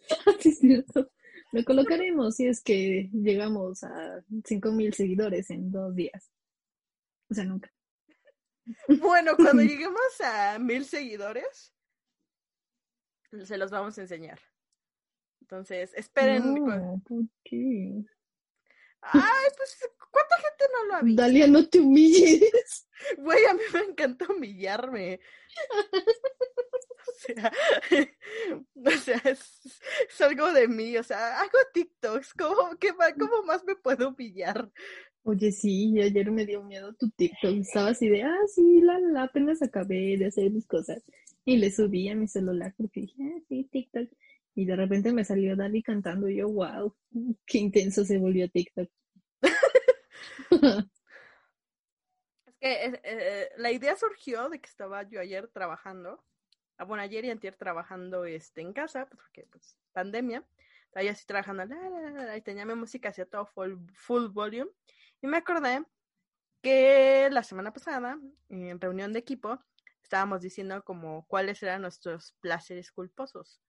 sí, 0.40 0.50
es 0.50 0.58
cierto. 0.58 1.10
Lo 1.52 1.64
colocaremos 1.64 2.36
si 2.36 2.46
es 2.48 2.62
que 2.62 3.08
llegamos 3.12 3.82
a 3.82 4.22
5000 4.44 4.92
seguidores 4.92 5.48
en 5.50 5.70
dos 5.70 5.94
días. 5.94 6.30
O 7.30 7.34
sea, 7.34 7.44
nunca. 7.44 7.72
Bueno, 9.00 9.36
cuando 9.36 9.62
lleguemos 9.62 10.20
a 10.20 10.58
mil 10.58 10.84
seguidores, 10.84 11.72
se 13.44 13.56
los 13.56 13.70
vamos 13.70 13.96
a 13.96 14.02
enseñar. 14.02 14.40
Entonces, 15.46 15.92
esperen. 15.94 16.54
No, 16.54 17.00
¿por 17.06 17.22
qué? 17.44 18.04
Ay, 19.00 19.48
pues, 19.56 19.78
¿cuánta 20.10 20.36
gente 20.36 20.64
no 20.72 20.84
lo 20.86 20.94
ha 20.96 21.02
visto? 21.02 21.22
Dalia, 21.22 21.46
no 21.46 21.68
te 21.68 21.78
humilles. 21.78 22.88
Güey, 23.18 23.44
a 23.44 23.54
mí 23.54 23.60
me 23.72 23.80
encanta 23.90 24.26
humillarme. 24.28 25.20
O 27.08 27.18
sea, 27.18 27.52
o 28.74 28.90
sea 28.90 29.16
es, 29.24 29.60
es 30.08 30.20
algo 30.20 30.52
de 30.52 30.68
mí. 30.68 30.98
O 30.98 31.02
sea, 31.02 31.40
hago 31.40 31.58
TikToks. 31.72 32.34
¿Cómo, 32.34 32.76
qué, 32.78 32.90
cómo 33.18 33.42
más 33.44 33.64
me 33.64 33.76
puedo 33.76 34.10
humillar? 34.10 34.70
Oye, 35.22 35.50
sí, 35.52 35.92
y 35.92 36.02
ayer 36.02 36.30
me 36.30 36.44
dio 36.44 36.62
miedo 36.62 36.92
tu 36.94 37.08
TikTok. 37.10 37.54
Estaba 37.56 37.90
así 37.90 38.08
de, 38.08 38.22
ah, 38.22 38.46
sí, 38.52 38.80
la, 38.82 38.98
la, 38.98 39.22
apenas 39.22 39.62
acabé 39.62 40.16
de 40.18 40.26
hacer 40.26 40.50
mis 40.50 40.66
cosas. 40.66 41.02
Y 41.44 41.56
le 41.56 41.70
subí 41.70 42.08
a 42.08 42.16
mi 42.16 42.28
celular 42.28 42.74
porque 42.76 43.02
dije, 43.02 43.22
ah, 43.22 43.40
sí, 43.48 43.68
TikTok. 43.70 44.08
Y 44.56 44.64
de 44.64 44.74
repente 44.74 45.12
me 45.12 45.22
salió 45.22 45.54
Dali 45.54 45.82
cantando 45.82 46.30
y 46.30 46.36
yo, 46.36 46.48
wow, 46.48 46.96
qué 47.46 47.58
intenso 47.58 48.04
se 48.04 48.18
volvió 48.18 48.48
TikTok. 48.48 48.90
Es 52.48 52.54
que 52.58 52.86
eh, 52.86 53.00
eh, 53.04 53.48
la 53.58 53.70
idea 53.70 53.94
surgió 53.96 54.48
de 54.48 54.58
que 54.58 54.68
estaba 54.68 55.02
yo 55.02 55.20
ayer 55.20 55.46
trabajando. 55.48 56.24
Ah, 56.78 56.84
bueno, 56.84 57.02
ayer 57.02 57.26
y 57.26 57.30
antier 57.30 57.54
trabajando 57.54 58.24
este, 58.24 58.62
en 58.62 58.72
casa, 58.72 59.06
pues, 59.06 59.20
porque 59.22 59.46
pues 59.50 59.76
pandemia. 59.92 60.42
Estaba 60.86 61.04
yo 61.04 61.10
así 61.10 61.26
trabajando, 61.26 61.64
y 62.34 62.40
tenía 62.40 62.64
mi 62.64 62.74
música 62.74 63.10
hacia 63.10 63.26
todo 63.26 63.44
full, 63.44 63.74
full 63.92 64.28
volume. 64.28 64.70
Y 65.20 65.26
me 65.26 65.36
acordé 65.36 65.84
que 66.62 67.28
la 67.30 67.42
semana 67.42 67.74
pasada, 67.74 68.18
en 68.48 68.80
reunión 68.80 69.12
de 69.12 69.18
equipo, 69.18 69.62
estábamos 70.02 70.40
diciendo 70.40 70.82
como 70.82 71.26
cuáles 71.26 71.62
eran 71.62 71.82
nuestros 71.82 72.32
placeres 72.40 72.90
culposos. 72.90 73.60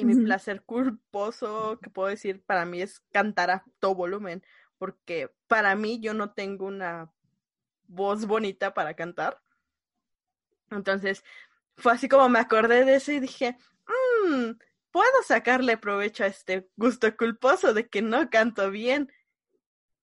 Y 0.00 0.04
mi 0.04 0.14
placer 0.24 0.62
culposo, 0.62 1.78
que 1.82 1.90
puedo 1.90 2.08
decir, 2.08 2.42
para 2.42 2.64
mí 2.64 2.80
es 2.80 3.00
cantar 3.12 3.50
a 3.50 3.64
todo 3.78 3.94
volumen, 3.94 4.42
porque 4.78 5.30
para 5.46 5.74
mí 5.74 6.00
yo 6.00 6.14
no 6.14 6.32
tengo 6.32 6.66
una 6.66 7.12
voz 7.86 8.26
bonita 8.26 8.72
para 8.72 8.94
cantar. 8.94 9.40
Entonces, 10.70 11.24
fue 11.76 11.92
así 11.92 12.08
como 12.08 12.28
me 12.28 12.38
acordé 12.38 12.84
de 12.84 12.94
eso 12.94 13.12
y 13.12 13.20
dije, 13.20 13.56
"Mm, 14.26 14.52
puedo 14.90 15.22
sacarle 15.24 15.76
provecho 15.76 16.24
a 16.24 16.28
este 16.28 16.68
gusto 16.76 17.16
culposo 17.16 17.74
de 17.74 17.88
que 17.88 18.02
no 18.02 18.28
canto 18.30 18.70
bien. 18.70 19.12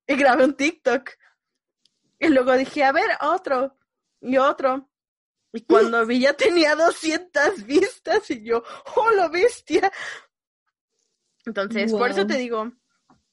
Y 0.07 0.15
grabé 0.15 0.45
un 0.45 0.55
TikTok. 0.55 1.11
Y 2.19 2.29
luego 2.29 2.53
dije, 2.53 2.83
a 2.83 2.91
ver, 2.91 3.09
otro 3.21 3.75
y 4.21 4.37
otro. 4.37 4.89
Y 5.57 5.61
cuando 5.65 6.05
vi 6.05 6.19
ya 6.19 6.33
tenía 6.33 6.75
200 6.75 7.65
vistas 7.65 8.29
y 8.29 8.43
yo, 8.43 8.63
¡oh, 8.95 9.09
la 9.09 9.27
bestia! 9.27 9.91
Entonces, 11.47 11.91
por 11.91 12.11
eso 12.11 12.27
te 12.27 12.37
digo, 12.37 12.71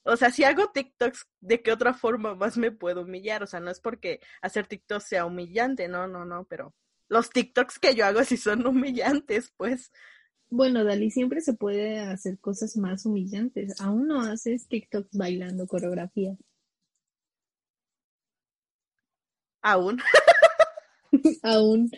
o 0.05 0.17
sea, 0.17 0.31
si 0.31 0.43
hago 0.43 0.71
TikToks, 0.71 1.29
¿de 1.41 1.61
qué 1.61 1.71
otra 1.71 1.93
forma 1.93 2.35
más 2.35 2.57
me 2.57 2.71
puedo 2.71 3.03
humillar? 3.03 3.43
O 3.43 3.47
sea, 3.47 3.61
no 3.61 3.71
es 3.71 3.79
porque 3.79 4.21
hacer 4.41 4.67
TikToks 4.67 5.05
sea 5.05 5.27
humillante, 5.27 5.87
no, 5.87 6.09
no, 6.09 6.25
no, 6.25 6.47
pero 6.47 6.75
los 7.09 7.29
TikToks 7.29 7.79
que 7.79 7.95
yo 7.95 8.07
hago 8.07 8.25
sí 8.25 8.39
son 8.39 8.67
humillantes, 8.67 9.53
pues. 9.59 9.93
Bueno, 10.49 10.83
Dali, 10.83 11.11
siempre 11.11 11.43
se 11.43 11.53
puede 11.53 11.99
hacer 12.01 12.39
cosas 12.39 12.75
más 12.79 13.05
humillantes. 13.05 13.79
Aún 13.83 14.09
no 14.09 14.23
haces 14.23 14.67
TikToks 14.67 15.15
bailando 15.15 15.67
coreografía. 15.67 16.39
Aún, 19.61 19.99
Aún. 21.43 21.91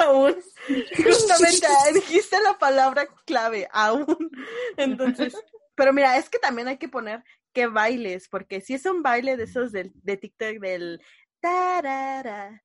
aún. 0.00 0.34
Justamente 0.96 1.66
ah, 1.66 1.92
dijiste 1.92 2.36
la 2.42 2.58
palabra 2.58 3.06
clave, 3.26 3.68
aún. 3.72 4.30
Entonces, 4.76 5.34
pero 5.74 5.92
mira, 5.92 6.16
es 6.16 6.28
que 6.28 6.38
también 6.38 6.68
hay 6.68 6.78
que 6.78 6.88
poner 6.88 7.22
que 7.52 7.66
bailes, 7.66 8.28
porque 8.28 8.60
si 8.60 8.74
es 8.74 8.84
un 8.86 9.02
baile 9.02 9.36
de 9.36 9.44
esos 9.44 9.72
del, 9.72 9.92
de 9.94 10.16
TikTok 10.16 10.58
del 10.60 11.00
tarara, 11.40 12.64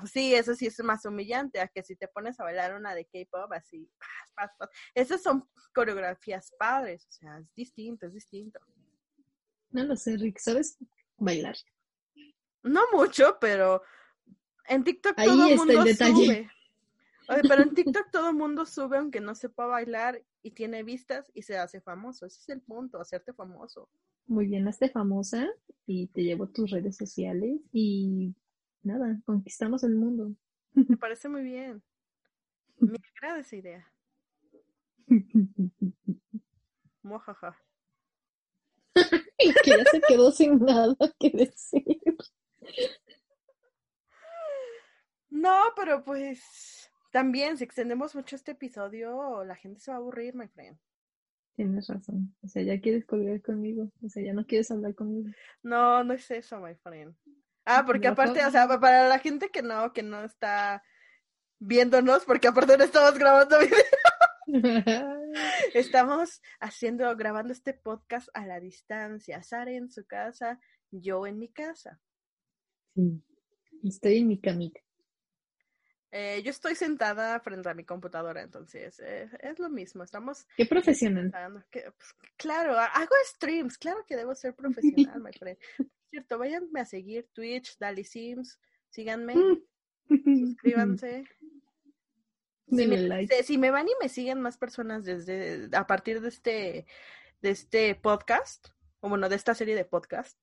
pues 0.00 0.10
sí, 0.12 0.34
eso 0.34 0.54
sí 0.54 0.66
es 0.66 0.82
más 0.82 1.04
humillante, 1.04 1.60
a 1.60 1.68
que 1.68 1.82
si 1.82 1.96
te 1.96 2.08
pones 2.08 2.38
a 2.38 2.44
bailar 2.44 2.74
una 2.74 2.94
de 2.94 3.04
K-pop 3.04 3.52
así, 3.52 3.88
pas, 3.98 4.08
pas, 4.34 4.50
pas. 4.58 4.68
esas 4.94 5.22
son 5.22 5.48
coreografías 5.72 6.52
padres, 6.58 7.06
o 7.08 7.12
sea, 7.12 7.38
es 7.38 7.54
distinto, 7.54 8.06
es 8.06 8.14
distinto. 8.14 8.60
No 9.70 9.84
lo 9.84 9.96
sé, 9.96 10.16
Rick. 10.16 10.38
¿Sabes 10.38 10.78
bailar? 11.16 11.56
No 12.62 12.82
mucho, 12.92 13.38
pero 13.40 13.82
en 14.68 14.84
TikTok 14.84 15.14
Ahí 15.16 15.28
todo 15.28 15.46
el 15.46 15.56
mundo 15.56 15.84
detalle. 15.84 16.26
sube. 16.26 16.50
Oye, 17.28 17.40
pero 17.48 17.62
en 17.62 17.74
TikTok 17.74 18.10
todo 18.10 18.28
el 18.30 18.36
mundo 18.36 18.66
sube 18.66 18.98
aunque 18.98 19.20
no 19.20 19.34
sepa 19.34 19.66
bailar 19.66 20.22
y 20.42 20.50
tiene 20.50 20.82
vistas 20.82 21.30
y 21.34 21.42
se 21.42 21.56
hace 21.56 21.80
famoso. 21.80 22.26
Ese 22.26 22.40
es 22.40 22.48
el 22.50 22.60
punto, 22.60 23.00
hacerte 23.00 23.32
famoso. 23.32 23.88
Muy 24.26 24.46
bien, 24.46 24.68
hazte 24.68 24.90
famosa 24.90 25.48
y 25.86 26.08
te 26.08 26.22
llevo 26.22 26.48
tus 26.48 26.70
redes 26.70 26.96
sociales 26.96 27.60
y 27.72 28.34
nada, 28.82 29.20
conquistamos 29.24 29.84
el 29.84 29.94
mundo. 29.94 30.34
Me 30.74 30.96
parece 30.96 31.28
muy 31.28 31.42
bien. 31.42 31.82
Me 32.78 32.98
agrada 33.16 33.40
esa 33.40 33.56
idea. 33.56 33.92
Mojaja. 37.02 37.56
Y 39.38 39.52
que 39.64 39.70
ya 39.70 39.84
se 39.90 40.00
quedó 40.06 40.30
sin 40.30 40.58
nada 40.58 40.96
que 41.18 41.30
decir. 41.30 41.84
No, 45.30 45.72
pero 45.76 46.04
pues 46.04 46.90
también 47.12 47.56
si 47.58 47.64
extendemos 47.64 48.14
mucho 48.14 48.36
este 48.36 48.52
episodio, 48.52 49.44
la 49.44 49.56
gente 49.56 49.80
se 49.80 49.90
va 49.90 49.96
a 49.96 50.00
aburrir, 50.00 50.34
my 50.34 50.48
friend. 50.48 50.78
Tienes 51.56 51.86
razón. 51.86 52.34
O 52.42 52.48
sea, 52.48 52.62
ya 52.62 52.80
quieres 52.80 53.04
colgar 53.04 53.40
conmigo. 53.42 53.90
O 54.02 54.08
sea, 54.08 54.22
ya 54.24 54.32
no 54.32 54.44
quieres 54.44 54.70
hablar 54.70 54.94
conmigo. 54.94 55.30
No, 55.62 56.02
no 56.02 56.14
es 56.14 56.28
eso, 56.30 56.58
my 56.60 56.74
friend. 56.74 57.14
Ah, 57.64 57.84
porque 57.86 58.08
No, 58.08 58.12
aparte, 58.12 58.44
o 58.44 58.50
sea, 58.50 58.66
pa- 58.66 58.80
para 58.80 59.08
la 59.08 59.18
gente 59.20 59.50
que 59.50 59.62
no, 59.62 59.92
que 59.92 60.02
no 60.02 60.24
está 60.24 60.82
viéndonos, 61.60 62.24
porque 62.24 62.48
aparte 62.48 62.76
no 62.76 62.84
estamos 62.84 63.14
grabando 63.18 63.56
video, 64.46 65.22
estamos 65.74 66.42
haciendo, 66.60 67.14
grabando 67.16 67.52
este 67.52 67.72
podcast 67.74 68.28
a 68.34 68.46
la 68.46 68.60
distancia. 68.60 69.42
Sara 69.42 69.70
en 69.70 69.90
su 69.90 70.04
casa, 70.06 70.60
yo 70.90 71.26
en 71.26 71.38
mi 71.38 71.48
casa. 71.48 72.00
Sí. 72.94 73.22
Estoy 73.84 74.18
en 74.18 74.28
mi 74.28 74.40
camita. 74.40 74.80
Eh, 76.16 76.42
yo 76.44 76.50
estoy 76.52 76.76
sentada 76.76 77.40
frente 77.40 77.68
a 77.68 77.74
mi 77.74 77.82
computadora, 77.82 78.40
entonces 78.40 79.00
eh, 79.00 79.28
es 79.40 79.58
lo 79.58 79.68
mismo. 79.68 80.04
Estamos 80.04 80.46
Qué 80.56 80.64
profesional. 80.64 81.32
que, 81.72 81.80
pues, 81.90 82.14
claro, 82.36 82.78
ha- 82.78 82.86
hago 82.86 83.10
streams, 83.26 83.76
claro 83.78 84.04
que 84.06 84.14
debo 84.14 84.32
ser 84.36 84.54
profesional, 84.54 85.20
my 85.20 85.32
friend. 85.32 85.58
Cierto, 86.10 86.38
váyanme 86.38 86.78
a 86.80 86.84
seguir 86.84 87.26
Twitch, 87.32 87.76
Dali 87.78 88.04
Sims, 88.04 88.60
síganme, 88.90 89.34
suscríbanse. 90.08 91.24
Si 92.68 92.86
me, 92.86 92.96
like. 92.96 93.42
si 93.42 93.58
me 93.58 93.72
van 93.72 93.88
y 93.88 93.92
me 94.00 94.08
siguen 94.08 94.40
más 94.40 94.56
personas 94.56 95.04
desde 95.04 95.68
a 95.76 95.86
partir 95.88 96.20
de 96.20 96.28
este 96.28 96.86
de 97.42 97.50
este 97.50 97.94
podcast, 97.96 98.68
o 99.00 99.08
bueno, 99.08 99.28
de 99.28 99.34
esta 99.34 99.52
serie 99.54 99.74
de 99.74 99.84
podcast, 99.84 100.38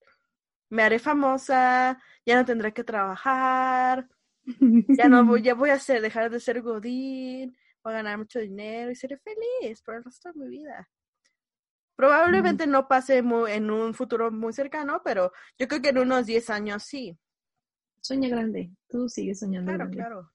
me 0.67 0.83
haré 0.83 0.99
famosa, 0.99 1.97
ya 2.25 2.35
no 2.35 2.43
tendré 2.45 2.73
que 2.73 2.83
trabajar, 2.83 4.09
ya 4.97 5.07
no 5.09 5.23
voy, 5.25 5.41
ya 5.41 5.53
voy 5.53 5.69
a 5.69 5.79
ser, 5.79 6.01
dejar 6.01 6.29
de 6.29 6.39
ser 6.39 6.61
godín, 6.61 7.55
voy 7.83 7.93
a 7.93 7.97
ganar 7.97 8.17
mucho 8.17 8.39
dinero 8.39 8.91
y 8.91 8.95
seré 8.95 9.17
feliz 9.17 9.81
por 9.81 9.95
el 9.95 10.03
resto 10.03 10.31
de 10.31 10.39
mi 10.39 10.49
vida. 10.49 10.89
Probablemente 11.95 12.65
no 12.65 12.87
pase 12.87 13.21
mu- 13.21 13.45
en 13.47 13.69
un 13.69 13.93
futuro 13.93 14.31
muy 14.31 14.53
cercano, 14.53 15.01
pero 15.03 15.31
yo 15.59 15.67
creo 15.67 15.81
que 15.81 15.89
en 15.89 15.99
unos 15.99 16.25
10 16.25 16.49
años 16.49 16.83
sí. 16.83 17.15
Sueña 18.01 18.29
grande. 18.29 18.71
Tú 18.87 19.07
sigues 19.07 19.39
soñando 19.39 19.67
Claro, 19.69 19.77
grande. 19.85 19.97
claro. 19.97 20.31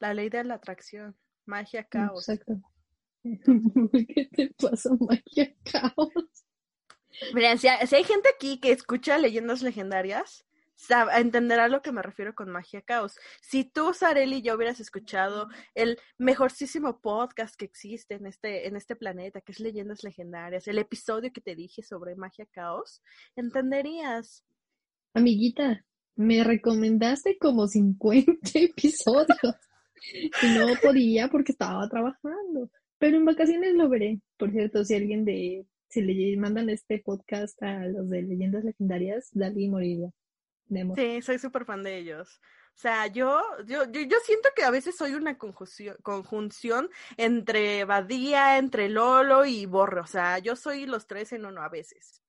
La 0.00 0.14
ley 0.14 0.28
de 0.28 0.42
la 0.44 0.54
atracción, 0.54 1.16
magia, 1.46 1.84
caos. 1.84 2.28
Exacto. 2.28 2.60
¿Qué 3.22 4.28
te 4.32 4.52
pasa, 4.60 4.90
magia 4.98 5.54
caos? 5.70 6.12
Miren, 7.34 7.58
si 7.58 7.68
hay, 7.68 7.86
si 7.86 7.94
hay 7.96 8.04
gente 8.04 8.28
aquí 8.34 8.58
que 8.58 8.72
escucha 8.72 9.18
leyendas 9.18 9.62
legendarias, 9.62 10.44
entenderá 11.16 11.68
lo 11.68 11.82
que 11.82 11.92
me 11.92 12.02
refiero 12.02 12.34
con 12.34 12.50
magia 12.50 12.82
caos. 12.82 13.18
Si 13.42 13.64
tú, 13.64 13.92
Sareli, 13.92 14.36
y 14.36 14.42
yo 14.42 14.54
hubieras 14.54 14.80
escuchado 14.80 15.48
el 15.74 15.98
mejorcísimo 16.18 17.00
podcast 17.00 17.56
que 17.56 17.64
existe 17.64 18.14
en 18.14 18.26
este, 18.26 18.66
en 18.66 18.76
este 18.76 18.96
planeta, 18.96 19.40
que 19.40 19.52
es 19.52 19.60
Leyendas 19.60 20.04
Legendarias, 20.04 20.68
el 20.68 20.78
episodio 20.78 21.32
que 21.32 21.40
te 21.40 21.54
dije 21.54 21.82
sobre 21.82 22.16
magia 22.16 22.46
caos, 22.50 23.02
entenderías. 23.36 24.44
Amiguita, 25.14 25.84
me 26.16 26.44
recomendaste 26.44 27.36
como 27.38 27.66
50 27.66 28.32
episodios 28.54 29.56
y 30.42 30.46
no 30.58 30.66
podía 30.82 31.28
porque 31.28 31.52
estaba 31.52 31.88
trabajando. 31.88 32.70
Pero 32.98 33.16
en 33.16 33.24
vacaciones 33.24 33.74
lo 33.74 33.88
veré. 33.88 34.20
Por 34.36 34.50
cierto, 34.52 34.84
si 34.84 34.94
alguien 34.94 35.24
de, 35.24 35.66
si 35.88 36.02
le 36.02 36.36
mandan 36.36 36.68
este 36.68 36.98
podcast 36.98 37.60
a 37.62 37.86
los 37.86 38.10
de 38.10 38.22
leyendas 38.22 38.64
legendarias, 38.64 39.30
Dalí 39.32 39.68
moriría. 39.68 40.10
De 40.70 40.80
amor. 40.80 40.96
Sí, 40.98 41.20
soy 41.22 41.38
súper 41.38 41.64
fan 41.64 41.82
de 41.82 41.98
ellos. 41.98 42.40
O 42.74 42.78
sea, 42.80 43.06
yo, 43.08 43.42
yo, 43.66 43.84
yo, 43.90 44.00
yo 44.02 44.16
siento 44.24 44.48
que 44.56 44.62
a 44.62 44.70
veces 44.70 44.96
soy 44.96 45.12
una 45.12 45.36
conjunción, 45.36 45.96
conjunción 46.02 46.88
entre 47.18 47.84
Badía, 47.84 48.56
entre 48.58 48.88
Lolo 48.88 49.44
y 49.44 49.66
Borre. 49.66 50.00
O 50.00 50.06
sea, 50.06 50.38
yo 50.38 50.56
soy 50.56 50.86
los 50.86 51.06
tres 51.06 51.32
en 51.32 51.44
uno 51.44 51.62
a 51.62 51.68
veces. 51.68 52.22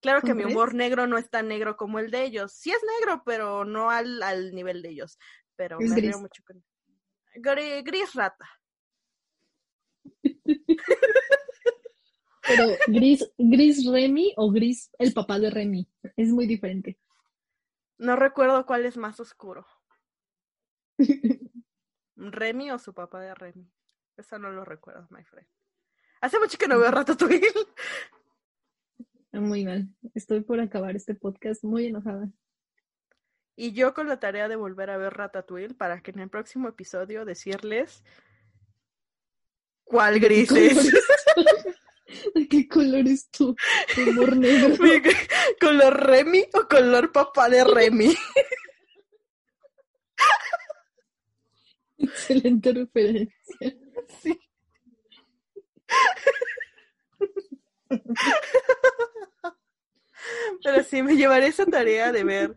Claro 0.00 0.20
que 0.22 0.28
¿Cómo 0.32 0.44
mi 0.44 0.52
humor 0.52 0.74
negro 0.74 1.06
no 1.06 1.18
es 1.18 1.30
tan 1.30 1.48
negro 1.48 1.76
como 1.76 1.98
el 2.00 2.10
de 2.10 2.24
ellos. 2.24 2.52
Sí 2.52 2.70
es 2.70 2.80
negro, 2.98 3.22
pero 3.24 3.64
no 3.64 3.90
al, 3.90 4.22
al 4.22 4.54
nivel 4.54 4.82
de 4.82 4.90
ellos. 4.90 5.18
Pero 5.54 5.78
Es 5.78 5.88
me 5.90 5.96
río 5.96 6.10
gris. 6.10 6.20
mucho 6.20 6.42
con 6.44 6.64
Gri- 7.36 7.82
Gris 7.84 8.12
rata. 8.14 8.48
Pero 12.48 12.68
gris, 12.86 13.28
gris 13.36 13.84
Remy 13.90 14.32
o 14.36 14.52
gris 14.52 14.90
el 14.98 15.12
papá 15.12 15.38
de 15.40 15.50
Remy. 15.50 15.88
Es 16.16 16.28
muy 16.28 16.46
diferente. 16.46 16.96
No 17.98 18.16
recuerdo 18.16 18.66
cuál 18.66 18.86
es 18.86 18.96
más 18.96 19.20
oscuro. 19.20 19.66
Remy 22.16 22.70
o 22.70 22.78
su 22.78 22.94
papá 22.94 23.20
de 23.20 23.34
Remy. 23.34 23.70
Eso 24.16 24.38
no 24.38 24.50
lo 24.50 24.64
recuerdo, 24.64 25.06
my 25.10 25.24
friend. 25.24 25.48
Hace 26.20 26.38
mucho 26.38 26.58
que 26.58 26.68
no 26.68 26.78
veo 26.78 26.90
Ratatouille. 26.90 27.52
Muy 29.32 29.64
mal. 29.64 29.88
Estoy 30.14 30.40
por 30.40 30.60
acabar 30.60 30.96
este 30.96 31.14
podcast 31.14 31.62
muy 31.62 31.86
enojada. 31.86 32.28
Y 33.54 33.72
yo 33.72 33.94
con 33.94 34.08
la 34.08 34.18
tarea 34.18 34.48
de 34.48 34.56
volver 34.56 34.90
a 34.90 34.96
ver 34.96 35.14
Ratatouille 35.14 35.74
para 35.74 36.00
que 36.02 36.10
en 36.10 36.20
el 36.20 36.30
próximo 36.30 36.68
episodio 36.68 37.24
decirles 37.24 38.02
cuál 39.84 40.20
gris 40.20 40.50
es. 40.52 40.92
¿De 42.34 42.48
qué 42.48 42.68
color 42.68 43.06
es 43.08 43.28
tu 43.30 43.54
humor 43.98 44.36
negro? 44.36 44.76
¿Color 45.60 46.06
Remy 46.06 46.44
o 46.54 46.68
color 46.68 47.12
papá 47.12 47.48
de 47.48 47.64
Remy? 47.64 48.14
Excelente 51.98 52.72
referencia. 52.72 53.74
Sí. 54.22 54.38
Pero 60.62 60.82
sí, 60.82 61.02
me 61.02 61.16
llevaré 61.16 61.48
esa 61.48 61.66
tarea 61.66 62.12
de 62.12 62.24
ver 62.24 62.54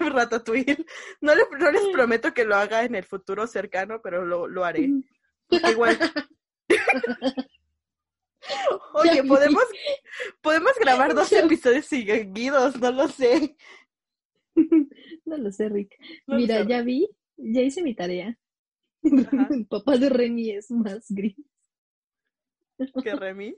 Ratatouille. 0.00 0.84
No, 1.20 1.34
le- 1.34 1.46
no 1.58 1.70
les 1.70 1.86
prometo 1.88 2.34
que 2.34 2.44
lo 2.44 2.56
haga 2.56 2.84
en 2.84 2.94
el 2.94 3.04
futuro 3.04 3.46
cercano, 3.46 4.00
pero 4.02 4.24
lo, 4.24 4.46
lo 4.46 4.64
haré. 4.64 4.90
Porque 5.48 5.70
igual. 5.70 5.98
Oye, 8.94 9.22
podemos, 9.24 9.64
podemos 10.40 10.72
grabar 10.80 11.14
dos 11.14 11.32
episodios 11.32 11.86
seguidos, 11.86 12.78
no 12.80 12.90
lo 12.92 13.08
sé. 13.08 13.56
No 15.24 15.38
lo 15.38 15.50
sé, 15.50 15.68
Rick. 15.70 15.96
No 16.26 16.36
Mira, 16.36 16.62
sé. 16.62 16.68
ya 16.68 16.82
vi, 16.82 17.08
ya 17.38 17.62
hice 17.62 17.82
mi 17.82 17.94
tarea. 17.94 18.36
Ajá. 19.02 19.48
Papá 19.70 19.96
de 19.96 20.10
Remy 20.10 20.50
es 20.50 20.70
más 20.70 21.06
gris. 21.08 21.36
que 23.02 23.14
Remy. 23.14 23.56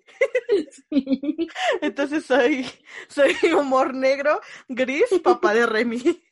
Sí. 0.71 1.49
Entonces 1.81 2.25
soy, 2.27 2.65
soy 3.09 3.35
humor 3.59 3.93
negro, 3.95 4.41
gris, 4.69 5.07
papá 5.25 5.53
de 5.55 5.67
Remy. 5.67 6.23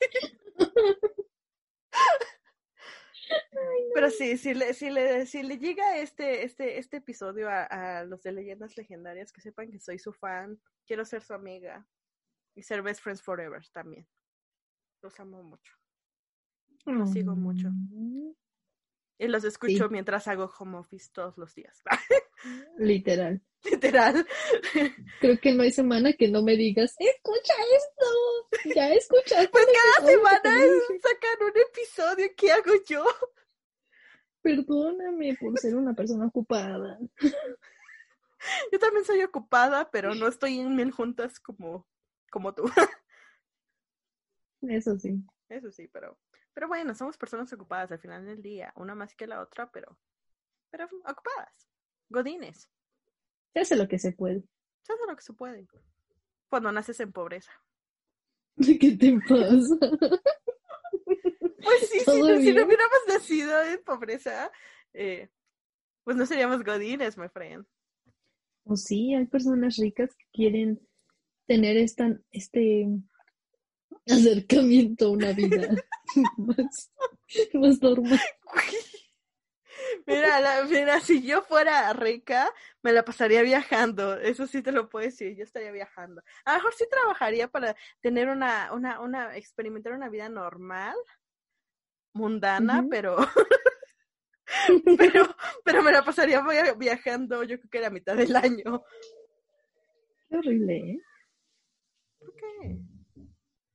Pero 3.95 4.11
sí, 4.11 4.37
si 4.37 4.55
le, 4.55 4.75
si 4.75 4.91
le, 4.91 5.27
si 5.27 5.43
le 5.43 5.59
llega 5.59 5.99
este, 5.99 6.45
este, 6.45 6.79
este 6.79 6.99
episodio 6.99 7.49
a, 7.49 7.65
a 7.65 8.05
los 8.05 8.23
de 8.23 8.33
leyendas 8.33 8.77
legendarias, 8.77 9.33
que 9.33 9.41
sepan 9.41 9.71
que 9.71 9.79
soy 9.79 9.99
su 9.99 10.13
fan, 10.13 10.61
quiero 10.87 11.05
ser 11.05 11.23
su 11.23 11.35
amiga 11.35 11.87
y 12.55 12.63
ser 12.63 12.83
best 12.83 13.01
friends 13.01 13.23
forever 13.23 13.67
también. 13.73 14.07
Los 15.03 15.19
amo 15.21 15.43
mucho. 15.43 15.75
Los 16.87 17.13
sigo 17.13 17.35
mucho. 17.35 17.69
Y 19.23 19.29
los 19.29 19.45
escucho 19.45 19.85
Sí. 19.87 19.91
mientras 19.91 20.27
hago 20.27 20.53
home 20.59 20.79
office 20.79 21.11
todos 21.13 21.39
los 21.39 21.55
días. 21.55 21.81
Literal. 22.79 23.41
Literal. 23.63 24.27
Creo 25.21 25.39
que 25.41 25.53
no 25.53 25.63
hay 25.63 25.71
semana 25.71 26.13
que 26.15 26.27
no 26.27 26.43
me 26.43 26.57
digas, 26.57 26.97
escucha 26.99 27.55
esto. 27.77 28.75
Ya 28.75 28.89
escuchaste. 28.93 29.49
Pues 29.49 29.67
cada 29.67 30.11
semana 30.11 30.43
te 30.43 30.51
dije". 30.51 31.01
sacan 31.01 31.47
un 31.47 31.53
episodio. 31.71 32.27
¿Qué 32.37 32.51
hago 32.51 32.73
yo? 32.85 33.05
Perdóname 34.41 35.37
por 35.41 35.57
ser 35.57 35.77
una 35.77 35.95
persona 35.95 36.27
ocupada. 36.27 36.99
Yo 38.73 38.79
también 38.81 39.05
soy 39.05 39.23
ocupada, 39.23 39.89
pero 39.93 40.17
no 40.17 40.27
estoy 40.27 40.59
en 40.59 40.75
mil 40.75 40.91
juntas 40.91 41.39
como, 41.39 41.87
como 42.29 42.53
tú. 42.55 42.65
Eso 44.63 44.99
sí. 44.99 45.23
Eso 45.49 45.71
sí, 45.71 45.87
pero, 45.87 46.19
pero 46.55 46.69
bueno, 46.69 46.95
somos 46.95 47.17
personas 47.17 47.53
ocupadas 47.53 47.91
al 47.93 47.99
final 47.99 48.25
del 48.25 48.43
día, 48.43 48.73
una 48.77 48.95
más 48.95 49.15
que 49.15 49.27
la 49.27 49.41
otra, 49.41 49.71
pero, 49.71 49.99
pero 50.71 50.87
ocupadas. 50.87 51.69
Godines, 52.09 52.69
Se 53.55 53.61
hace 53.61 53.77
lo 53.77 53.89
que 53.89 53.99
se 53.99 54.13
puede. 54.13 54.43
se 54.83 54.93
hace 54.93 55.07
lo 55.07 55.17
que 55.17 55.23
se 55.23 55.33
puede. 55.33 55.67
Cuando 56.49 56.71
naces 56.73 57.01
en 57.01 57.13
pobreza. 57.13 57.53
¿Qué 58.81 58.97
te 58.97 59.19
pasa? 59.29 59.77
Pues 61.63 61.89
sí, 61.89 62.01
si 62.01 62.05
¿Todo 62.05 62.19
no, 62.19 62.41
si 62.41 62.53
no 62.53 62.67
hubiéramos 62.67 62.99
nacido 63.09 63.63
en 63.63 63.83
pobreza, 63.85 64.51
eh, 64.93 65.31
pues 66.05 66.17
no 66.17 66.27
seríamos 66.27 66.63
godines, 66.65 67.17
my 67.17 67.29
friend. 67.29 67.65
O 68.65 68.77
sí, 68.77 69.15
hay 69.15 69.27
personas 69.27 69.77
ricas 69.77 70.15
que 70.15 70.25
quieren 70.33 70.87
tener 71.47 71.77
esta, 71.77 72.19
este 72.31 72.87
acercamiento 74.07 75.07
a 75.07 75.11
una 75.11 75.33
vida 75.33 75.69
más, 76.39 76.91
más 77.55 77.83
normal. 77.83 78.21
Mira, 80.07 80.41
la- 80.41 80.65
mira, 80.65 81.01
si 81.01 81.23
yo 81.23 81.43
fuera 81.43 81.93
rica, 81.93 82.53
me 82.83 82.93
la 82.93 83.05
pasaría 83.05 83.43
viajando. 83.43 84.17
Eso 84.19 84.47
sí 84.47 84.63
te 84.63 84.73
lo 84.73 84.89
puedo 84.89 85.05
decir, 85.07 85.35
yo 85.37 85.45
estaría 85.45 85.73
viajando. 85.73 86.23
A 86.45 86.53
lo 86.53 86.59
mejor 86.59 86.75
sí 86.75 86.85
trabajaría 86.91 87.49
para 87.49 87.75
tener 88.01 88.29
una, 88.29 88.73
una, 88.73 89.01
una, 89.01 89.37
experimentar 89.37 89.93
una 89.93 90.09
vida 90.09 90.29
normal, 90.29 90.95
mundana, 92.15 92.87
pero, 92.91 93.17
pero, 94.99 95.37
pero 95.65 95.83
me 95.83 95.93
la 95.93 96.05
pasaría 96.05 96.41
via- 96.43 96.75
viajando, 96.75 97.43
yo 97.43 97.59
creo 97.59 97.71
que 97.71 97.81
la 97.81 97.91
mitad 97.91 98.17
del 98.17 98.37
año. 98.37 98.83
Qué 100.29 100.37
horrible, 100.37 100.77
¿eh? 100.77 101.01
¿Por 102.19 102.35
qué? 102.37 102.79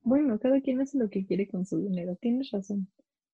Bueno, 0.08 0.40
cada 0.40 0.62
quien 0.62 0.80
hace 0.80 0.98
lo 0.98 1.10
que 1.10 1.26
quiere 1.26 1.50
con 1.50 1.66
su 1.66 1.80
dinero. 1.82 2.16
Tienes 2.16 2.50
razón. 2.52 2.90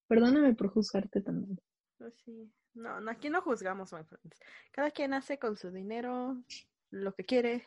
Perdóname 0.07 0.55
por 0.55 0.69
juzgarte 0.69 1.21
tan 1.21 1.41
mal. 1.41 1.61
Pues 1.99 2.15
sí. 2.25 2.51
No, 2.73 2.99
no, 2.99 3.11
aquí 3.11 3.29
no 3.29 3.43
juzgamos, 3.43 3.93
my 3.93 4.03
friends. 4.03 4.39
Cada 4.71 4.89
quien 4.89 5.13
hace 5.13 5.37
con 5.37 5.55
su 5.55 5.69
dinero 5.69 6.35
lo 6.89 7.13
que 7.13 7.25
quiere, 7.25 7.63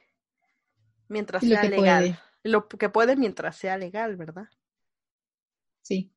mientras 1.08 1.44
Y 1.44 1.50
sea 1.50 1.62
legal. 1.62 1.76
puede. 2.02 2.18
Lo 2.42 2.66
que 2.66 2.88
puede 2.88 3.14
mientras 3.14 3.56
sea 3.56 3.78
legal, 3.78 4.16
¿verdad? 4.16 4.48
Sí, 5.82 6.12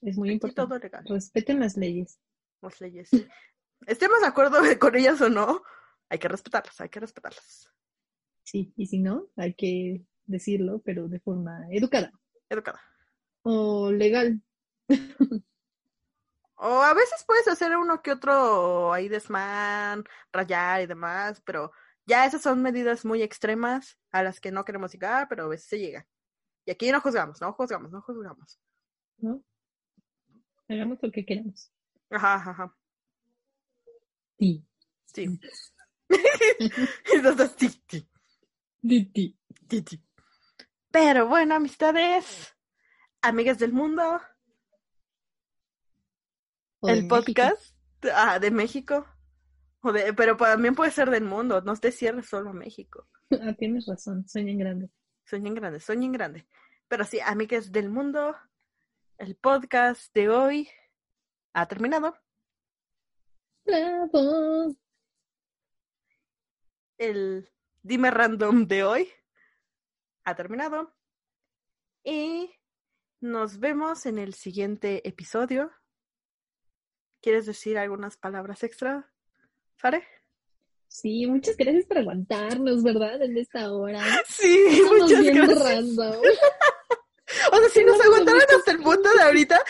es 0.00 0.16
muy 0.16 0.30
Aquí 0.30 0.34
importante. 0.36 0.66
todo 0.70 0.78
legal. 0.78 1.04
Respeten 1.06 1.60
las 1.60 1.76
leyes. 1.76 2.18
Las 2.62 2.80
leyes. 2.80 3.10
sí. 3.10 3.26
Estemos 3.86 4.22
de 4.22 4.26
acuerdo 4.28 4.56
con 4.80 4.96
ellas 4.96 5.20
o 5.20 5.28
no, 5.28 5.62
hay 6.08 6.18
que 6.18 6.28
respetarlas, 6.28 6.80
hay 6.80 6.88
que 6.88 7.00
respetarlas. 7.00 7.70
Sí, 8.42 8.72
y 8.76 8.86
si 8.86 9.00
no, 9.00 9.28
hay 9.36 9.52
que 9.52 10.06
decirlo, 10.26 10.80
pero 10.84 11.08
de 11.08 11.20
forma 11.20 11.66
educada 11.70 12.12
Educada. 12.48 12.80
o 13.42 13.90
legal. 13.90 14.40
O 16.56 16.82
a 16.82 16.94
veces 16.94 17.24
puedes 17.26 17.48
hacer 17.48 17.76
uno 17.76 18.00
que 18.00 18.12
otro 18.12 18.92
ahí 18.92 19.08
desmán, 19.08 20.04
rayar 20.32 20.82
y 20.82 20.86
demás, 20.86 21.42
pero 21.44 21.72
ya 22.06 22.26
esas 22.26 22.42
son 22.42 22.62
medidas 22.62 23.04
muy 23.04 23.22
extremas 23.22 23.98
a 24.12 24.22
las 24.22 24.40
que 24.40 24.52
no 24.52 24.64
queremos 24.64 24.92
llegar, 24.92 25.26
pero 25.28 25.44
a 25.44 25.48
veces 25.48 25.66
se 25.66 25.78
llega. 25.78 26.06
Y 26.64 26.70
aquí 26.70 26.90
no 26.92 27.00
juzgamos, 27.00 27.40
no 27.40 27.52
juzgamos, 27.52 27.90
no 27.90 28.00
juzgamos. 28.02 28.60
¿no? 29.18 29.42
Hagamos 30.68 30.98
lo 31.02 31.10
que 31.10 31.24
queramos. 31.24 31.70
Ajá, 32.10 32.34
ajá, 32.34 32.50
ajá. 32.52 32.76
Sí. 34.38 34.64
Sí. 35.06 35.40
Entonces, 37.14 37.54
sí, 37.58 37.82
sí, 37.88 38.08
Di, 38.80 39.04
di. 39.12 39.36
Pero 40.94 41.26
bueno, 41.26 41.56
amistades, 41.56 42.54
amigas 43.20 43.58
del 43.58 43.72
mundo, 43.72 44.20
O 46.78 46.88
el 46.88 47.02
México. 47.02 47.16
podcast 47.16 47.76
ah, 48.14 48.38
de 48.38 48.52
México, 48.52 49.04
o 49.80 49.90
de, 49.90 50.14
pero 50.14 50.36
también 50.36 50.76
puede 50.76 50.92
ser 50.92 51.10
del 51.10 51.24
mundo, 51.24 51.60
no 51.62 51.74
te 51.74 51.90
cierres 51.90 52.26
solo 52.26 52.50
a 52.50 52.52
México. 52.52 53.08
Ah, 53.32 53.52
tienes 53.58 53.86
razón, 53.86 54.24
sueñen 54.28 54.56
grande. 54.56 54.88
Sueñen 55.24 55.54
grande, 55.56 55.80
sueñen 55.80 56.12
grande. 56.12 56.46
Pero 56.86 57.02
sí, 57.04 57.18
amigas 57.18 57.72
del 57.72 57.90
mundo, 57.90 58.36
el 59.18 59.34
podcast 59.34 60.14
de 60.14 60.28
hoy 60.28 60.68
ha 61.54 61.66
terminado. 61.66 62.16
Bravo. 63.64 64.76
el 66.98 67.50
Dime 67.82 68.12
Random 68.12 68.68
de 68.68 68.84
hoy 68.84 69.12
ha 70.24 70.34
terminado. 70.34 70.94
Y 72.02 72.54
nos 73.20 73.58
vemos 73.58 74.06
en 74.06 74.18
el 74.18 74.34
siguiente 74.34 75.06
episodio. 75.08 75.70
¿Quieres 77.22 77.46
decir 77.46 77.78
algunas 77.78 78.16
palabras 78.16 78.62
extra, 78.62 79.10
Fare? 79.76 80.06
Sí, 80.88 81.26
muchas 81.26 81.56
gracias 81.56 81.86
por 81.86 81.98
aguantarnos, 81.98 82.82
¿verdad? 82.82 83.20
En 83.22 83.36
esta 83.38 83.72
hora. 83.72 84.02
Sí, 84.28 84.64
Estamos 84.68 85.00
muchas 85.02 85.20
bien 85.20 85.34
gracias. 85.36 85.60
random. 85.60 86.22
O 87.52 87.56
sea, 87.56 87.68
si 87.70 87.82
nos 87.84 87.98
No, 87.98 88.04
aguantaron 88.04 88.42
hasta 88.42 88.70
el 88.70 88.78
punto 88.82 89.12
de 89.12 89.22
ahorita, 89.22 89.60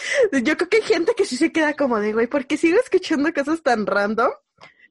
yo 0.43 0.57
creo 0.57 0.69
que 0.69 0.77
hay 0.79 0.83
gente 0.83 1.15
que 1.17 1.25
sí 1.25 1.37
se 1.37 1.51
queda 1.53 1.75
como 1.75 1.99
de, 1.99 2.13
güey, 2.13 2.27
¿por 2.27 2.47
qué 2.47 2.57
sigo 2.57 2.79
escuchando 2.79 3.33
cosas 3.33 3.63
tan 3.63 3.87
random? 3.87 4.31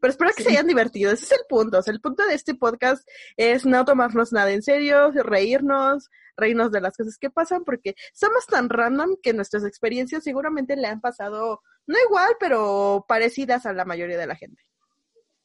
Pero 0.03 0.11
espero 0.11 0.31
que 0.35 0.43
se 0.43 0.49
hayan 0.49 0.67
divertido. 0.67 1.13
Ese 1.13 1.23
es 1.23 1.31
el 1.31 1.45
punto. 1.47 1.79
O 1.79 1.81
sea, 1.81 1.93
el 1.93 2.01
punto 2.01 2.27
de 2.27 2.33
este 2.33 2.55
podcast 2.55 3.07
es 3.37 3.65
no 3.65 3.85
tomarnos 3.85 4.33
nada 4.33 4.51
en 4.51 4.61
serio, 4.61 5.11
reírnos, 5.11 6.09
reírnos 6.35 6.73
de 6.73 6.81
las 6.81 6.97
cosas 6.97 7.17
que 7.17 7.29
pasan, 7.29 7.63
porque 7.63 7.95
somos 8.11 8.45
tan 8.45 8.67
random 8.67 9.15
que 9.23 9.31
nuestras 9.31 9.63
experiencias 9.63 10.25
seguramente 10.25 10.75
le 10.75 10.87
han 10.87 10.99
pasado, 10.99 11.61
no 11.87 11.95
igual, 12.05 12.33
pero 12.37 13.05
parecidas 13.07 13.65
a 13.65 13.71
la 13.71 13.85
mayoría 13.85 14.17
de 14.17 14.27
la 14.27 14.35
gente. 14.35 14.61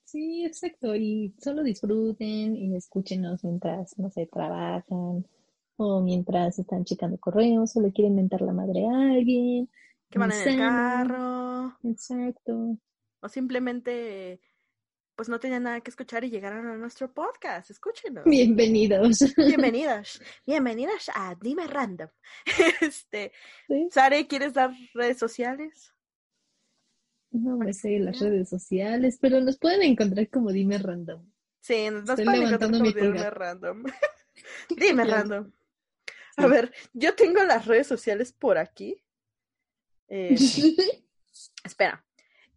Sí, 0.02 0.44
exacto. 0.44 0.92
Y 0.96 1.36
solo 1.40 1.62
disfruten 1.62 2.56
y 2.56 2.74
escúchenos 2.74 3.44
mientras, 3.44 3.96
no 3.96 4.10
sé, 4.10 4.26
trabajan 4.26 5.24
o 5.76 6.00
mientras 6.00 6.58
están 6.58 6.84
checando 6.84 7.16
correos 7.18 7.76
o 7.76 7.80
le 7.80 7.92
quieren 7.92 8.16
mentar 8.16 8.40
la 8.40 8.52
madre 8.52 8.88
a 8.88 9.12
alguien. 9.12 9.70
Que 10.10 10.18
van 10.18 10.32
en 10.32 10.48
el 10.48 10.58
carro, 10.58 11.78
Exacto. 11.84 12.76
o 13.20 13.28
simplemente, 13.28 14.40
pues 15.18 15.28
no 15.28 15.40
tenían 15.40 15.64
nada 15.64 15.80
que 15.80 15.90
escuchar 15.90 16.22
y 16.22 16.30
llegaron 16.30 16.64
a 16.68 16.76
nuestro 16.76 17.12
podcast. 17.12 17.68
Escúchenos. 17.72 18.22
Bienvenidos. 18.24 19.18
Bienvenidas, 19.36 20.22
bienvenidas 20.46 21.10
a 21.12 21.34
Dime 21.34 21.66
Random. 21.66 22.08
Este, 22.80 23.32
Sí. 23.66 23.88
Sare, 23.90 24.28
¿quieres 24.28 24.54
dar 24.54 24.70
redes 24.94 25.18
sociales? 25.18 25.92
No 27.32 27.56
me 27.56 27.72
sé 27.72 27.98
las 27.98 28.20
redes 28.20 28.48
sociales, 28.48 29.18
pero 29.20 29.40
nos 29.40 29.58
pueden 29.58 29.82
encontrar 29.82 30.30
como 30.30 30.52
Dime 30.52 30.78
Random. 30.78 31.28
Sí, 31.62 31.90
nos 31.90 32.08
Estoy 32.08 32.24
pueden 32.24 32.42
encontrar 32.42 32.70
como 32.70 32.84
Dime. 32.84 33.30
Random. 33.30 33.84
Dime. 34.76 35.04
Random. 35.04 35.52
A 36.36 36.42
Sí. 36.44 36.48
ver, 36.48 36.72
yo 36.92 37.16
tengo 37.16 37.42
las 37.42 37.66
redes 37.66 37.88
sociales 37.88 38.32
por 38.32 38.56
aquí. 38.56 39.02
Eh, 40.06 40.36
espera. 41.64 42.04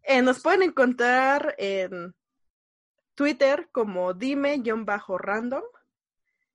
Eh, 0.04 0.22
nos 0.22 0.44
pueden 0.44 0.62
encontrar 0.62 1.56
en 1.58 2.14
Twitter 3.16 3.70
como 3.72 4.14
dime-random. 4.14 5.64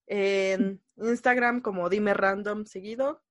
En 0.06 0.80
Instagram 0.96 1.60
como 1.60 1.88
dime 1.88 2.14
random 2.14 2.64
seguido. 2.64 3.22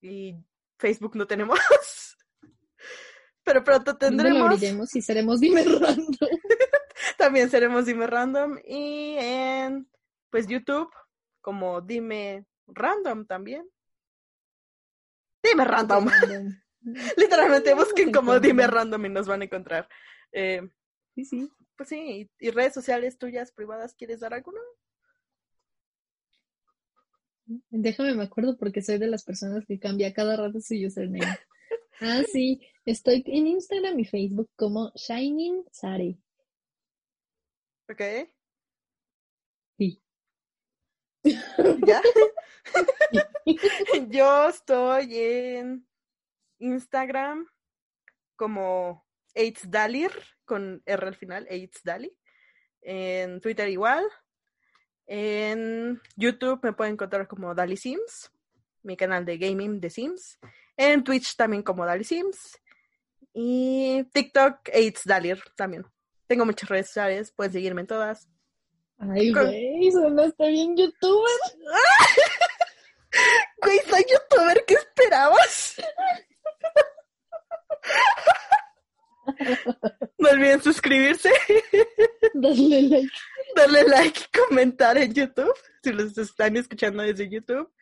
Y 0.00 0.36
Facebook 0.78 1.16
no 1.16 1.26
tenemos. 1.26 1.58
Pero 3.44 3.62
pronto 3.62 3.92
¿Dónde 3.92 4.16
lo 4.16 4.16
tendremos. 4.16 4.52
abriremos 4.52 4.96
y 4.96 5.02
seremos 5.02 5.40
Dime 5.40 5.62
Random? 5.62 6.16
También 7.18 7.48
seremos 7.48 7.86
Dime 7.86 8.06
Random. 8.06 8.58
Y 8.64 9.16
en 9.18 9.88
pues 10.30 10.46
YouTube 10.48 10.90
como 11.40 11.80
Dime 11.80 12.44
Random 12.66 13.24
también. 13.24 13.68
Dime 15.42 15.64
Random. 15.64 16.08
Literalmente 17.16 17.74
busquen 17.74 18.12
como 18.12 18.40
Dime. 18.40 18.66
Random 18.66 19.06
y 19.06 19.08
nos 19.10 19.28
van 19.28 19.42
a 19.42 19.44
encontrar. 19.44 19.88
Eh, 20.32 20.68
Sí, 21.16 21.24
sí. 21.24 21.50
Pues 21.76 21.88
sí, 21.88 22.30
y, 22.40 22.46
y 22.46 22.50
redes 22.50 22.74
sociales 22.74 23.18
tuyas 23.18 23.52
privadas, 23.52 23.94
¿quieres 23.94 24.20
dar 24.20 24.34
alguna? 24.34 24.60
Déjame 27.70 28.14
me 28.14 28.24
acuerdo 28.24 28.56
porque 28.58 28.82
soy 28.82 28.98
de 28.98 29.06
las 29.06 29.24
personas 29.24 29.64
que 29.66 29.78
cambia 29.78 30.12
cada 30.12 30.36
rato 30.36 30.60
su 30.60 30.74
username. 30.74 31.38
Ah, 32.00 32.22
sí. 32.30 32.60
Estoy 32.84 33.22
en 33.26 33.46
Instagram 33.46 33.98
y 33.98 34.04
Facebook 34.04 34.50
como 34.56 34.92
Shining 34.94 35.64
Sari. 35.70 36.20
¿Ok? 37.88 38.02
Sí. 39.78 40.02
¿Ya? 41.86 42.02
Yo 44.08 44.48
estoy 44.48 45.16
en 45.16 45.88
Instagram 46.58 47.46
como 48.36 49.06
Dalir 49.68 50.12
con 50.46 50.82
R 50.86 51.06
al 51.06 51.14
final, 51.14 51.46
Dali. 51.84 52.16
En 52.80 53.40
Twitter 53.40 53.68
igual. 53.68 54.06
En 55.06 56.00
YouTube 56.16 56.60
me 56.62 56.72
pueden 56.72 56.94
encontrar 56.94 57.28
como 57.28 57.54
Dali 57.54 57.76
Sims, 57.76 58.30
mi 58.82 58.96
canal 58.96 59.24
de 59.24 59.38
gaming 59.38 59.80
de 59.80 59.90
Sims. 59.90 60.38
En 60.76 61.04
Twitch 61.04 61.36
también 61.36 61.62
como 61.62 61.84
Dali 61.84 62.04
Sims. 62.04 62.58
Y 63.34 64.04
TikTok, 64.12 64.70
Dalir 65.04 65.42
también. 65.56 65.84
Tengo 66.26 66.46
muchas 66.46 66.68
redes 66.68 66.86
sociales, 66.86 67.32
pueden 67.32 67.52
seguirme 67.52 67.82
en 67.82 67.86
todas. 67.86 68.28
Ay, 68.98 69.32
güey, 69.32 69.92
sonaste 69.92 70.48
bien 70.48 70.76
youtuber. 70.76 71.32
Güey, 73.62 73.78
soy 73.88 74.04
youtuber, 74.12 74.64
¿qué 74.66 74.74
esperabas? 74.74 75.76
No 80.18 80.30
olviden 80.30 80.62
suscribirse, 80.62 81.30
Dale 82.34 82.82
like. 82.88 83.08
darle 83.54 83.84
like 83.84 84.20
y 84.20 84.38
comentar 84.38 84.96
en 84.98 85.12
YouTube, 85.14 85.52
si 85.82 85.92
los 85.92 86.16
están 86.18 86.56
escuchando 86.56 87.02
desde 87.02 87.28
YouTube. 87.28 87.72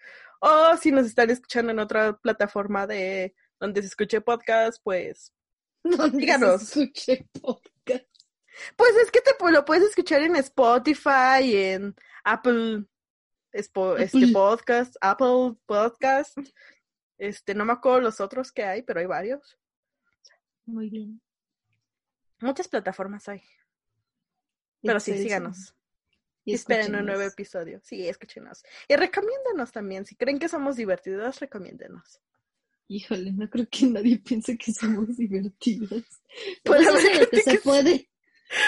O 0.40 0.76
si 0.76 0.92
nos 0.92 1.06
están 1.06 1.30
escuchando 1.30 1.72
en 1.72 1.78
otra 1.78 2.16
plataforma 2.18 2.86
de 2.86 3.34
donde 3.58 3.80
se 3.80 3.88
escuche 3.88 4.20
podcast, 4.20 4.78
pues. 4.82 5.32
¿Dónde 5.84 6.18
Díganos. 6.18 6.62
se 6.62 6.82
escuche 6.84 7.28
podcast? 7.40 8.04
Pues 8.76 8.94
es 9.02 9.10
que 9.10 9.20
te 9.20 9.32
lo 9.50 9.64
puedes 9.64 9.84
escuchar 9.84 10.22
en 10.22 10.36
Spotify, 10.36 11.56
en 11.56 11.94
Apple, 12.24 12.84
Espo- 13.52 13.98
este 13.98 14.18
Apple. 14.18 14.32
podcast, 14.32 14.96
Apple 15.00 15.56
Podcast. 15.66 16.36
Este, 17.18 17.54
no 17.54 17.64
me 17.64 17.72
acuerdo 17.72 18.00
los 18.00 18.20
otros 18.20 18.52
que 18.52 18.64
hay, 18.64 18.82
pero 18.82 19.00
hay 19.00 19.06
varios. 19.06 19.58
Muy 20.66 20.88
bien. 20.90 21.20
Muchas 22.44 22.68
plataformas 22.68 23.26
hay. 23.30 23.42
Pero 24.82 25.00
sí, 25.00 25.16
síganos. 25.16 25.74
Y 26.44 26.52
esperen 26.52 26.94
un 26.94 27.06
nuevo 27.06 27.22
episodio. 27.22 27.80
Sí, 27.82 28.06
escúchenos. 28.06 28.62
Y 28.86 28.96
recomiéndenos 28.96 29.72
también. 29.72 30.04
Si 30.04 30.14
creen 30.14 30.38
que 30.38 30.50
somos 30.50 30.76
divertidos, 30.76 31.40
recomiéndenos. 31.40 32.20
Híjole, 32.86 33.32
no 33.32 33.48
creo 33.48 33.66
que 33.70 33.86
nadie 33.86 34.18
piense 34.18 34.58
que 34.58 34.74
somos 34.74 35.16
divertidos. 35.16 36.04
Puede 36.64 36.86
haber 36.86 37.00
gente 37.00 37.30
que 37.30 37.42
se 37.42 37.58
puede. 37.60 38.10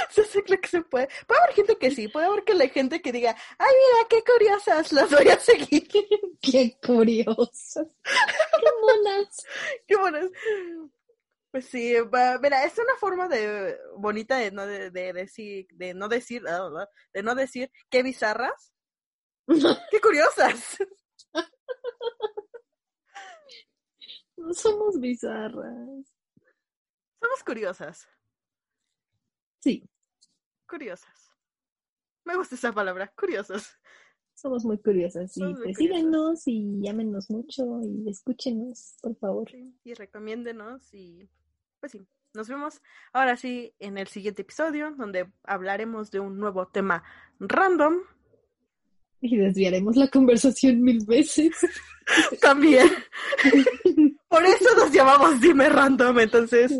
Se 0.09 0.23
hace 0.23 0.43
lo 0.47 0.59
que 0.59 0.69
se 0.69 0.81
puede. 0.81 1.09
Puede 1.27 1.43
haber 1.43 1.55
gente 1.55 1.77
que 1.77 1.91
sí. 1.91 2.09
Puede 2.09 2.27
haber 2.27 2.45
que 2.45 2.55
la 2.55 2.69
gente 2.69 3.03
que 3.03 3.13
diga, 3.13 3.37
ay, 3.59 3.75
mira, 3.75 4.09
qué 4.09 4.25
curiosas, 4.25 4.91
las 4.95 5.11
voy 5.11 5.29
a 5.29 5.39
seguir. 5.39 5.87
Qué 6.41 6.79
curiosos. 6.83 7.75
Qué 7.75 8.71
monas. 8.81 9.47
Qué 9.87 9.97
bueno. 9.97 10.31
Pues 11.57 11.71
sí, 11.71 11.95
va- 12.15 12.39
mira, 12.39 12.65
es 12.67 12.77
una 12.77 12.95
forma 13.01 13.29
de 13.29 13.79
bonita 13.97 14.37
de 14.37 14.51
no 14.51 14.67
de, 14.67 14.91
de 14.91 15.15
decir, 15.15 15.67
de 15.73 15.95
no 15.95 16.07
decir, 16.07 16.43
ah, 16.47 16.69
ah, 16.81 16.87
de 17.15 17.23
no 17.23 17.35
decir 17.35 17.73
qué 17.89 18.03
bizarras, 18.03 18.75
qué 19.91 19.99
curiosas. 20.03 20.77
No 24.37 24.53
somos 24.53 25.01
bizarras. 25.01 26.15
Somos 27.23 27.43
curiosas, 27.45 28.07
Sí, 29.61 29.83
curiosas. 30.69 31.31
Me 32.27 32.37
gusta 32.37 32.55
esa 32.55 32.71
palabra, 32.71 33.11
curiosas. 33.17 33.79
somos 34.35 34.63
muy 34.67 34.77
curiosas. 34.79 35.35
Y 35.39 35.55
pues 35.55 35.75
síganos 35.79 36.43
y 36.47 36.83
llámenos 36.83 37.31
mucho 37.31 37.81
y 37.83 38.11
escúchenos, 38.11 38.99
por 39.01 39.17
favor. 39.17 39.51
Sí, 39.51 39.75
y 39.85 39.95
recomiéndenos 39.95 40.93
y 40.93 41.31
pues 41.81 41.93
sí, 41.93 42.07
nos 42.35 42.49
vemos 42.49 42.81
ahora 43.13 43.37
sí 43.37 43.75
en 43.79 43.99
el 43.99 44.09
siguiente 44.09 44.43
episodio 44.43 44.93
donde 44.97 45.33
hablaremos 45.45 46.11
de 46.11 46.21
un 46.21 46.39
nuevo 46.39 46.69
tema 46.69 47.03
random 47.39 48.01
Y 49.21 49.37
desviaremos 49.37 49.97
la 49.97 50.09
conversación 50.09 50.83
mil 50.83 51.05
veces. 51.07 51.55
también. 52.41 52.89
Por 54.29 54.45
eso 54.45 54.75
nos 54.77 54.93
llamamos 54.93 55.41
Dime 55.41 55.69
Random, 55.69 56.19
entonces 56.19 56.73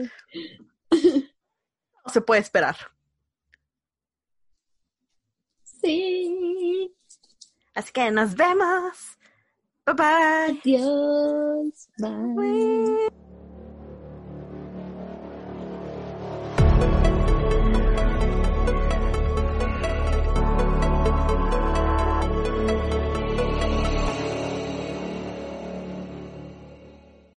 no 0.91 2.13
se 2.13 2.21
puede 2.21 2.41
esperar. 2.41 2.77
Sí. 5.63 6.95
Así 7.75 7.93
que 7.93 8.11
nos 8.11 8.35
vemos. 8.35 9.19
Bye 9.85 9.95
bye. 9.95 10.61
Adiós. 10.63 11.89
Bye. 11.99 12.35
Bye. 12.35 13.26